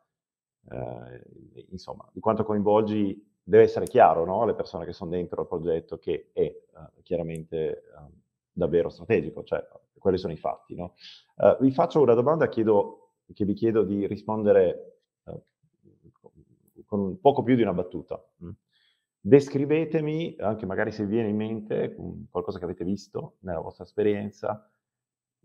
eh, 0.70 1.22
insomma, 1.70 2.06
di 2.12 2.20
quanto 2.20 2.44
coinvolgi. 2.44 3.26
Deve 3.48 3.62
essere 3.62 3.86
chiaro 3.86 4.26
no? 4.26 4.42
alle 4.42 4.52
persone 4.52 4.84
che 4.84 4.92
sono 4.92 5.08
dentro 5.08 5.40
il 5.40 5.48
progetto 5.48 5.96
che 5.96 6.28
è 6.34 6.42
uh, 6.42 7.00
chiaramente 7.02 7.84
uh, 7.98 8.12
davvero 8.52 8.90
strategico, 8.90 9.42
cioè 9.42 9.66
quelli 9.96 10.18
sono 10.18 10.34
i 10.34 10.36
fatti. 10.36 10.74
No? 10.74 10.92
Uh, 11.36 11.56
vi 11.62 11.70
faccio 11.70 12.02
una 12.02 12.12
domanda, 12.12 12.50
chiedo 12.50 13.07
che 13.32 13.44
vi 13.44 13.54
chiedo 13.54 13.82
di 13.82 14.06
rispondere 14.06 15.00
eh, 15.24 15.42
con 16.86 17.20
poco 17.20 17.42
più 17.42 17.54
di 17.54 17.62
una 17.62 17.74
battuta. 17.74 18.22
Mm. 18.44 18.50
Descrivetemi, 19.20 20.36
anche 20.38 20.64
magari 20.64 20.90
se 20.90 21.04
vi 21.04 21.12
viene 21.12 21.28
in 21.28 21.36
mente 21.36 21.96
qualcosa 22.30 22.58
che 22.58 22.64
avete 22.64 22.84
visto 22.84 23.36
nella 23.40 23.60
vostra 23.60 23.84
esperienza, 23.84 24.70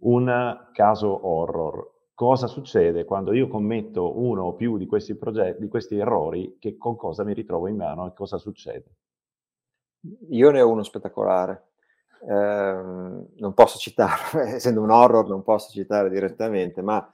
un 0.03 0.69
caso 0.71 1.27
horror. 1.27 1.91
Cosa 2.13 2.47
succede 2.47 3.05
quando 3.05 3.33
io 3.33 3.47
commetto 3.47 4.19
uno 4.19 4.43
o 4.43 4.53
più 4.53 4.77
di 4.77 4.85
questi, 4.85 5.15
progetti, 5.15 5.61
di 5.61 5.67
questi 5.67 5.97
errori? 5.97 6.57
Che, 6.59 6.77
con 6.77 6.95
cosa 6.95 7.23
mi 7.23 7.33
ritrovo 7.33 7.67
in 7.67 7.75
mano 7.75 8.07
e 8.07 8.13
cosa 8.13 8.37
succede? 8.37 8.95
Io 10.29 10.51
ne 10.51 10.61
ho 10.61 10.69
uno 10.69 10.83
spettacolare. 10.83 11.71
Eh, 12.25 12.33
non 12.33 13.53
posso 13.53 13.77
citarlo, 13.79 14.41
essendo 14.47 14.81
un 14.81 14.91
horror 14.91 15.27
non 15.27 15.43
posso 15.43 15.71
citare 15.71 16.09
direttamente, 16.09 16.81
ma 16.81 17.05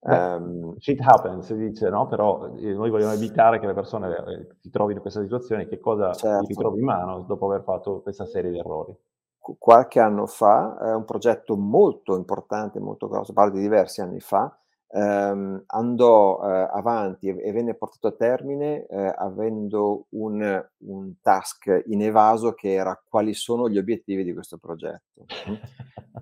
Um, 0.00 0.76
shit 0.78 1.00
happens, 1.00 1.46
si 1.46 1.56
dice, 1.56 1.88
no? 1.88 2.06
Però 2.06 2.54
eh, 2.54 2.72
noi 2.72 2.90
vogliamo 2.90 3.12
evitare 3.12 3.58
che 3.58 3.66
le 3.66 3.74
persone 3.74 4.08
eh, 4.08 4.46
si 4.60 4.70
trovino 4.70 4.96
in 4.96 5.00
questa 5.00 5.22
situazione, 5.22 5.66
che 5.66 5.80
cosa 5.80 6.12
certo. 6.12 6.42
ti 6.42 6.46
ritrovi 6.48 6.78
in 6.78 6.84
mano 6.84 7.20
dopo 7.20 7.46
aver 7.46 7.62
fatto 7.62 8.02
questa 8.02 8.24
serie 8.24 8.50
di 8.50 8.58
errori. 8.58 8.96
Qualche 9.38 10.00
anno 10.00 10.26
fa, 10.26 10.76
è 10.78 10.94
un 10.94 11.04
progetto 11.04 11.56
molto 11.56 12.16
importante, 12.16 12.80
molto 12.80 13.08
grosso, 13.08 13.32
parlo 13.32 13.54
di 13.54 13.60
diversi 13.60 14.00
anni 14.00 14.20
fa, 14.20 14.56
ehm, 14.88 15.64
andò 15.66 16.40
eh, 16.42 16.68
avanti 16.72 17.28
e, 17.28 17.36
e, 17.42 17.52
venne 17.52 17.74
portato 17.74 18.08
a 18.08 18.12
termine 18.12 18.86
eh, 18.86 19.14
avendo 19.16 20.06
un, 20.10 20.64
un, 20.78 21.12
task 21.20 21.84
inevaso 21.86 22.52
che 22.52 22.72
era 22.72 23.00
quali 23.08 23.34
sono 23.34 23.68
gli 23.68 23.78
obiettivi 23.78 24.24
di 24.24 24.32
questo 24.32 24.58
progetto. 24.58 25.26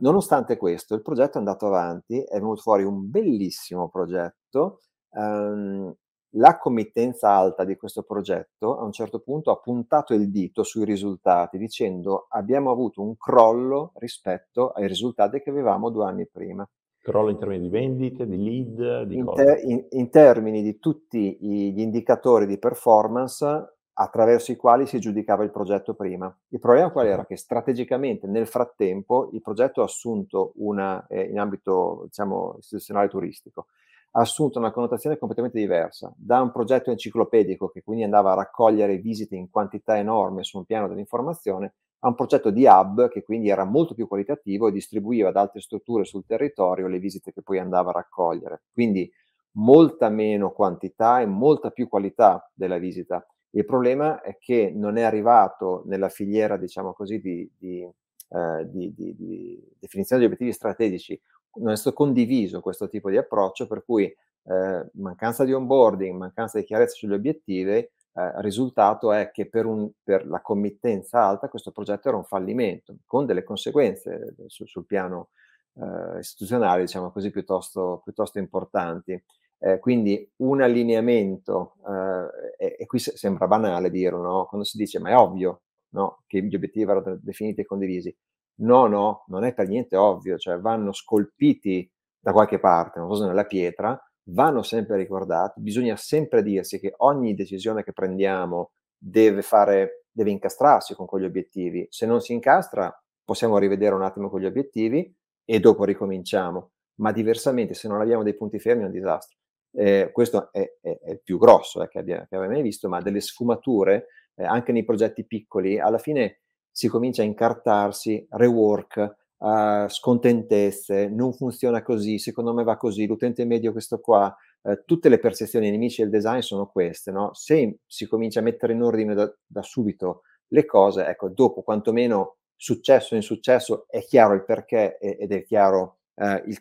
Nonostante 0.01 0.57
questo, 0.57 0.95
il 0.95 1.03
progetto 1.03 1.37
è 1.37 1.39
andato 1.39 1.67
avanti, 1.67 2.21
è 2.21 2.35
venuto 2.35 2.63
fuori 2.63 2.83
un 2.83 3.11
bellissimo 3.11 3.89
progetto. 3.89 4.81
Ehm, 5.13 5.95
la 6.37 6.59
committenza 6.59 7.31
alta 7.31 7.65
di 7.65 7.77
questo 7.77 8.03
progetto 8.03 8.77
a 8.77 8.83
un 8.83 8.91
certo 8.91 9.21
punto 9.21 9.53
ha 9.53 9.61
puntato 9.61 10.15
il 10.15 10.31
dito 10.31 10.65
sui 10.65 10.85
risultati 10.85 11.59
dicendo 11.59 12.27
abbiamo 12.31 12.73
avuto 12.73 13.03
un 13.03 13.17
crollo 13.17 13.93
rispetto 13.99 14.71
ai 14.71 14.89
risultati 14.89 15.41
che 15.41 15.51
avevamo 15.51 15.91
due 15.91 16.07
anni 16.07 16.27
prima. 16.27 16.69
Crollo 17.05 17.29
in 17.29 17.39
termini 17.39 17.61
di 17.61 17.69
vendite, 17.69 18.27
di 18.27 18.43
lead, 18.43 19.03
di 19.03 19.19
in, 19.19 19.31
te, 19.35 19.61
in, 19.63 19.87
in 19.91 20.09
termini 20.09 20.63
di 20.63 20.79
tutti 20.79 21.37
gli 21.39 21.79
indicatori 21.79 22.47
di 22.47 22.59
performance 22.59 23.75
attraverso 23.93 24.53
i 24.53 24.57
quali 24.57 24.87
si 24.87 24.99
giudicava 24.99 25.45
il 25.45 25.51
progetto 25.51 25.93
prima. 25.93 26.35
Il 26.49 26.61
problema 26.61 26.91
qual 26.91 27.07
era? 27.07 27.27
Che 27.27 27.37
strategicamente 27.37 28.27
nel 28.27 28.47
frattempo 28.47 29.29
il 29.33 29.43
progetto 29.43 29.83
ha 29.83 29.85
assunto 29.85 30.53
una, 30.57 31.07
eh, 31.07 31.25
in 31.25 31.39
ambito 31.39 32.05
diciamo, 32.07 32.57
istituzionale 32.59 33.09
turistico, 33.09 33.67
ha 34.13 34.21
assunto 34.21 34.59
una 34.59 34.73
connotazione 34.73 35.19
completamente 35.19 35.59
diversa, 35.59 36.11
da 36.17 36.41
un 36.41 36.53
progetto 36.53 36.91
enciclopedico 36.91 37.69
che 37.69 37.83
quindi 37.83 38.05
andava 38.05 38.33
a 38.33 38.37
raccogliere 38.37 38.97
visite 38.97 39.37
in 39.37 39.51
quantità 39.51 39.99
enorme 39.99 40.43
su 40.43 40.57
un 40.57 40.65
piano 40.65 40.89
dell'informazione, 40.89 41.75
a 42.05 42.09
un 42.09 42.15
progetto 42.15 42.51
di 42.51 42.67
hub 42.67 43.09
che 43.09 43.23
quindi 43.23 43.49
era 43.49 43.65
molto 43.65 43.95
più 43.95 44.07
qualitativo 44.07 44.69
e 44.69 44.73
distribuiva 44.73 45.31
ad 45.31 45.37
altre 45.37 45.61
strutture 45.61 46.05
sul 46.05 46.27
territorio 46.27 46.87
le 46.87 46.99
visite 46.99 47.33
che 47.33 47.43
poi 47.43 47.59
andava 47.59 47.91
a 47.91 47.95
raccogliere. 47.95 48.65
Quindi 48.73 49.11
molta 49.53 50.11
meno 50.11 50.53
quantità 50.53 51.21
e 51.21 51.27
molta 51.27 51.71
più 51.71 51.89
qualità 51.89 52.51
della 52.53 52.77
visita. 52.77 53.27
Il 53.51 53.65
problema 53.65 54.21
è 54.21 54.37
che 54.39 54.71
non 54.75 54.99
è 54.99 55.03
arrivato 55.03 55.85
nella 55.87 56.09
filiera, 56.09 56.59
diciamo 56.59 56.93
così, 56.93 57.21
di, 57.21 57.51
di, 57.57 57.83
eh, 57.83 58.69
di, 58.69 58.93
di 58.93 59.59
definizione 59.79 60.21
di 60.21 60.27
obiettivi 60.27 60.53
strategici, 60.53 61.19
non 61.61 61.73
è 61.73 61.77
stato 61.77 61.97
condiviso 61.97 62.61
questo 62.61 62.89
tipo 62.89 63.09
di 63.09 63.17
approccio, 63.17 63.67
per 63.67 63.85
cui 63.85 64.05
eh, 64.05 64.91
mancanza 64.95 65.45
di 65.45 65.53
onboarding, 65.55 66.19
mancanza 66.19 66.59
di 66.59 66.65
chiarezza 66.65 66.97
sugli 66.97 67.13
obiettivi, 67.13 67.89
eh, 68.15 68.41
risultato 68.43 69.13
è 69.13 69.31
che 69.31 69.49
per, 69.49 69.67
un, 69.67 69.91
per, 70.03 70.27
la 70.27 70.41
committenza 70.41 71.25
alta 71.25 71.49
questo 71.49 71.73
progetto 71.73 72.09
era 72.09 72.17
un 72.17 72.25
fallimento, 72.25 72.97
con 73.07 73.27
delle 73.27 73.43
conseguenze 73.43 74.35
su, 74.47 74.67
sul 74.67 74.87
piano 74.87 75.31
eh, 75.75 76.19
istituzionale, 76.19 76.83
diciamo 76.83 77.11
così, 77.11 77.31
piuttosto, 77.31 78.01
piuttosto 78.05 78.39
importanti. 78.39 79.23
Eh, 79.59 79.79
quindi 79.79 80.31
un 80.37 80.63
allineamento, 80.63 81.77
eh, 81.87 82.67
e, 82.67 82.77
e, 82.81 82.87
qui 82.87 82.99
sembra 82.99 83.47
banale 83.47 83.91
dirlo, 83.91 84.21
no? 84.21 84.47
quando 84.47 84.67
si 84.67 84.77
dice 84.77 84.99
ma 84.99 85.11
è 85.11 85.17
ovvio 85.17 85.63
no? 85.91 86.23
che 86.27 86.43
gli 86.43 86.55
obiettivi 86.55 86.85
verranno 86.85 87.19
definiti 87.23 87.63
e 87.63 87.65
condivisi, 87.65 88.15
No, 88.57 88.87
no, 88.87 89.25
non 89.29 89.45
è 89.45 89.53
per 89.53 89.67
niente 89.69 89.97
ovvio, 89.97 90.39
cioè 90.39 90.59
vanno 90.61 90.93
scolpiti 90.93 91.91
da 92.21 92.33
qualche 92.33 92.61
parte, 92.61 93.01
non 93.01 93.09
so 93.13 93.23
se 93.23 93.27
nella 93.27 93.47
pietra, 93.47 94.01
vanno 94.29 94.63
sempre 94.63 94.97
ricordati, 94.97 95.61
bisogna 95.61 95.97
sempre 95.97 96.43
dirsi 96.43 96.79
che 96.81 96.95
ogni 96.99 97.35
decisione 97.35 97.83
che 97.83 97.93
prendiamo 97.93 98.73
deve 98.97 99.43
fare, 99.43 100.07
deve 100.11 100.31
incastrarsi 100.31 100.95
con 100.95 101.07
quegli 101.07 101.25
obiettivi. 101.25 101.87
Se 101.91 102.07
non 102.07 102.21
si 102.21 102.33
incastra, 102.33 102.93
possiamo 103.25 103.59
rivedere 103.59 103.95
un 103.95 104.03
attimo 104.03 104.31
quegli 104.31 104.47
obiettivi 104.47 105.15
e 105.45 105.61
dopo 105.61 105.85
ricominciamo, 105.85 106.71
ma 106.97 107.13
diversamente 107.13 107.75
se 107.75 107.89
non 107.89 108.01
abbiamo 108.01 108.23
dei 108.23 108.35
punti 108.35 108.59
fermi 108.59 108.83
è 108.83 108.87
un 108.87 108.93
disastro. 108.93 109.37
Eh, 109.77 110.11
questo 110.13 110.53
è, 110.53 110.61
è, 110.81 110.99
è, 111.03 111.11
il 111.11 111.21
più 111.23 111.37
grosso 111.37 111.83
eh, 111.83 111.89
che, 111.89 111.99
abbia, 111.99 112.27
che 112.29 112.37
mai 112.37 112.63
visto, 112.63 112.89
ma 112.89 113.01
delle 113.01 113.21
sfumature 113.21 114.07
eh, 114.37 114.45
anche 114.45 114.73
nei 114.73 114.85
progetti 114.85 115.27
piccoli, 115.27 115.79
alla 115.79 115.99
fine 115.99 116.41
si 116.71 116.89
comincia 116.89 117.23
a 117.23 117.27
incartarsi, 117.27 118.27
rework, 118.31 119.17
uh, 119.45 119.89
scontentezze, 119.89 121.09
non 121.09 121.35
funziona 121.35 121.83
così, 121.83 122.19
secondo 122.19 122.55
me 122.55 122.65
va 122.65 122.77
così, 122.77 123.07
l'utente 123.07 123.45
medio 123.45 123.73
questo 123.73 124.01
qua, 124.01 124.35
uh, 124.63 124.83
tutte 124.85 125.09
le 125.09 125.19
percezioni 125.19 125.71
nemici 125.71 126.01
del 126.01 126.11
design 126.11 126.41
sono 126.41 126.67
queste, 126.67 127.11
no? 127.11 127.35
Se 127.35 127.81
si 127.87 128.07
comincia 128.07 128.41
a 128.41 128.43
mettere 128.43 128.73
in 128.73 128.83
ordine 128.83 129.15
da, 129.15 129.33
da 129.45 129.63
subito 129.63 130.23
le 130.49 130.65
cose, 130.65 131.07
ecco, 131.07 131.29
dopo 131.29 131.63
quantomeno 131.63 132.37
successo 132.57 133.15
in 133.15 133.23
successo 133.23 133.87
è 133.89 134.03
chiaro 134.03 134.35
il 134.35 134.45
perché 134.45 134.97
ed 134.99 135.33
è 135.33 135.43
chiaro 135.43 135.99
uh, 136.15 136.41
il, 136.47 136.57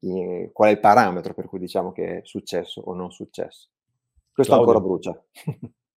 il, 0.00 0.50
qual 0.52 0.70
è 0.70 0.72
il 0.72 0.80
parametro 0.80 1.34
per 1.34 1.46
cui 1.46 1.60
diciamo 1.60 1.92
che 1.92 2.18
è 2.18 2.20
successo 2.24 2.80
o 2.80 2.94
non 2.94 3.12
successo. 3.12 3.68
Questo 4.32 4.54
Claudio. 4.54 4.72
ancora 4.72 4.80
brucia. 4.80 5.24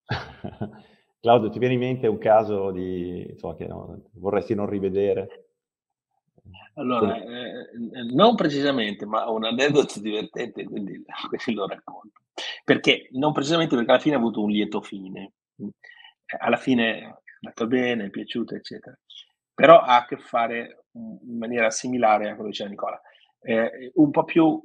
Claudio, 1.18 1.48
ti 1.50 1.58
viene 1.58 1.74
in 1.74 1.80
mente 1.80 2.06
un 2.06 2.18
caso 2.18 2.70
di, 2.70 3.26
insomma, 3.30 3.56
che 3.56 3.66
no, 3.66 4.02
vorresti 4.12 4.54
non 4.54 4.68
rivedere? 4.68 5.45
Allora, 6.74 7.16
eh, 7.16 7.68
non 8.12 8.34
precisamente, 8.34 9.06
ma 9.06 9.28
ho 9.30 9.34
un 9.34 9.44
aneddoto 9.44 10.00
divertente, 10.00 10.64
quindi, 10.64 11.02
quindi 11.28 11.60
lo 11.60 11.66
racconto. 11.66 12.20
Perché, 12.64 13.08
non 13.12 13.32
precisamente 13.32 13.74
perché 13.74 13.90
alla 13.90 14.00
fine 14.00 14.14
ha 14.14 14.18
avuto 14.18 14.42
un 14.42 14.50
lieto 14.50 14.82
fine. 14.82 15.32
Alla 16.38 16.56
fine 16.56 16.98
è 16.98 17.14
andato 17.40 17.66
bene, 17.66 18.06
è 18.06 18.10
piaciuto, 18.10 18.54
eccetera. 18.54 18.96
Però 19.54 19.80
ha 19.80 19.96
a 19.96 20.04
che 20.04 20.18
fare 20.18 20.84
in 20.92 21.38
maniera 21.38 21.70
similare 21.70 22.24
a 22.28 22.34
quello 22.34 22.44
che 22.44 22.50
diceva 22.50 22.70
Nicola. 22.70 23.00
Eh, 23.40 23.92
un 23.94 24.10
po' 24.10 24.24
più, 24.24 24.60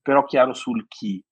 però 0.00 0.24
chiaro 0.24 0.54
sul 0.54 0.86
chi. 0.88 1.22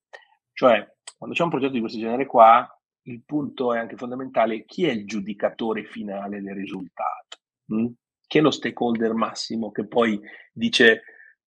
Cioè, 0.53 0.87
quando 1.17 1.35
c'è 1.35 1.43
un 1.43 1.51
progetto 1.51 1.73
di 1.73 1.81
questo 1.81 1.99
genere 1.99 2.27
qua, 2.27 2.69
il 3.07 3.23
punto 3.25 3.73
è 3.73 3.79
anche 3.79 3.97
fondamentale, 3.97 4.65
chi 4.65 4.87
è 4.87 4.91
il 4.91 5.07
giudicatore 5.07 5.85
finale 5.85 6.43
del 6.43 6.55
risultato? 6.55 7.39
Mm? 7.73 7.87
Chi 8.27 8.39
è 8.39 8.41
lo 8.41 8.51
stakeholder 8.51 9.13
massimo 9.13 9.71
che 9.71 9.87
poi 9.87 10.21
dice 10.53 11.03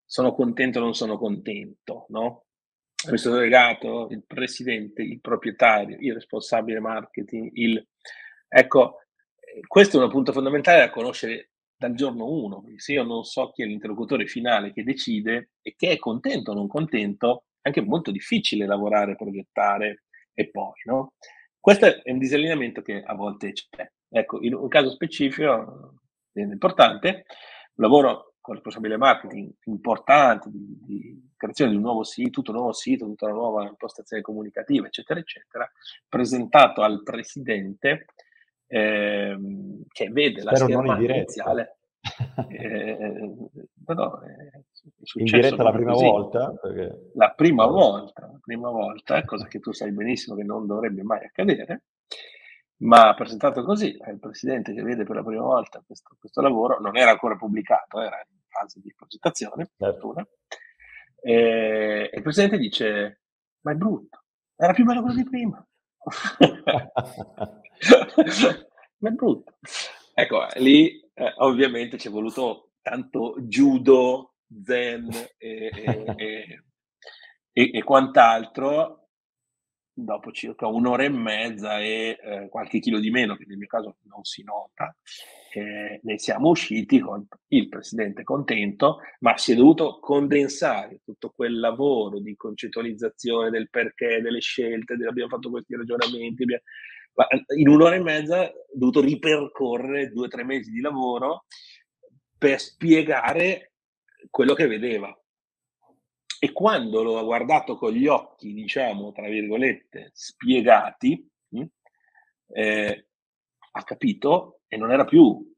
sono 0.05 0.34
contento 0.34 0.80
o 0.80 0.84
non 0.84 0.93
sono 0.93 1.17
contento, 1.17 2.05
no? 2.09 2.45
L'amministratore 3.03 3.43
legato, 3.43 4.07
il 4.09 4.23
presidente, 4.25 5.01
il 5.03 5.19
proprietario, 5.21 5.97
il 5.99 6.13
responsabile 6.13 6.80
marketing, 6.80 7.49
il... 7.53 7.86
Ecco, 8.47 9.01
questo 9.67 9.99
è 9.99 10.03
un 10.03 10.09
punto 10.09 10.32
fondamentale 10.32 10.80
da 10.80 10.89
conoscere 10.89 11.51
dal 11.75 11.93
giorno 11.93 12.25
uno, 12.25 12.61
perché 12.61 12.80
se 12.80 12.93
io 12.93 13.03
non 13.03 13.23
so 13.23 13.51
chi 13.51 13.61
è 13.61 13.65
l'interlocutore 13.65 14.25
finale 14.25 14.73
che 14.73 14.84
decide 14.84 15.51
e 15.61 15.75
che 15.78 15.91
è 15.91 15.97
contento 15.97 16.51
o 16.51 16.53
non 16.55 16.67
contento, 16.67 17.45
è 17.61 17.67
anche 17.67 17.82
molto 17.82 18.09
difficile 18.11 18.65
lavorare, 18.65 19.15
progettare 19.15 20.05
e 20.34 20.49
poi, 20.49 20.82
no? 20.86 21.13
Questo 21.59 21.86
è 21.86 22.11
un 22.11 22.17
disallineamento 22.17 22.82
che 22.82 23.03
a 23.03 23.13
volte 23.13 23.51
c'è. 23.51 23.91
Ecco, 24.09 24.41
in 24.41 24.55
un 24.55 24.67
caso 24.69 24.89
specifico, 24.89 25.99
è 26.41 26.43
importante, 26.43 27.25
lavoro 27.75 28.33
con 28.47 28.55
il 28.55 28.61
responsabile 28.63 28.97
marketing 28.97 29.51
importante 29.65 30.49
di, 30.49 30.79
di, 30.81 31.29
creazione 31.35 31.71
di 31.71 31.77
un 31.77 31.83
nuovo 31.83 32.03
sito, 32.03 32.29
tutto 32.29 32.51
un 32.51 32.57
nuovo 32.57 32.73
sito, 32.73 33.05
tutta 33.05 33.25
una 33.25 33.35
nuova 33.35 33.67
impostazione 33.67 34.21
comunicativa, 34.21 34.88
eccetera, 34.88 35.19
eccetera, 35.19 35.69
presentato 36.07 36.81
al 36.81 37.03
presidente 37.03 38.05
ehm, 38.67 39.83
che 39.89 40.09
vede 40.09 40.41
Spero 40.41 40.51
la 40.51 40.55
schermata 40.55 41.01
iniziale. 41.01 41.77
eh, 42.49 43.21
no, 43.85 44.21
è 44.21 44.61
in 45.15 45.25
diretta 45.25 45.63
la 45.63 45.71
prima 45.71 45.91
così. 45.91 46.05
volta? 46.05 46.53
Perché... 46.61 47.11
La 47.15 47.33
prima 47.35 47.65
volta, 47.65 48.27
la 48.27 48.39
prima 48.41 48.69
volta, 48.69 49.23
cosa 49.25 49.45
che 49.47 49.59
tu 49.59 49.73
sai 49.73 49.91
benissimo 49.91 50.35
che 50.35 50.43
non 50.43 50.65
dovrebbe 50.65 51.03
mai 51.03 51.25
accadere, 51.25 51.83
ma 52.80 53.13
presentato 53.15 53.63
così, 53.63 53.95
è 53.97 54.09
il 54.09 54.19
presidente 54.19 54.73
che 54.73 54.84
vede 54.84 55.03
per 55.03 55.15
la 55.15 55.23
prima 55.23 55.43
volta 55.43 55.82
questo, 55.86 56.15
questo 56.19 56.41
lavoro, 56.41 56.80
non 56.80 56.95
era 56.97 57.11
ancora 57.11 57.36
pubblicato, 57.36 57.99
era 57.99 58.17
in 58.30 58.38
fase 58.47 58.80
di 58.80 58.93
progettazione, 58.95 59.71
certo. 59.78 60.13
e, 61.19 62.09
e 62.11 62.15
il 62.15 62.21
presidente 62.21 62.57
dice, 62.57 63.21
ma 63.61 63.71
è 63.71 63.75
brutto, 63.75 64.23
era 64.55 64.73
più 64.73 64.86
bello 64.86 65.01
quello 65.01 65.15
di 65.15 65.23
prima. 65.23 65.65
ma 68.99 69.09
è 69.09 69.11
brutto. 69.11 69.57
Ecco, 70.13 70.47
lì 70.55 70.99
eh, 71.13 71.34
ovviamente 71.38 71.97
ci 71.97 72.07
è 72.07 72.11
voluto 72.11 72.71
tanto 72.82 73.36
judo 73.41 74.36
zen 74.63 75.09
e, 75.38 75.69
e, 75.73 76.13
e, 76.15 76.61
e 77.73 77.84
quant'altro, 77.84 79.07
dopo 79.99 80.31
circa 80.31 80.67
un'ora 80.67 81.03
e 81.03 81.09
mezza 81.09 81.79
e 81.79 82.19
eh, 82.21 82.47
qualche 82.49 82.79
chilo 82.79 82.99
di 82.99 83.09
meno, 83.09 83.35
che 83.35 83.45
nel 83.47 83.57
mio 83.57 83.67
caso 83.67 83.97
non 84.03 84.23
si 84.23 84.43
nota, 84.43 84.95
eh, 85.53 85.99
ne 86.03 86.19
siamo 86.19 86.49
usciti 86.49 86.99
con 86.99 87.25
il 87.47 87.67
presidente 87.67 88.23
contento, 88.23 88.99
ma 89.21 89.37
si 89.37 89.53
è 89.53 89.55
dovuto 89.55 89.97
condensare 89.99 91.01
tutto 91.03 91.31
quel 91.35 91.59
lavoro 91.59 92.19
di 92.19 92.35
concettualizzazione 92.35 93.49
del 93.49 93.69
perché, 93.71 94.21
delle 94.21 94.39
scelte, 94.39 94.93
abbiamo 94.93 95.29
fatto 95.29 95.49
questi 95.49 95.75
ragionamenti, 95.75 96.43
abbiamo, 96.43 96.63
in 97.57 97.67
un'ora 97.67 97.95
e 97.95 97.99
mezza 97.99 98.43
ho 98.45 98.53
dovuto 98.73 99.01
ripercorrere 99.01 100.09
due 100.09 100.27
o 100.27 100.29
tre 100.29 100.43
mesi 100.43 100.69
di 100.69 100.81
lavoro 100.81 101.45
per 102.37 102.59
spiegare 102.59 103.71
quello 104.29 104.53
che 104.53 104.67
vedeva. 104.67 105.11
E 106.39 106.51
quando 106.51 107.01
lo 107.01 107.17
ha 107.17 107.23
guardato 107.23 107.75
con 107.77 107.91
gli 107.91 108.07
occhi, 108.07 108.53
diciamo, 108.53 109.11
tra 109.11 109.27
virgolette, 109.27 110.11
spiegati, 110.13 111.27
hm, 111.49 111.63
eh, 112.49 113.07
ha 113.71 113.83
capito 113.83 114.61
e 114.67 114.77
non 114.77 114.91
era 114.91 115.05
più, 115.05 115.53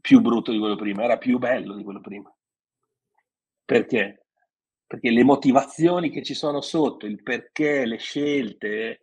più 0.00 0.20
brutto 0.20 0.52
di 0.52 0.58
quello 0.58 0.76
prima, 0.76 1.04
era 1.04 1.16
più 1.16 1.38
bello 1.38 1.74
di 1.74 1.82
quello 1.82 2.00
prima. 2.00 2.34
Perché? 3.64 4.26
Perché 4.86 5.10
le 5.10 5.24
motivazioni 5.24 6.10
che 6.10 6.22
ci 6.22 6.34
sono 6.34 6.60
sotto, 6.60 7.06
il 7.06 7.22
perché, 7.22 7.86
le 7.86 7.96
scelte, 7.96 9.02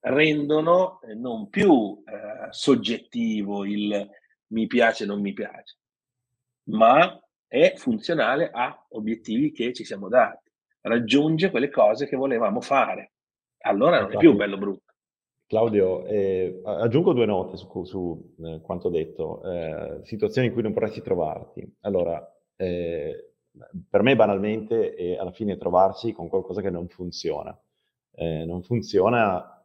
rendono 0.00 1.00
eh, 1.02 1.14
non 1.14 1.48
più 1.48 2.02
eh, 2.04 2.52
soggettivo 2.52 3.64
il 3.64 4.10
mi 4.52 4.66
piace 4.66 5.04
non 5.04 5.20
mi 5.20 5.32
piace, 5.32 5.78
ma 6.64 7.20
è 7.52 7.74
funzionale 7.76 8.48
a 8.50 8.86
obiettivi 8.92 9.52
che 9.52 9.74
ci 9.74 9.84
siamo 9.84 10.08
dati, 10.08 10.50
raggiunge 10.80 11.50
quelle 11.50 11.68
cose 11.68 12.08
che 12.08 12.16
volevamo 12.16 12.62
fare. 12.62 13.12
Allora 13.64 14.00
non 14.00 14.10
è 14.10 14.16
più 14.16 14.34
bello 14.34 14.56
brutto. 14.56 14.94
Claudio, 15.46 16.06
eh, 16.06 16.62
aggiungo 16.64 17.12
due 17.12 17.26
note 17.26 17.58
su, 17.58 17.84
su 17.84 18.34
eh, 18.42 18.62
quanto 18.62 18.88
detto, 18.88 19.42
eh, 19.44 20.00
situazioni 20.04 20.46
in 20.46 20.54
cui 20.54 20.62
non 20.62 20.72
vorresti 20.72 21.02
trovarti. 21.02 21.76
Allora, 21.80 22.26
eh, 22.56 23.32
per 23.86 24.00
me 24.00 24.16
banalmente 24.16 24.94
è 24.94 25.16
alla 25.16 25.32
fine 25.32 25.58
trovarsi 25.58 26.14
con 26.14 26.30
qualcosa 26.30 26.62
che 26.62 26.70
non 26.70 26.88
funziona. 26.88 27.54
Eh, 28.14 28.46
non 28.46 28.62
funziona 28.62 29.62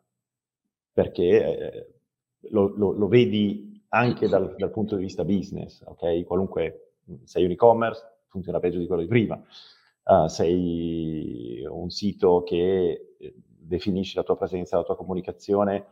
perché 0.91 1.23
eh, 1.23 1.93
lo, 2.49 2.67
lo, 2.75 2.91
lo, 2.91 3.07
vedi 3.07 3.81
anche 3.89 4.27
dal, 4.27 4.55
dal 4.57 4.71
punto 4.71 4.97
di 4.97 5.03
vista 5.03 5.23
business, 5.23 5.81
ok? 5.85 6.25
Qualunque 6.25 6.86
sei 7.23 7.45
un 7.45 7.51
e-commerce, 7.51 8.03
funziona 8.27 8.59
peggio 8.59 8.79
di 8.79 8.87
quello 8.87 9.01
di 9.01 9.07
prima. 9.07 9.41
Uh, 10.03 10.27
sei 10.27 11.65
un 11.69 11.89
sito 11.89 12.43
che 12.43 13.15
eh, 13.19 13.35
definisce 13.45 14.17
la 14.17 14.23
tua 14.23 14.37
presenza, 14.37 14.77
la 14.77 14.83
tua 14.83 14.95
comunicazione, 14.95 15.85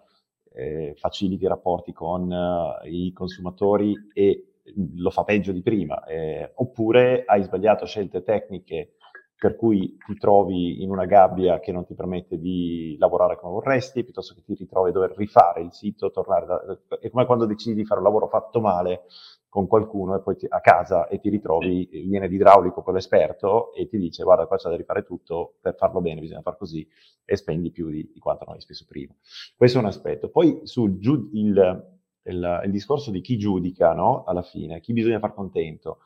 eh, 0.53 0.93
faciliti 0.95 1.43
i 1.43 1.47
rapporti 1.47 1.91
con 1.91 2.31
uh, 2.31 2.87
i 2.87 3.11
consumatori 3.11 3.93
e 4.13 4.55
lo 4.95 5.09
fa 5.09 5.23
peggio 5.23 5.51
di 5.51 5.61
prima. 5.61 6.03
Eh, 6.05 6.51
oppure 6.55 7.23
hai 7.25 7.43
sbagliato 7.43 7.85
scelte 7.85 8.23
tecniche 8.23 8.95
per 9.37 9.55
cui 9.55 9.97
ti 10.05 10.15
trovi 10.17 10.81
in 10.81 10.89
una 10.89 11.05
gabbia 11.05 11.59
che 11.59 11.71
non 11.71 11.85
ti 11.85 11.93
permette 11.93 12.39
di 12.39 12.95
lavorare 12.99 13.37
come 13.37 13.53
vorresti, 13.53 14.03
piuttosto 14.03 14.33
che 14.33 14.43
ti 14.43 14.55
ritrovi 14.55 14.89
a 14.89 14.93
dover 14.93 15.13
rifare 15.15 15.61
il 15.61 15.71
sito, 15.73 16.09
tornare 16.11 16.45
da... 16.45 16.97
È 16.99 17.09
come 17.09 17.25
quando 17.25 17.45
decidi 17.45 17.75
di 17.75 17.85
fare 17.85 17.99
un 17.99 18.05
lavoro 18.05 18.27
fatto 18.27 18.61
male 18.61 19.03
con 19.49 19.67
qualcuno 19.67 20.15
e 20.15 20.21
poi 20.21 20.35
ti, 20.35 20.45
a 20.49 20.59
casa 20.59 21.07
e 21.07 21.19
ti 21.19 21.29
ritrovi, 21.29 21.87
viene 22.07 22.27
l'idraulico 22.27 22.81
con 22.81 22.93
l'esperto 22.93 23.73
e 23.73 23.87
ti 23.87 23.97
dice 23.97 24.23
guarda 24.23 24.47
qua 24.47 24.57
c'è 24.57 24.69
da 24.69 24.75
rifare 24.75 25.03
tutto, 25.03 25.55
per 25.61 25.75
farlo 25.75 26.01
bene 26.01 26.19
bisogna 26.19 26.41
far 26.41 26.57
così 26.57 26.85
e 27.23 27.35
spendi 27.37 27.71
più 27.71 27.89
di, 27.89 28.09
di 28.13 28.19
quanto 28.19 28.43
non 28.45 28.55
hai 28.55 28.61
speso 28.61 28.85
prima. 28.87 29.13
Questo 29.55 29.77
è 29.77 29.81
un 29.81 29.87
aspetto. 29.87 30.29
Poi 30.29 30.61
sul 30.63 30.97
giu- 30.99 31.29
il, 31.33 31.87
il, 32.23 32.61
il 32.65 32.71
discorso 32.71 33.11
di 33.11 33.21
chi 33.21 33.37
giudica, 33.37 33.93
no? 33.93 34.23
Alla 34.25 34.41
fine, 34.41 34.79
chi 34.81 34.93
bisogna 34.93 35.19
far 35.19 35.33
contento. 35.33 35.99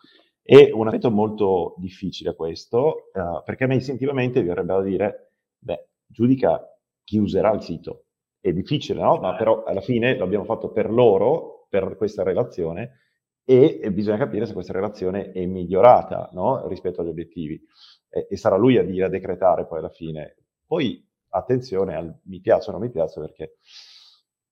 È 0.50 0.72
un 0.72 0.88
aspetto 0.88 1.12
molto 1.12 1.76
difficile 1.78 2.34
questo, 2.34 3.12
uh, 3.14 3.43
perché 3.45 3.66
a 3.66 3.68
me 3.68 3.76
istintivamente 3.76 4.41
verrebbe 4.41 4.74
da 4.74 4.82
dire, 4.82 5.34
beh, 5.60 5.89
giudica 6.08 6.60
chi 7.04 7.20
userà 7.20 7.52
il 7.52 7.62
sito. 7.62 8.06
È 8.39 8.52
difficile, 8.52 9.00
no? 9.00 9.18
Ma 9.18 9.36
però 9.36 9.64
alla 9.64 9.82
fine 9.82 10.18
l'abbiamo 10.18 10.45
fatto 10.45 10.72
per 10.72 10.89
loro, 10.89 11.68
per 11.70 11.95
questa 11.97 12.24
relazione, 12.24 13.02
e 13.43 13.91
bisogna 13.91 14.18
capire 14.18 14.47
se 14.47 14.54
questa 14.54 14.74
relazione 14.74 15.32
è 15.34 15.45
migliorata, 15.45 16.32
no? 16.34 16.68
Rispetto 16.68 17.02
agli 17.02 17.10
obiettivi. 17.10 17.62
E, 18.10 18.26
e, 18.28 18.36
sarà 18.36 18.58
lui 18.58 18.78
a 18.80 18.84
dire, 18.84 19.06
a 19.06 19.10
decretare 19.10 19.68
poi 19.68 19.78
alla 19.78 19.89
fine. 19.89 20.36
Poi, 20.66 21.08
attenzione 21.28 21.95
al 21.95 22.22
mi 22.24 22.39
piace 22.39 22.70
o 22.70 22.72
non 22.72 22.82
mi 22.82 22.89
piace, 22.89 23.20
perché 23.20 23.58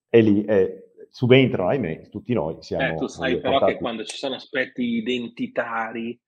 è 0.07 0.21
lì, 0.21 0.45
è, 0.45 0.86
subentrano, 1.09 1.69
ahimè, 1.69 2.09
tutti 2.09 2.33
noi 2.33 2.57
siamo... 2.61 2.93
Eh, 2.93 2.95
tu 2.95 3.07
sai 3.07 3.39
però 3.39 3.65
che 3.65 3.77
quando 3.77 4.03
ci 4.03 4.17
sono 4.17 4.35
aspetti 4.35 4.83
identitari, 4.83 6.19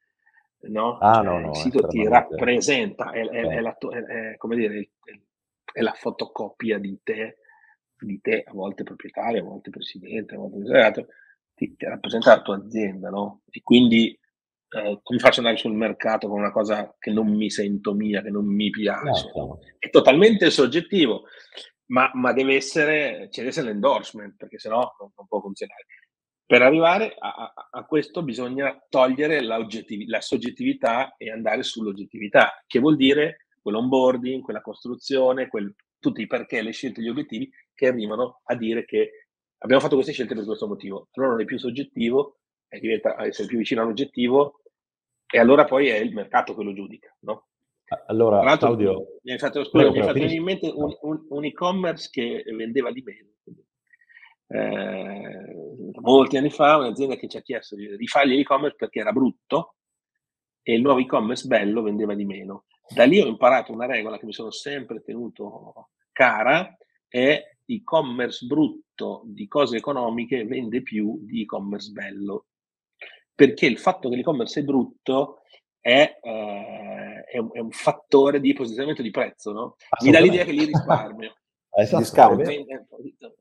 no? 0.62 0.98
Ah, 0.98 1.16
cioè, 1.16 1.24
no, 1.24 1.40
no, 1.40 1.50
il 1.50 1.56
sito 1.56 1.88
ti 1.88 2.08
rappresenta, 2.08 3.12
è, 3.12 3.28
è, 3.28 3.48
è, 3.48 3.60
la, 3.62 3.78
è, 3.78 4.38
come 4.38 4.56
dire, 4.56 4.90
è, 5.72 5.82
la 5.82 5.94
fotocopia 5.94 6.78
di 6.78 7.00
te, 7.04 7.38
di 8.00 8.20
te, 8.22 8.44
a 8.46 8.52
volte 8.54 8.84
proprietario, 8.84 9.42
a 9.42 9.46
volte 9.46 9.70
presidente, 9.70 10.36
a 10.36 10.38
volte 10.38 10.58
misurato, 10.58 11.08
ti, 11.54 11.76
ti 11.76 11.86
rappresenta 11.86 12.36
la 12.36 12.42
tua 12.42 12.56
azienda, 12.56 13.10
no? 13.10 13.42
E 13.50 13.62
quindi 13.62 14.18
eh, 14.72 15.00
come 15.02 15.20
faccio 15.20 15.40
ad 15.40 15.48
andare 15.48 15.58
sul 15.58 15.74
mercato 15.74 16.28
con 16.28 16.40
una 16.40 16.52
cosa 16.52 16.96
che 17.00 17.12
non 17.12 17.28
mi 17.36 17.50
sento 17.50 17.94
mia, 17.94 18.22
che 18.22 18.30
non 18.30 18.46
mi 18.46 18.70
piace? 18.70 19.32
No. 19.36 19.60
È 19.78 19.90
totalmente 19.90 20.50
soggettivo 20.52 21.24
ma, 21.90 22.10
ma 22.14 22.34
deve 22.34 22.56
essere, 22.56 23.30
ci 23.32 23.40
deve 23.40 23.50
essere 23.50 23.68
l'endorsement, 23.68 24.36
perché 24.36 24.60
sennò 24.60 24.96
non, 25.00 25.12
non 25.16 25.28
può 25.28 25.40
funzionare. 25.42 25.86
Per 26.46 26.62
arrivare 26.62 27.16
a, 27.20 27.54
a, 27.70 27.86
questo 27.86 28.24
bisogna 28.24 28.76
togliere 28.90 29.42
la 29.42 29.64
soggettività 30.20 31.16
e 31.18 31.32
andare 31.32 31.62
sull'oggettività, 31.62 32.64
che 32.66 32.80
vuol 32.80 32.96
dire 32.96 33.48
quell'onboarding, 33.62 34.42
quella 34.42 34.62
costruzione, 34.62 35.48
quel, 35.48 35.74
tutti 36.00 36.22
i 36.22 36.28
perché, 36.28 36.62
le 36.62 36.72
scelte, 36.72 37.02
gli 37.02 37.10
obiettivi 37.10 37.50
che 37.74 37.88
arrivano 37.88 38.42
a 38.46 38.56
dire 38.56 38.84
che 38.86 39.28
abbiamo 39.60 39.82
fatto 39.82 39.96
queste 39.96 40.14
scelte 40.14 40.34
per 40.34 40.46
questo 40.46 40.68
motivo. 40.68 41.10
Allora 41.14 41.34
non 41.34 41.42
è 41.42 41.46
più 41.46 41.60
soggettivo, 41.60 42.40
è 42.68 42.80
diventa 42.80 43.16
essere 43.24 43.48
più 43.48 43.58
vicino 43.60 43.82
all'oggettivo 43.82 44.62
e 45.32 45.38
allora 45.38 45.66
poi 45.66 45.90
è 45.90 45.98
il 45.98 46.14
mercato 46.14 46.56
che 46.56 46.64
lo 46.64 46.74
giudica, 46.74 47.16
no? 47.22 47.49
Allora, 48.08 48.58
Claudio, 48.58 49.20
mi 49.24 49.32
hai 49.32 49.40
fatto, 49.40 49.64
scusa, 49.64 49.90
mi 49.90 50.02
fatto 50.04 50.18
in 50.20 50.44
mente 50.44 50.72
un, 50.74 50.96
un, 51.02 51.26
un, 51.28 51.46
e-commerce 51.46 52.10
che 52.12 52.44
vendeva 52.56 52.92
di 52.92 53.02
meno. 53.02 53.30
Eh, 54.48 55.92
molti 56.00 56.38
anni 56.38 56.52
fa 56.52 56.78
un'azienda 56.78 57.16
che 57.16 57.28
ci 57.28 57.38
ha 57.38 57.42
chiesto 57.42 57.76
di 57.76 57.96
rifare 57.96 58.28
l'e-commerce 58.28 58.76
perché 58.76 59.00
era 59.00 59.12
brutto 59.12 59.76
e 60.62 60.74
il 60.74 60.82
nuovo 60.82 61.00
e-commerce 61.00 61.48
bello 61.48 61.82
vendeva 61.82 62.14
di 62.14 62.26
meno. 62.26 62.66
Da 62.94 63.06
lì 63.06 63.20
ho 63.20 63.28
imparato 63.28 63.72
una 63.72 63.88
regola 63.88 64.20
che 64.20 64.26
mi 64.26 64.34
sono 64.34 64.52
sempre 64.52 65.02
tenuto 65.02 65.90
cara, 66.12 66.78
è 67.08 67.42
e-commerce 67.66 68.46
brutto 68.46 69.24
di 69.26 69.48
cose 69.48 69.78
economiche 69.78 70.46
vende 70.46 70.84
più 70.84 71.20
di 71.22 71.42
e-commerce 71.42 71.92
bello. 71.92 72.46
Perché 73.34 73.66
il 73.66 73.80
fatto 73.80 74.10
che 74.10 74.16
l'e-commerce 74.16 74.60
è 74.60 74.64
brutto 74.64 75.42
è, 75.90 76.18
eh, 76.22 77.24
è, 77.32 77.38
un, 77.38 77.50
è, 77.52 77.60
un, 77.60 77.72
fattore 77.72 78.40
di 78.40 78.54
posizionamento 78.54 79.02
di 79.02 79.12
prezzo, 79.12 79.52
no? 79.52 79.76
Mi 80.04 80.12
dà 80.12 80.20
l'idea 80.20 80.44
che 80.44 80.52
lì 80.52 80.66
risparmio. 80.66 81.34
esatto, 81.76 82.02
discount. 82.02 82.48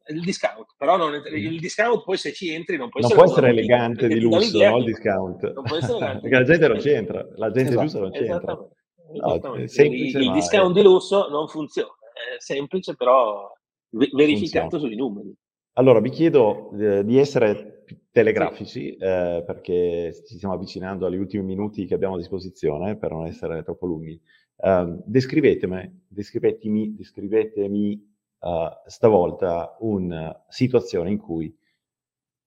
Il 0.06 0.20
discount, 0.22 0.66
però 0.76 0.96
non, 0.96 1.22
il 1.32 1.60
discount 1.60 2.04
poi 2.04 2.16
se 2.16 2.32
ci 2.32 2.52
entri 2.52 2.76
non 2.76 2.88
può 2.88 3.00
non 3.00 3.10
essere, 3.10 3.22
può 3.22 3.32
essere 3.32 3.50
elegante 3.50 4.08
di 4.08 4.20
lusso, 4.20 4.58
no? 4.58 4.78
Il 4.78 4.84
discount. 4.84 5.52
Non 5.52 5.64
può 5.64 5.76
essere 5.76 5.96
elegante. 5.98 6.20
Perché 6.20 6.36
la 6.36 6.44
gente 6.44 6.68
non 6.68 6.78
c'entra, 6.78 7.28
la 7.36 7.50
gente 7.50 7.70
esatto, 7.70 7.82
giusta 7.82 7.98
non 8.00 8.10
c'entra. 8.10 8.68
No, 9.10 9.66
semplice, 9.66 10.18
il, 10.18 10.24
il 10.24 10.32
discount 10.32 10.74
di 10.74 10.82
lusso 10.82 11.28
non 11.28 11.48
funziona, 11.48 11.90
è 12.12 12.40
semplice 12.40 12.94
però 12.94 13.50
verificato 13.90 14.78
funziona. 14.78 14.86
sui 14.86 14.96
numeri. 14.96 15.34
Allora, 15.74 16.00
vi 16.00 16.10
chiedo 16.10 16.72
eh, 16.72 17.04
di 17.04 17.18
essere 17.18 17.84
telegrafici, 18.10 18.96
eh, 18.96 19.42
perché 19.46 20.12
ci 20.26 20.36
stiamo 20.36 20.54
avvicinando 20.54 21.06
agli 21.06 21.16
ultimi 21.16 21.44
minuti 21.44 21.86
che 21.86 21.94
abbiamo 21.94 22.14
a 22.14 22.18
disposizione, 22.18 22.96
per 22.96 23.12
non 23.12 23.26
essere 23.26 23.62
troppo 23.62 23.86
lunghi. 23.86 24.20
Uh, 24.56 25.00
descrivetemi, 25.04 26.06
descrivetemi, 26.08 26.96
descrivetemi 26.96 28.14
uh, 28.40 28.68
stavolta 28.86 29.76
una 29.80 30.44
situazione 30.48 31.10
in 31.10 31.18
cui 31.18 31.56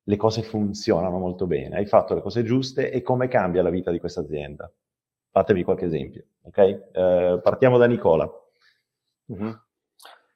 le 0.03 0.15
cose 0.17 0.41
funzionano 0.41 1.17
molto 1.19 1.47
bene, 1.47 1.78
hai 1.78 1.86
fatto 1.86 2.13
le 2.13 2.22
cose 2.22 2.43
giuste 2.43 2.91
e 2.91 3.01
come 3.01 3.30
cambia 3.30 3.63
la 3.63 3.69
vita 3.69 3.91
di 3.91 3.99
questa 3.99 4.19
azienda. 4.19 4.69
Fatemi 5.30 5.63
qualche 5.63 5.86
esempio, 5.86 6.26
ok? 6.41 6.89
Uh, 6.93 7.41
partiamo 7.41 7.78
da 7.78 7.86
Nicola. 7.86 8.30
Mm-hmm. 9.32 9.51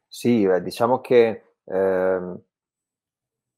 Sì, 0.08 0.48
diciamo 0.62 1.02
che 1.02 1.56
eh, 1.66 2.36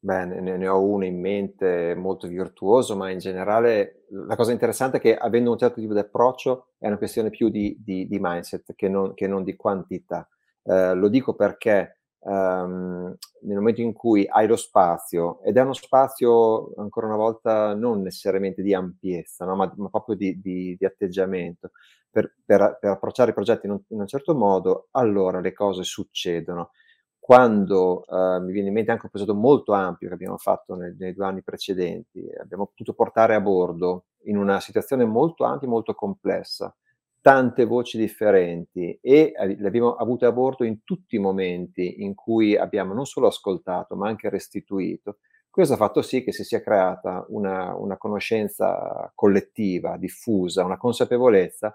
Beh, 0.00 0.26
ne, 0.26 0.56
ne 0.56 0.68
ho 0.68 0.80
uno 0.80 1.04
in 1.04 1.18
mente 1.18 1.94
molto 1.96 2.28
virtuoso, 2.28 2.94
ma 2.96 3.10
in 3.10 3.18
generale 3.18 4.04
la 4.10 4.36
cosa 4.36 4.52
interessante 4.52 4.98
è 4.98 5.00
che 5.00 5.16
avendo 5.16 5.50
un 5.50 5.58
certo 5.58 5.80
tipo 5.80 5.92
di 5.92 5.98
approccio 5.98 6.68
è 6.78 6.86
una 6.86 6.98
questione 6.98 7.30
più 7.30 7.48
di, 7.48 7.76
di, 7.84 8.06
di 8.06 8.18
mindset 8.20 8.74
che 8.76 8.88
non, 8.88 9.12
che 9.14 9.26
non, 9.26 9.42
di 9.42 9.56
quantità. 9.56 10.28
Eh, 10.62 10.94
lo 10.94 11.08
dico 11.08 11.34
perché 11.34 11.98
ehm, 12.20 13.16
nel 13.42 13.56
momento 13.56 13.80
in 13.80 13.92
cui 13.92 14.24
hai 14.28 14.46
lo 14.46 14.56
spazio, 14.56 15.40
ed 15.42 15.56
è 15.56 15.62
uno 15.62 15.72
spazio 15.72 16.72
ancora 16.76 17.06
una 17.06 17.16
volta 17.16 17.74
non 17.74 18.00
necessariamente 18.02 18.62
di 18.62 18.74
ampiezza, 18.74 19.44
no? 19.44 19.56
ma, 19.56 19.72
ma, 19.76 19.88
proprio 19.88 20.14
di, 20.14 20.40
di 20.40 20.84
atteggiamento, 20.84 21.72
per, 22.08 22.34
per, 22.44 22.78
per, 22.80 22.90
approcciare 22.90 23.30
i 23.30 23.34
progetti 23.34 23.66
in 23.66 23.72
un, 23.72 23.80
in 23.88 24.00
un 24.00 24.06
certo 24.06 24.34
modo, 24.36 24.88
allora 24.92 25.40
le 25.40 25.52
cose 25.52 25.82
succedono 25.82 26.70
quando 27.18 28.04
uh, 28.06 28.42
mi 28.42 28.52
viene 28.52 28.68
in 28.68 28.74
mente 28.74 28.90
anche 28.90 29.04
un 29.04 29.10
progetto 29.10 29.34
molto 29.34 29.72
ampio 29.72 30.08
che 30.08 30.14
abbiamo 30.14 30.38
fatto 30.38 30.74
nei, 30.74 30.94
nei, 30.98 31.12
due 31.12 31.26
anni 31.26 31.42
precedenti, 31.42 32.26
abbiamo 32.40 32.66
potuto 32.66 32.94
portare 32.94 33.34
a 33.34 33.40
bordo 33.40 34.06
in 34.24 34.36
una 34.38 34.60
situazione 34.60 35.04
molto 35.04 35.44
ampia, 35.44 35.68
molto 35.68 35.94
complessa, 35.94 36.74
tante 37.20 37.66
voci 37.66 37.98
differenti 37.98 38.98
e 39.02 39.34
le 39.36 39.66
abbiamo 39.66 39.94
avute 39.94 40.24
a 40.24 40.32
bordo 40.32 40.64
in 40.64 40.82
tutti 40.84 41.16
i 41.16 41.18
momenti 41.18 42.02
in 42.02 42.14
cui 42.14 42.56
abbiamo 42.56 42.94
non 42.94 43.04
solo 43.04 43.26
ascoltato 43.26 43.96
ma 43.96 44.08
anche 44.08 44.30
restituito. 44.30 45.18
Questo 45.50 45.74
ha 45.74 45.78
fatto 45.78 46.02
sì 46.02 46.22
che 46.22 46.32
si 46.32 46.44
sia 46.44 46.62
creata 46.62 47.26
una, 47.28 47.74
una 47.74 47.96
conoscenza 47.96 49.10
collettiva, 49.14 49.96
diffusa, 49.96 50.64
una 50.64 50.76
consapevolezza 50.76 51.74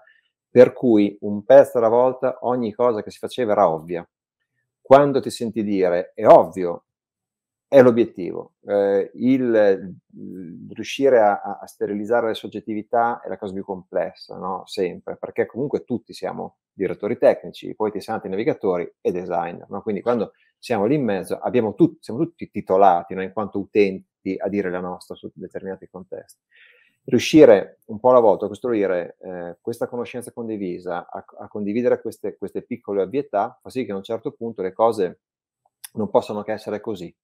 per 0.50 0.72
cui 0.72 1.16
un 1.20 1.44
pezzo 1.44 1.78
alla 1.78 1.88
volta 1.88 2.38
ogni 2.42 2.72
cosa 2.72 3.02
che 3.02 3.10
si 3.10 3.18
faceva 3.18 3.52
era 3.52 3.68
ovvia 3.68 4.04
quando 4.84 5.20
ti 5.20 5.30
senti 5.30 5.64
dire 5.64 6.12
è 6.14 6.26
ovvio, 6.26 6.84
è 7.66 7.80
l'obiettivo. 7.80 8.56
Eh, 8.66 9.10
il, 9.14 9.96
il, 10.14 10.66
riuscire 10.70 11.20
a, 11.20 11.40
a, 11.58 11.66
sterilizzare 11.66 12.26
le 12.26 12.34
soggettività 12.34 13.22
è 13.22 13.28
la 13.28 13.38
cosa 13.38 13.54
più 13.54 13.64
complessa, 13.64 14.36
no? 14.36 14.66
sempre, 14.66 15.16
perché 15.16 15.46
comunque 15.46 15.84
tutti 15.84 16.12
siamo 16.12 16.58
direttori 16.70 17.16
tecnici, 17.16 17.74
poi 17.74 17.92
ti 17.92 18.02
santi 18.02 18.28
navigatori 18.28 18.86
e 19.00 19.10
designer. 19.10 19.66
No? 19.70 19.80
Quindi 19.80 20.02
quando 20.02 20.32
siamo 20.58 20.84
lì 20.84 20.96
in 20.96 21.04
mezzo 21.04 21.40
tut- 21.74 22.02
siamo 22.02 22.20
tutti 22.20 22.50
titolati 22.50 23.14
no? 23.14 23.22
in 23.22 23.32
quanto 23.32 23.58
utenti 23.60 24.36
a 24.36 24.48
dire 24.50 24.70
la 24.70 24.80
nostra 24.80 25.14
su 25.14 25.32
determinati 25.34 25.88
contesti 25.88 26.42
riuscire 27.04 27.80
un 27.86 28.00
po' 28.00 28.10
alla 28.10 28.20
volta 28.20 28.46
a 28.46 28.48
costruire 28.48 29.16
eh, 29.20 29.58
questa 29.60 29.86
conoscenza 29.86 30.32
condivisa, 30.32 31.08
a, 31.08 31.24
a 31.40 31.48
condividere 31.48 32.00
queste, 32.00 32.36
queste, 32.36 32.62
piccole 32.62 33.02
ovvietà, 33.02 33.58
fa 33.60 33.70
sì 33.70 33.84
che 33.84 33.92
a 33.92 33.96
un 33.96 34.02
certo 34.02 34.32
punto 34.32 34.62
le 34.62 34.72
cose 34.72 35.20
non 35.94 36.10
possono 36.10 36.42
che 36.42 36.52
essere 36.52 36.80
così. 36.80 37.14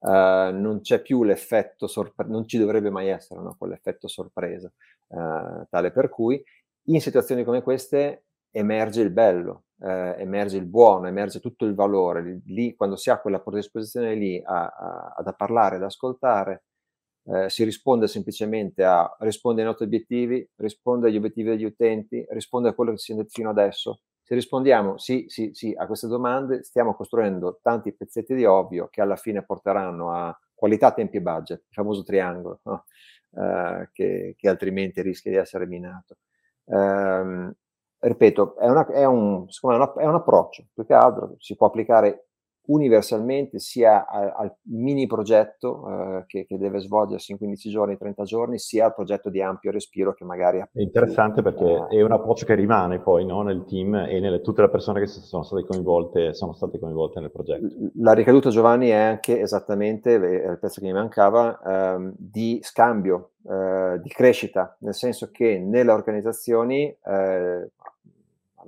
Uh, 0.00 0.54
non 0.54 0.78
c'è 0.80 1.02
più 1.02 1.24
l'effetto 1.24 1.88
sorpresa, 1.88 2.30
non 2.30 2.46
ci 2.46 2.56
dovrebbe 2.56 2.88
mai 2.88 3.08
essere 3.08 3.40
no? 3.40 3.56
quell'effetto 3.58 4.06
sorpresa, 4.06 4.72
uh, 5.08 5.66
tale 5.68 5.90
per 5.90 6.08
cui 6.08 6.40
in 6.84 7.00
situazioni 7.00 7.42
come 7.42 7.62
queste 7.62 8.26
emerge 8.52 9.00
il 9.00 9.10
bello, 9.10 9.64
uh, 9.78 10.14
emerge 10.16 10.56
il 10.56 10.66
buono, 10.66 11.08
emerge 11.08 11.40
tutto 11.40 11.64
il 11.64 11.74
valore. 11.74 12.42
Lì, 12.46 12.76
quando 12.76 12.94
si 12.94 13.10
ha 13.10 13.18
quella 13.18 13.40
predisposizione 13.40 14.14
lì 14.14 14.40
a, 14.42 14.66
a, 14.66 15.14
ad 15.16 15.34
parlare, 15.36 15.76
ad 15.76 15.82
ascoltare, 15.82 16.62
eh, 17.30 17.50
si 17.50 17.64
risponde 17.64 18.06
semplicemente 18.06 18.84
a 18.84 19.14
rispondere 19.20 19.62
ai 19.62 19.68
nostri 19.68 19.86
obiettivi, 19.86 20.48
risponde 20.56 21.08
agli 21.08 21.16
obiettivi 21.16 21.50
degli 21.50 21.64
utenti, 21.64 22.24
risponde 22.30 22.70
a 22.70 22.74
quello 22.74 22.92
che 22.92 22.98
si 22.98 23.12
è 23.12 23.14
detto 23.14 23.30
fino 23.30 23.50
adesso. 23.50 24.00
Se 24.22 24.34
rispondiamo 24.34 24.98
sì, 24.98 25.24
sì, 25.28 25.50
sì 25.52 25.74
a 25.76 25.86
queste 25.86 26.06
domande, 26.06 26.62
stiamo 26.62 26.94
costruendo 26.94 27.60
tanti 27.62 27.94
pezzetti 27.94 28.34
di 28.34 28.44
ovvio 28.44 28.88
che 28.88 29.00
alla 29.00 29.16
fine 29.16 29.44
porteranno 29.44 30.12
a 30.12 30.38
qualità, 30.54 30.92
tempi 30.92 31.18
e 31.18 31.22
budget, 31.22 31.60
il 31.60 31.74
famoso 31.74 32.02
triangolo, 32.02 32.60
no? 32.64 32.84
eh, 33.36 33.88
che, 33.92 34.34
che, 34.36 34.48
altrimenti 34.48 35.02
rischia 35.02 35.30
di 35.30 35.36
essere 35.36 35.66
minato. 35.66 36.16
Eh, 36.64 37.54
ripeto, 38.00 38.56
è, 38.56 38.68
una, 38.68 38.86
è, 38.86 39.04
un, 39.04 39.46
me, 39.62 39.92
è 39.96 40.06
un 40.06 40.14
approccio, 40.14 40.66
più 40.72 40.84
che 40.84 40.94
altro 40.94 41.36
si 41.38 41.56
può 41.56 41.66
applicare 41.68 42.27
universalmente 42.68 43.58
sia 43.58 44.06
al, 44.06 44.32
al 44.36 44.56
mini 44.64 45.06
progetto 45.06 45.86
eh, 45.88 46.24
che, 46.26 46.46
che, 46.46 46.58
deve 46.58 46.80
svolgersi 46.80 47.32
in 47.32 47.38
15 47.38 47.70
giorni, 47.70 47.96
30 47.96 48.22
giorni, 48.24 48.58
sia 48.58 48.86
al 48.86 48.94
progetto 48.94 49.30
di 49.30 49.40
ampio 49.40 49.70
respiro 49.70 50.14
che 50.14 50.24
magari... 50.24 50.58
È 50.58 50.80
interessante 50.80 51.42
perché 51.42 51.86
eh, 51.90 51.98
è 51.98 52.02
un 52.02 52.12
approccio 52.12 52.44
che 52.44 52.54
rimane 52.54 53.00
poi 53.00 53.24
no, 53.24 53.42
nel 53.42 53.64
team 53.64 53.94
e 53.94 54.20
nelle, 54.20 54.40
tutte 54.40 54.62
le 54.62 54.70
persone 54.70 55.00
che 55.00 55.06
sono 55.06 55.42
state 55.42 55.64
coinvolte 55.64 56.34
sono 56.34 56.52
state 56.52 56.78
coinvolte 56.78 57.20
nel 57.20 57.30
progetto. 57.30 57.66
La 57.96 58.12
ricaduta 58.12 58.50
Giovanni 58.50 58.88
è 58.88 58.94
anche 58.94 59.40
esattamente, 59.40 60.16
è 60.16 60.50
il 60.50 60.58
pezzo 60.58 60.80
che 60.80 60.86
mi 60.86 60.92
mancava, 60.92 61.60
ehm, 61.64 62.14
di 62.16 62.58
scambio, 62.62 63.30
eh, 63.48 63.98
di 64.02 64.10
crescita, 64.10 64.76
nel 64.80 64.94
senso 64.94 65.30
che 65.30 65.58
nelle 65.58 65.90
organizzazioni 65.90 66.84
eh, 66.84 67.70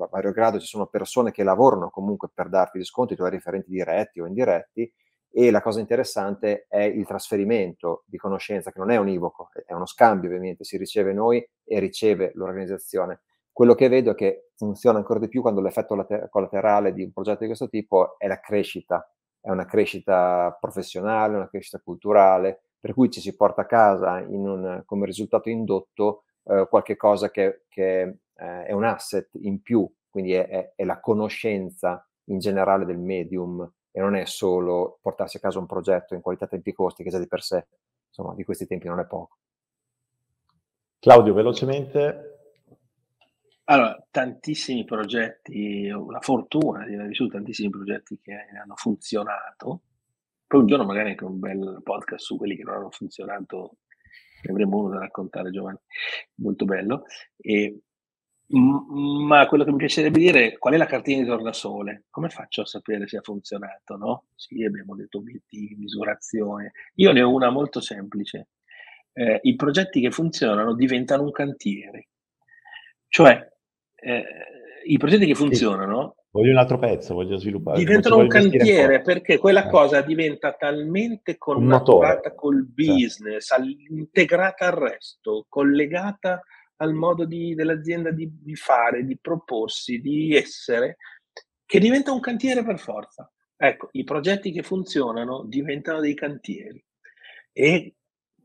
a 0.05 0.09
vario 0.11 0.32
grado 0.32 0.59
ci 0.59 0.66
sono 0.66 0.86
persone 0.86 1.30
che 1.30 1.42
lavorano 1.42 1.90
comunque 1.90 2.28
per 2.32 2.48
darti 2.48 2.78
gli 2.78 2.84
sconti, 2.84 3.16
tu 3.16 3.22
hai 3.22 3.30
riferenti 3.30 3.70
diretti 3.70 4.20
o 4.20 4.26
indiretti, 4.26 4.92
e 5.32 5.51
la 5.51 5.62
cosa 5.62 5.78
interessante 5.78 6.66
è 6.68 6.82
il 6.82 7.07
trasferimento 7.07 8.03
di 8.07 8.16
conoscenza, 8.16 8.72
che 8.72 8.80
non 8.80 8.90
è 8.90 8.96
univoco, 8.96 9.48
è 9.64 9.72
uno 9.72 9.86
scambio 9.86 10.28
ovviamente, 10.28 10.64
si 10.64 10.76
riceve 10.76 11.12
noi 11.12 11.46
e 11.64 11.78
riceve 11.78 12.32
l'organizzazione. 12.34 13.20
Quello 13.53 13.74
che 13.74 13.88
vedo 13.88 14.11
è 14.11 14.14
che 14.14 14.51
funziona 14.57 14.98
ancora 14.98 15.20
di 15.20 15.28
più 15.28 15.40
quando 15.40 15.61
l'effetto 15.61 15.94
later- 15.94 16.28
collaterale 16.28 16.92
di 16.92 17.05
un 17.05 17.12
progetto 17.12 17.40
di 17.40 17.46
questo 17.46 17.68
tipo 17.68 18.18
è 18.18 18.26
la 18.26 18.40
crescita, 18.40 19.09
è 19.40 19.51
una 19.51 19.66
crescita 19.66 20.57
professionale, 20.61 21.36
una 21.36 21.48
crescita 21.48 21.78
culturale, 21.78 22.62
per 22.80 22.94
cui 22.94 23.11
ci 23.11 23.20
si 23.20 23.36
porta 23.36 23.62
a 23.62 23.66
casa 23.66 24.24
un, 24.26 24.82
come 24.84 25.07
risultato 25.07 25.48
indotto 25.48 26.24
eh, 26.44 26.66
qualche 26.68 26.96
cosa 26.96 27.30
che, 27.30 27.64
che 27.68 28.16
eh, 28.41 28.64
è 28.64 28.72
un 28.72 28.84
asset 28.84 29.28
in 29.43 29.61
più, 29.61 29.88
quindi 30.09 30.32
è, 30.32 30.49
è, 30.49 30.72
è, 30.74 30.84
la 30.84 30.99
conoscenza 30.99 32.07
in 32.24 32.38
generale 32.38 32.86
del 32.86 32.99
medium 32.99 33.70
e 33.91 34.01
non 34.01 34.14
è 34.14 34.24
solo 34.24 34.99
portarsi 35.03 35.36
a 35.36 35.41
casa 35.41 35.59
un 35.59 35.66
progetto 35.66 36.14
in 36.14 36.22
qualità 36.22 36.47
tempi 36.47 36.72
costi 36.72 37.03
che 37.03 37.11
già 37.11 37.18
di 37.18 37.26
per 37.26 37.43
sé, 37.43 37.66
insomma, 38.09 38.34
di 38.34 38.45
questi 38.45 38.66
tempi 38.66 38.88
non 38.88 39.01
è 39.01 39.07
poco. 39.07 39.36
Claudio, 40.99 41.34
velocemente. 41.34 42.26
Allora, 43.64 44.05
tantissimi 44.11 44.84
progetti, 44.84 45.91
ho 45.91 46.11
la 46.11 46.20
fortuna 46.20 46.84
di 46.86 46.95
aver 46.95 47.07
vissuto 47.07 47.34
tantissimi 47.34 47.70
progetti 47.70 48.18
che 48.20 48.32
hanno 48.61 48.74
funzionato. 48.74 49.82
Poi 50.47 50.61
un 50.61 50.66
giorno 50.66 50.84
magari 50.84 51.11
anche 51.11 51.24
un 51.24 51.38
bel 51.38 51.80
podcast 51.82 52.24
su 52.24 52.36
quelli 52.36 52.57
che 52.57 52.64
non 52.64 52.74
hanno 52.74 52.91
funzionato, 52.91 53.76
ne 54.43 54.51
avremo 54.51 54.78
uno 54.78 54.88
da 54.91 54.99
raccontare 54.99 55.51
Giovanni, 55.51 55.78
molto 56.36 56.64
bello. 56.64 57.05
E 57.36 57.82
ma 58.53 59.46
quello 59.46 59.64
che 59.64 59.70
mi 59.70 59.76
piacerebbe 59.76 60.18
dire 60.18 60.46
è 60.46 60.59
qual 60.59 60.74
è 60.74 60.76
la 60.76 60.86
cartina 60.86 61.22
di 61.22 61.28
tornasole? 61.28 62.07
Come 62.11 62.28
faccio 62.30 62.62
a 62.62 62.66
sapere 62.66 63.07
se 63.07 63.18
ha 63.18 63.22
funzionato, 63.22 63.96
no? 63.96 64.24
Sì, 64.34 64.64
abbiamo 64.64 64.96
detto 64.96 65.18
obiettivi, 65.18 65.76
misurazione. 65.76 66.72
Io 66.94 67.12
ne 67.12 67.22
ho 67.22 67.32
una 67.32 67.51
molto 67.51 67.80
semplice. 67.80 68.48
Eh, 69.12 69.38
I 69.42 69.55
progetti 69.55 70.01
che 70.01 70.11
funzionano 70.11 70.74
diventano 70.74 71.22
un 71.22 71.30
cantiere. 71.30 72.09
Cioè, 73.07 73.48
eh, 73.94 74.24
i 74.86 74.98
progetti 74.98 75.26
che 75.26 75.34
funzionano... 75.34 76.14
Sì. 76.14 76.18
Voglio 76.32 76.53
un 76.53 76.59
altro 76.59 76.78
pezzo, 76.78 77.14
voglio 77.14 77.36
sviluppare. 77.38 77.78
Diventano 77.78 78.18
un 78.18 78.28
cantiere 78.28 79.03
perché 79.03 79.38
quella 79.38 79.66
eh. 79.66 79.68
cosa 79.68 80.01
diventa 80.01 80.53
talmente 80.53 81.36
connaturata 81.38 82.34
col 82.34 82.68
certo. 82.68 82.92
business, 82.92 83.51
integrata 83.88 84.66
al 84.66 84.72
resto, 84.72 85.46
collegata 85.48 86.40
al 86.81 86.95
modo 86.95 87.24
di, 87.24 87.55
dell'azienda 87.55 88.11
di, 88.11 88.28
di, 88.41 88.55
fare, 88.57 89.05
di 89.05 89.18
proporsi, 89.18 90.01
di 90.01 90.35
essere, 90.35 90.97
che 91.64 91.78
diventa 91.78 92.12
un 92.12 92.20
cantiere 92.20 92.64
per 92.64 92.78
forza. 92.78 93.31
Ecco, 93.57 93.89
i 93.93 94.05
progetti 94.05 94.51
che 94.51 94.62
funzionano 94.62 95.45
diventano 95.45 96.01
dei 96.01 96.14
cantieri 96.14 96.83
e 97.53 97.97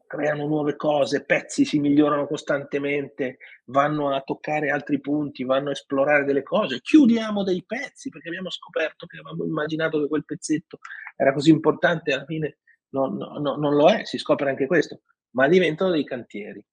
creano 0.06 0.46
nuove 0.48 0.76
cose, 0.76 1.24
pezzi 1.24 1.64
si 1.64 1.80
migliorano 1.80 2.28
costantemente, 2.28 3.38
vanno 3.66 4.14
a 4.14 4.22
toccare 4.22 4.70
altri 4.70 5.00
punti, 5.00 5.46
vanno 5.46 5.70
a 5.70 5.72
esplorare 5.72 6.26
delle 6.26 6.44
cose, 6.44 6.82
chiudiamo 6.82 7.44
dei 7.44 7.64
pezzi 7.66 8.10
perché 8.10 8.28
abbiamo 8.28 8.50
scoperto 8.50 9.06
che 9.06 9.18
avevamo 9.18 9.46
immaginato 9.46 10.02
che 10.02 10.08
quel 10.10 10.26
pezzetto 10.26 10.80
era 11.16 11.34
così 11.34 11.50
importante, 11.50 12.14
alla 12.14 12.26
fine 12.26 12.58
non, 12.90 13.16
non, 13.16 13.60
non 13.60 13.76
lo 13.76 13.90
è, 13.90 14.04
si 14.04 14.18
scopre 14.18 14.50
anche 14.50 14.68
questo, 14.68 15.02
ma 15.32 15.48
diventano 15.48 15.92
dei 15.92 16.04
cantieri 16.04 16.64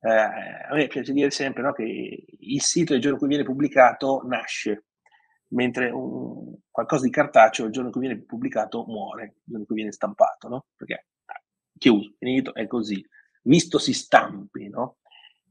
eh, 0.00 0.10
a 0.10 0.74
me 0.74 0.86
piace 0.86 1.12
dire 1.12 1.30
sempre 1.30 1.62
no, 1.62 1.72
che 1.72 2.24
il 2.38 2.60
sito 2.62 2.94
il 2.94 3.00
giorno 3.00 3.14
in 3.14 3.20
cui 3.20 3.28
viene 3.28 3.44
pubblicato 3.44 4.22
nasce, 4.26 4.86
mentre 5.48 5.90
un, 5.90 6.56
qualcosa 6.70 7.04
di 7.04 7.10
cartaceo 7.10 7.66
il 7.66 7.72
giorno 7.72 7.88
in 7.88 7.94
cui 7.94 8.06
viene 8.06 8.22
pubblicato 8.22 8.84
muore, 8.86 9.24
il 9.24 9.42
giorno 9.42 9.60
in 9.60 9.66
cui 9.66 9.76
viene 9.76 9.92
stampato, 9.92 10.48
no? 10.48 10.66
Perché 10.76 11.06
chiuso, 11.78 12.14
finito, 12.18 12.54
è 12.54 12.66
così. 12.66 13.04
Visto 13.42 13.78
si 13.78 13.92
stampi, 13.92 14.68
no? 14.68 14.98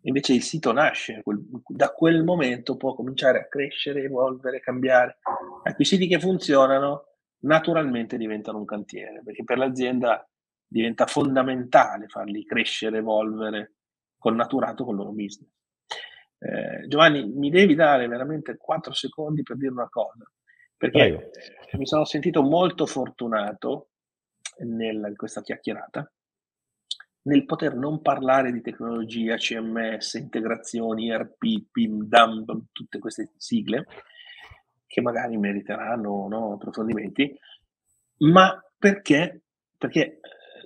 Invece 0.02 0.34
il 0.34 0.44
sito 0.44 0.72
nasce, 0.72 1.22
quel, 1.24 1.44
da 1.68 1.90
quel 1.90 2.24
momento 2.24 2.78
può 2.78 2.94
cominciare 2.94 3.40
a 3.40 3.48
crescere, 3.48 4.04
evolvere, 4.04 4.60
cambiare. 4.60 5.18
Ecco, 5.64 5.82
i 5.82 5.86
siti 5.86 6.08
che 6.08 6.20
funzionano 6.20 7.04
naturalmente 7.40 8.18
diventano 8.18 8.60
un 8.60 8.66
cantiere, 8.66 9.22
perché 9.24 9.44
per 9.44 9.58
l'azienda 9.58 10.26
diventa 10.66 11.06
fondamentale 11.08 12.08
farli 12.08 12.46
crescere, 12.46 13.00
evolvere, 13.00 13.77
connaturato 14.28 14.84
col 14.84 14.96
loro 14.96 15.12
business. 15.12 15.52
Eh, 16.40 16.88
Giovanni, 16.88 17.26
mi 17.26 17.50
devi 17.50 17.76
dare 17.76 18.08
veramente 18.08 18.58
4 18.58 18.94
secondi 18.94 19.42
per 19.42 19.58
dire 19.58 19.72
una 19.72 19.90
cosa, 19.90 20.30
perché 20.76 21.00
Prego. 21.00 21.30
mi 21.78 21.88
sono 21.88 22.06
sentito 22.06 22.44
molto 22.44 22.86
fortunato 22.86 23.90
nel, 24.60 25.06
in 25.08 25.16
questa 25.16 25.42
chiacchierata 25.42 26.12
nel 27.28 27.46
poter 27.46 27.76
non 27.76 28.02
parlare 28.02 28.54
di 28.54 28.62
tecnologia, 28.62 29.36
CMS, 29.36 30.14
integrazioni, 30.14 31.10
ERP, 31.12 31.66
PIM, 31.70 32.08
DAM, 32.08 32.46
tutte 32.72 33.00
queste 33.00 33.32
sigle 33.36 33.86
che 34.86 35.02
magari 35.02 35.36
meriteranno 35.36 36.28
no, 36.30 36.54
approfondimenti, 36.54 37.38
ma 38.20 38.58
perché? 38.78 39.42
Perché 39.78 40.22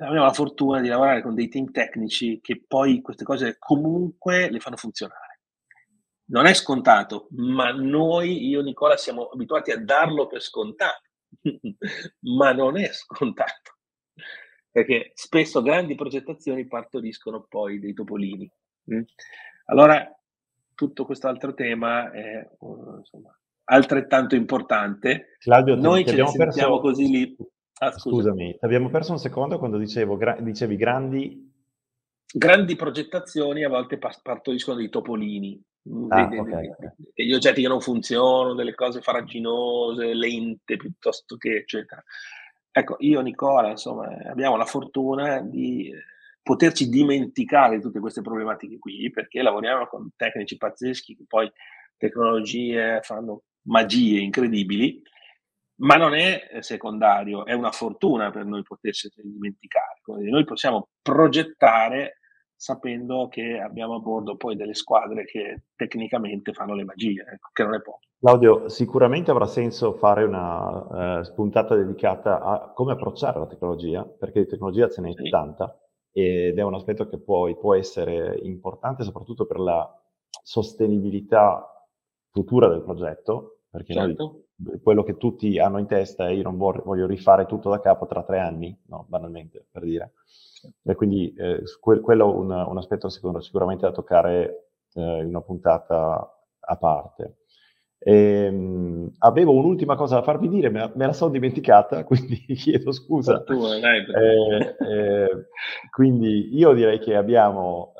abbiamo 0.06 0.26
la 0.26 0.34
fortuna 0.34 0.82
di 0.82 0.88
lavorare 0.88 1.22
con 1.22 1.36
dei 1.36 1.48
team 1.48 1.72
tecnici 1.72 2.40
che 2.42 2.64
poi 2.68 3.02
queste 3.02 3.24
cose 3.24 3.58
comunque 3.60 4.50
le 4.50 4.60
fanno 4.60 4.78
funzionare. 4.78 5.40
Non 6.32 6.46
è 6.46 6.54
scontato, 6.54 7.28
ma 7.32 7.72
noi, 7.72 8.48
io 8.48 8.62
e 8.62 8.64
Nicola, 8.64 8.96
siamo 8.96 9.26
abituati 9.28 9.72
a 9.72 9.84
darlo 9.84 10.28
per 10.28 10.42
scontato, 10.42 11.02
ma 12.38 12.54
non 12.54 12.78
è 12.78 12.90
scontato, 12.94 13.78
perché 14.72 15.12
spesso 15.14 15.62
grandi 15.62 15.96
progettazioni 15.96 16.68
partoriscono 16.68 17.46
poi 17.48 17.80
dei 17.80 17.94
topolini. 17.94 18.50
Mm? 18.94 19.02
Allora, 19.66 20.10
tutto 20.74 21.06
questo 21.06 21.28
altro 21.28 21.54
tema 21.54 22.10
è 22.12 22.50
insomma, 22.60 23.38
altrettanto 23.66 24.36
importante. 24.36 25.36
Claudio, 25.40 25.76
noi 25.76 26.06
ci 26.06 26.16
sentiamo 26.16 26.80
perso... 26.80 26.80
così 26.80 27.10
lì 27.10 27.36
Ah, 27.84 27.98
Scusami, 27.98 28.56
abbiamo 28.60 28.90
perso 28.90 29.12
un 29.12 29.18
secondo 29.18 29.58
quando 29.58 29.80
dicevo, 29.80 30.16
gra- 30.16 30.40
dicevi 30.40 30.76
grandi... 30.76 31.52
Grandi 32.32 32.76
progettazioni 32.76 33.64
a 33.64 33.70
volte 33.70 33.98
partoriscono 33.98 34.78
dei 34.78 34.90
topolini, 34.90 35.60
mm, 35.90 36.12
ah, 36.12 36.28
dei, 36.28 36.38
okay. 36.38 36.70
dei, 36.78 36.92
degli 37.12 37.34
oggetti 37.34 37.64
che 37.64 37.68
non 37.68 37.82
funzionano, 37.82 38.54
delle 38.54 38.76
cose 38.76 39.02
faraginose, 39.02 40.14
lente 40.14 40.78
piuttosto 40.78 41.38
che 41.38 41.56
eccetera. 41.56 42.04
Ecco, 42.72 42.98
io 43.00 43.20
Nicola, 43.22 43.72
insomma, 43.72 44.16
abbiamo 44.30 44.58
la 44.58 44.66
fortuna 44.66 45.42
di 45.42 45.90
eh, 45.90 46.04
poterci 46.44 46.88
dimenticare 46.88 47.78
di 47.78 47.82
tutte 47.82 48.00
queste 48.00 48.22
problematiche 48.22 48.78
qui, 48.78 49.10
perché 49.10 49.42
lavoriamo 49.42 49.88
con 49.88 50.12
tecnici 50.16 50.56
pazzeschi 50.56 51.16
che 51.16 51.26
poi 51.28 51.52
tecnologie 51.98 53.00
fanno 53.02 53.42
magie 53.64 54.20
incredibili 54.20 55.02
ma 55.82 55.96
non 55.96 56.14
è 56.14 56.50
eh, 56.52 56.62
secondario, 56.62 57.46
è 57.46 57.54
una 57.54 57.72
fortuna 57.72 58.32
per 58.32 58.46
noi 58.46 58.64
potersi 58.64 59.10
dimenticare. 59.16 60.02
Noi 60.06 60.44
possiamo 60.44 60.90
progettare 61.02 62.18
sapendo 62.56 63.28
che 63.28 63.60
abbiamo 63.60 63.96
a 63.96 64.00
bordo 64.00 64.36
poi 64.36 64.56
delle 64.56 64.76
squadre 64.76 65.26
che 65.26 65.64
tecnicamente 65.76 66.54
fanno 66.54 66.76
le 66.76 66.84
magie, 66.84 67.22
ecco, 67.22 67.50
che 67.52 67.64
non 67.64 67.74
è 67.74 67.82
poco. 67.82 68.00
Claudio, 68.20 68.70
sicuramente 68.70 69.32
avrà 69.32 69.48
senso 69.48 69.94
fare 69.94 70.24
una 70.24 71.20
uh, 71.20 71.24
spuntata 71.24 71.76
dedicata 71.76 72.40
a 72.40 72.72
come 72.72 72.92
approcciare 72.92 73.40
la 73.40 73.48
tecnologia, 73.48 74.06
perché 74.06 74.42
di 74.42 74.48
tecnologia 74.48 74.88
ce 74.90 75.02
n'è 75.02 75.12
sì. 75.12 75.30
tanta 75.30 75.76
ed 76.12 76.60
è 76.60 76.62
un 76.62 76.76
aspetto 76.76 77.08
che 77.08 77.20
poi 77.20 77.58
può 77.58 77.74
essere 77.74 78.38
importante 78.44 79.04
soprattutto 79.04 79.48
per 79.48 79.58
la 79.58 79.90
sostenibilità 80.44 81.68
futura 82.30 82.68
del 82.68 82.84
progetto, 82.84 83.62
perché 83.72 83.94
certo. 83.94 84.24
noi 84.24 84.46
quello 84.82 85.04
che 85.04 85.18
tutti 85.18 85.60
hanno 85.60 85.78
in 85.78 85.88
testa 85.88 86.28
è 86.28 86.32
io 86.32 86.44
non 86.44 86.58
voglio 86.58 87.06
rifare 87.06 87.46
tutto 87.46 87.70
da 87.70 87.80
capo 87.80 88.06
tra 88.06 88.24
tre 88.24 88.40
anni, 88.40 88.78
no, 88.88 89.06
banalmente, 89.08 89.66
per 89.72 89.84
dire. 89.84 90.14
E 90.84 90.96
quindi 90.96 91.34
eh, 91.34 91.64
quello 91.80 92.32
è 92.32 92.36
un, 92.36 92.52
un, 92.52 92.78
aspetto 92.78 93.10
sicuro, 93.10 93.42
sicuramente 93.42 93.86
da 93.86 93.92
toccare 93.92 94.70
eh, 94.94 95.20
in 95.20 95.28
una 95.28 95.42
puntata 95.42 96.38
a 96.60 96.76
parte. 96.78 97.38
E, 97.98 98.14
ehm, 98.14 99.12
avevo 99.20 99.54
un'ultima 99.54 99.96
cosa 99.96 100.16
da 100.16 100.24
farvi 100.24 100.50
dire, 100.50 100.70
ma 100.70 100.92
me 100.96 101.06
la 101.06 101.14
sono 101.14 101.32
dimenticata, 101.32 102.04
quindi 102.06 102.38
chiedo 102.56 102.92
scusa. 102.92 103.44
Dai, 103.46 103.46
Eh, 104.14 104.76
eh, 104.88 105.48
quindi 105.90 106.56
io 106.56 106.74
direi 106.74 107.00
che 107.00 107.16
abbiamo 107.16 107.94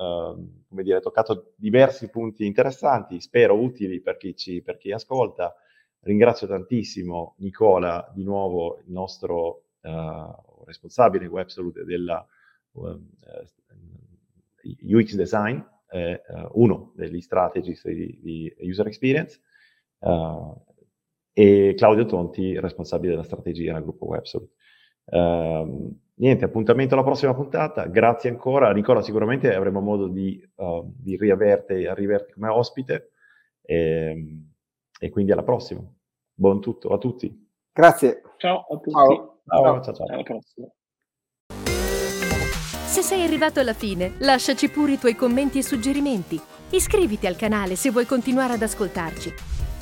come 0.72 0.84
dire, 0.84 1.02
toccato 1.02 1.52
diversi 1.58 2.10
punti 2.10 2.46
interessanti, 2.46 3.20
spero 3.20 3.56
utili 3.56 4.00
per 4.00 4.16
chi, 4.16 4.36
ci, 4.36 4.62
per 4.62 4.78
chi 4.78 4.94
ascolta. 4.94 5.54
Ringrazio 6.02 6.48
tantissimo 6.48 7.36
Nicola, 7.38 8.12
di 8.14 8.24
nuovo 8.24 8.80
il 8.86 8.92
nostro 8.92 9.66
eh, 9.82 10.28
responsabile 10.66 11.28
web 11.28 11.48
salute 11.48 11.84
della 11.84 12.26
eh, 12.74 13.46
UX 14.94 15.16
design, 15.16 15.60
eh, 15.92 16.22
uno 16.54 16.92
degli 16.96 17.22
strategies 17.22 17.86
di, 17.88 18.20
di 18.22 18.56
user 18.60 18.88
experience, 18.88 19.40
uh, 20.00 20.60
e 21.34 21.74
Claudio 21.78 22.06
Tonti, 22.06 22.60
responsabile 22.60 23.12
della 23.12 23.24
strategia 23.24 23.74
nel 23.74 23.84
gruppo 23.84 24.08
Websalute. 24.08 24.54
Uh, 25.06 25.96
niente, 26.16 26.46
appuntamento 26.46 26.94
alla 26.94 27.04
prossima 27.04 27.34
puntata. 27.34 27.86
Grazie 27.88 28.30
ancora. 28.30 28.72
Nicola, 28.74 29.02
sicuramente 29.02 29.54
avremo 29.54 29.82
modo 29.82 30.08
di, 30.08 30.42
uh, 30.56 30.94
di 30.98 31.18
riaverti, 31.18 31.86
come 32.34 32.48
ospite. 32.50 33.12
E, 33.62 33.76
ehm, 33.76 34.51
e, 35.04 35.10
quindi 35.10 35.32
alla 35.32 35.44
prossima. 35.44 35.82
Buon 36.34 36.62
tutto 36.62 36.90
a 36.90 37.00
tutti. 37.00 37.50
Grazie. 37.74 38.22
Ciao 38.38 38.60
a 38.70 38.78
tutti. 38.78 38.92
Ciao. 38.92 39.42
Ciao. 39.48 39.82
ciao, 39.82 39.94
ciao. 39.94 40.06
Alla 40.08 40.24
prossima. 40.24 40.68
Se 42.86 43.02
sei 43.02 43.24
arrivato 43.24 43.60
alla 43.60 43.74
fine, 43.74 44.14
lasciaci 44.20 44.70
pure 44.70 44.94
i 44.94 44.98
tuoi 45.00 45.16
commenti 45.16 45.58
e 45.58 45.64
suggerimenti. 45.64 46.40
Iscriviti 46.70 47.26
al 47.26 47.36
canale 47.36 47.76
se 47.76 47.90
vuoi 47.90 48.06
continuare 48.06 48.54
ad 48.54 48.62
ascoltarci. 48.62 49.34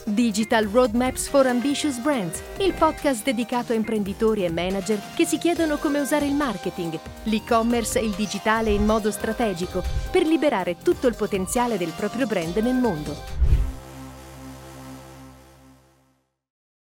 Digital 0.06 0.66
Roadmaps 0.66 1.28
for 1.28 1.46
Ambitious 1.46 2.00
Brands, 2.00 2.42
il 2.60 2.74
podcast 2.74 3.24
dedicato 3.24 3.74
a 3.74 3.76
imprenditori 3.76 4.46
e 4.46 4.52
manager 4.52 5.00
che 5.16 5.26
si 5.26 5.38
chiedono 5.38 5.78
come 5.78 6.00
usare 6.00 6.26
il 6.26 6.34
marketing, 6.34 6.98
l'e-commerce 7.24 8.00
e 8.00 8.06
il 8.06 8.14
digitale 8.16 8.70
in 8.70 8.86
modo 8.86 9.12
strategico 9.12 9.84
per 10.12 10.26
liberare 10.26 10.78
tutto 10.78 11.08
il 11.08 11.16
potenziale 11.16 11.78
del 11.78 11.94
proprio 11.96 12.26
brand 12.26 12.56
nel 12.58 12.76
mondo. 12.76 13.59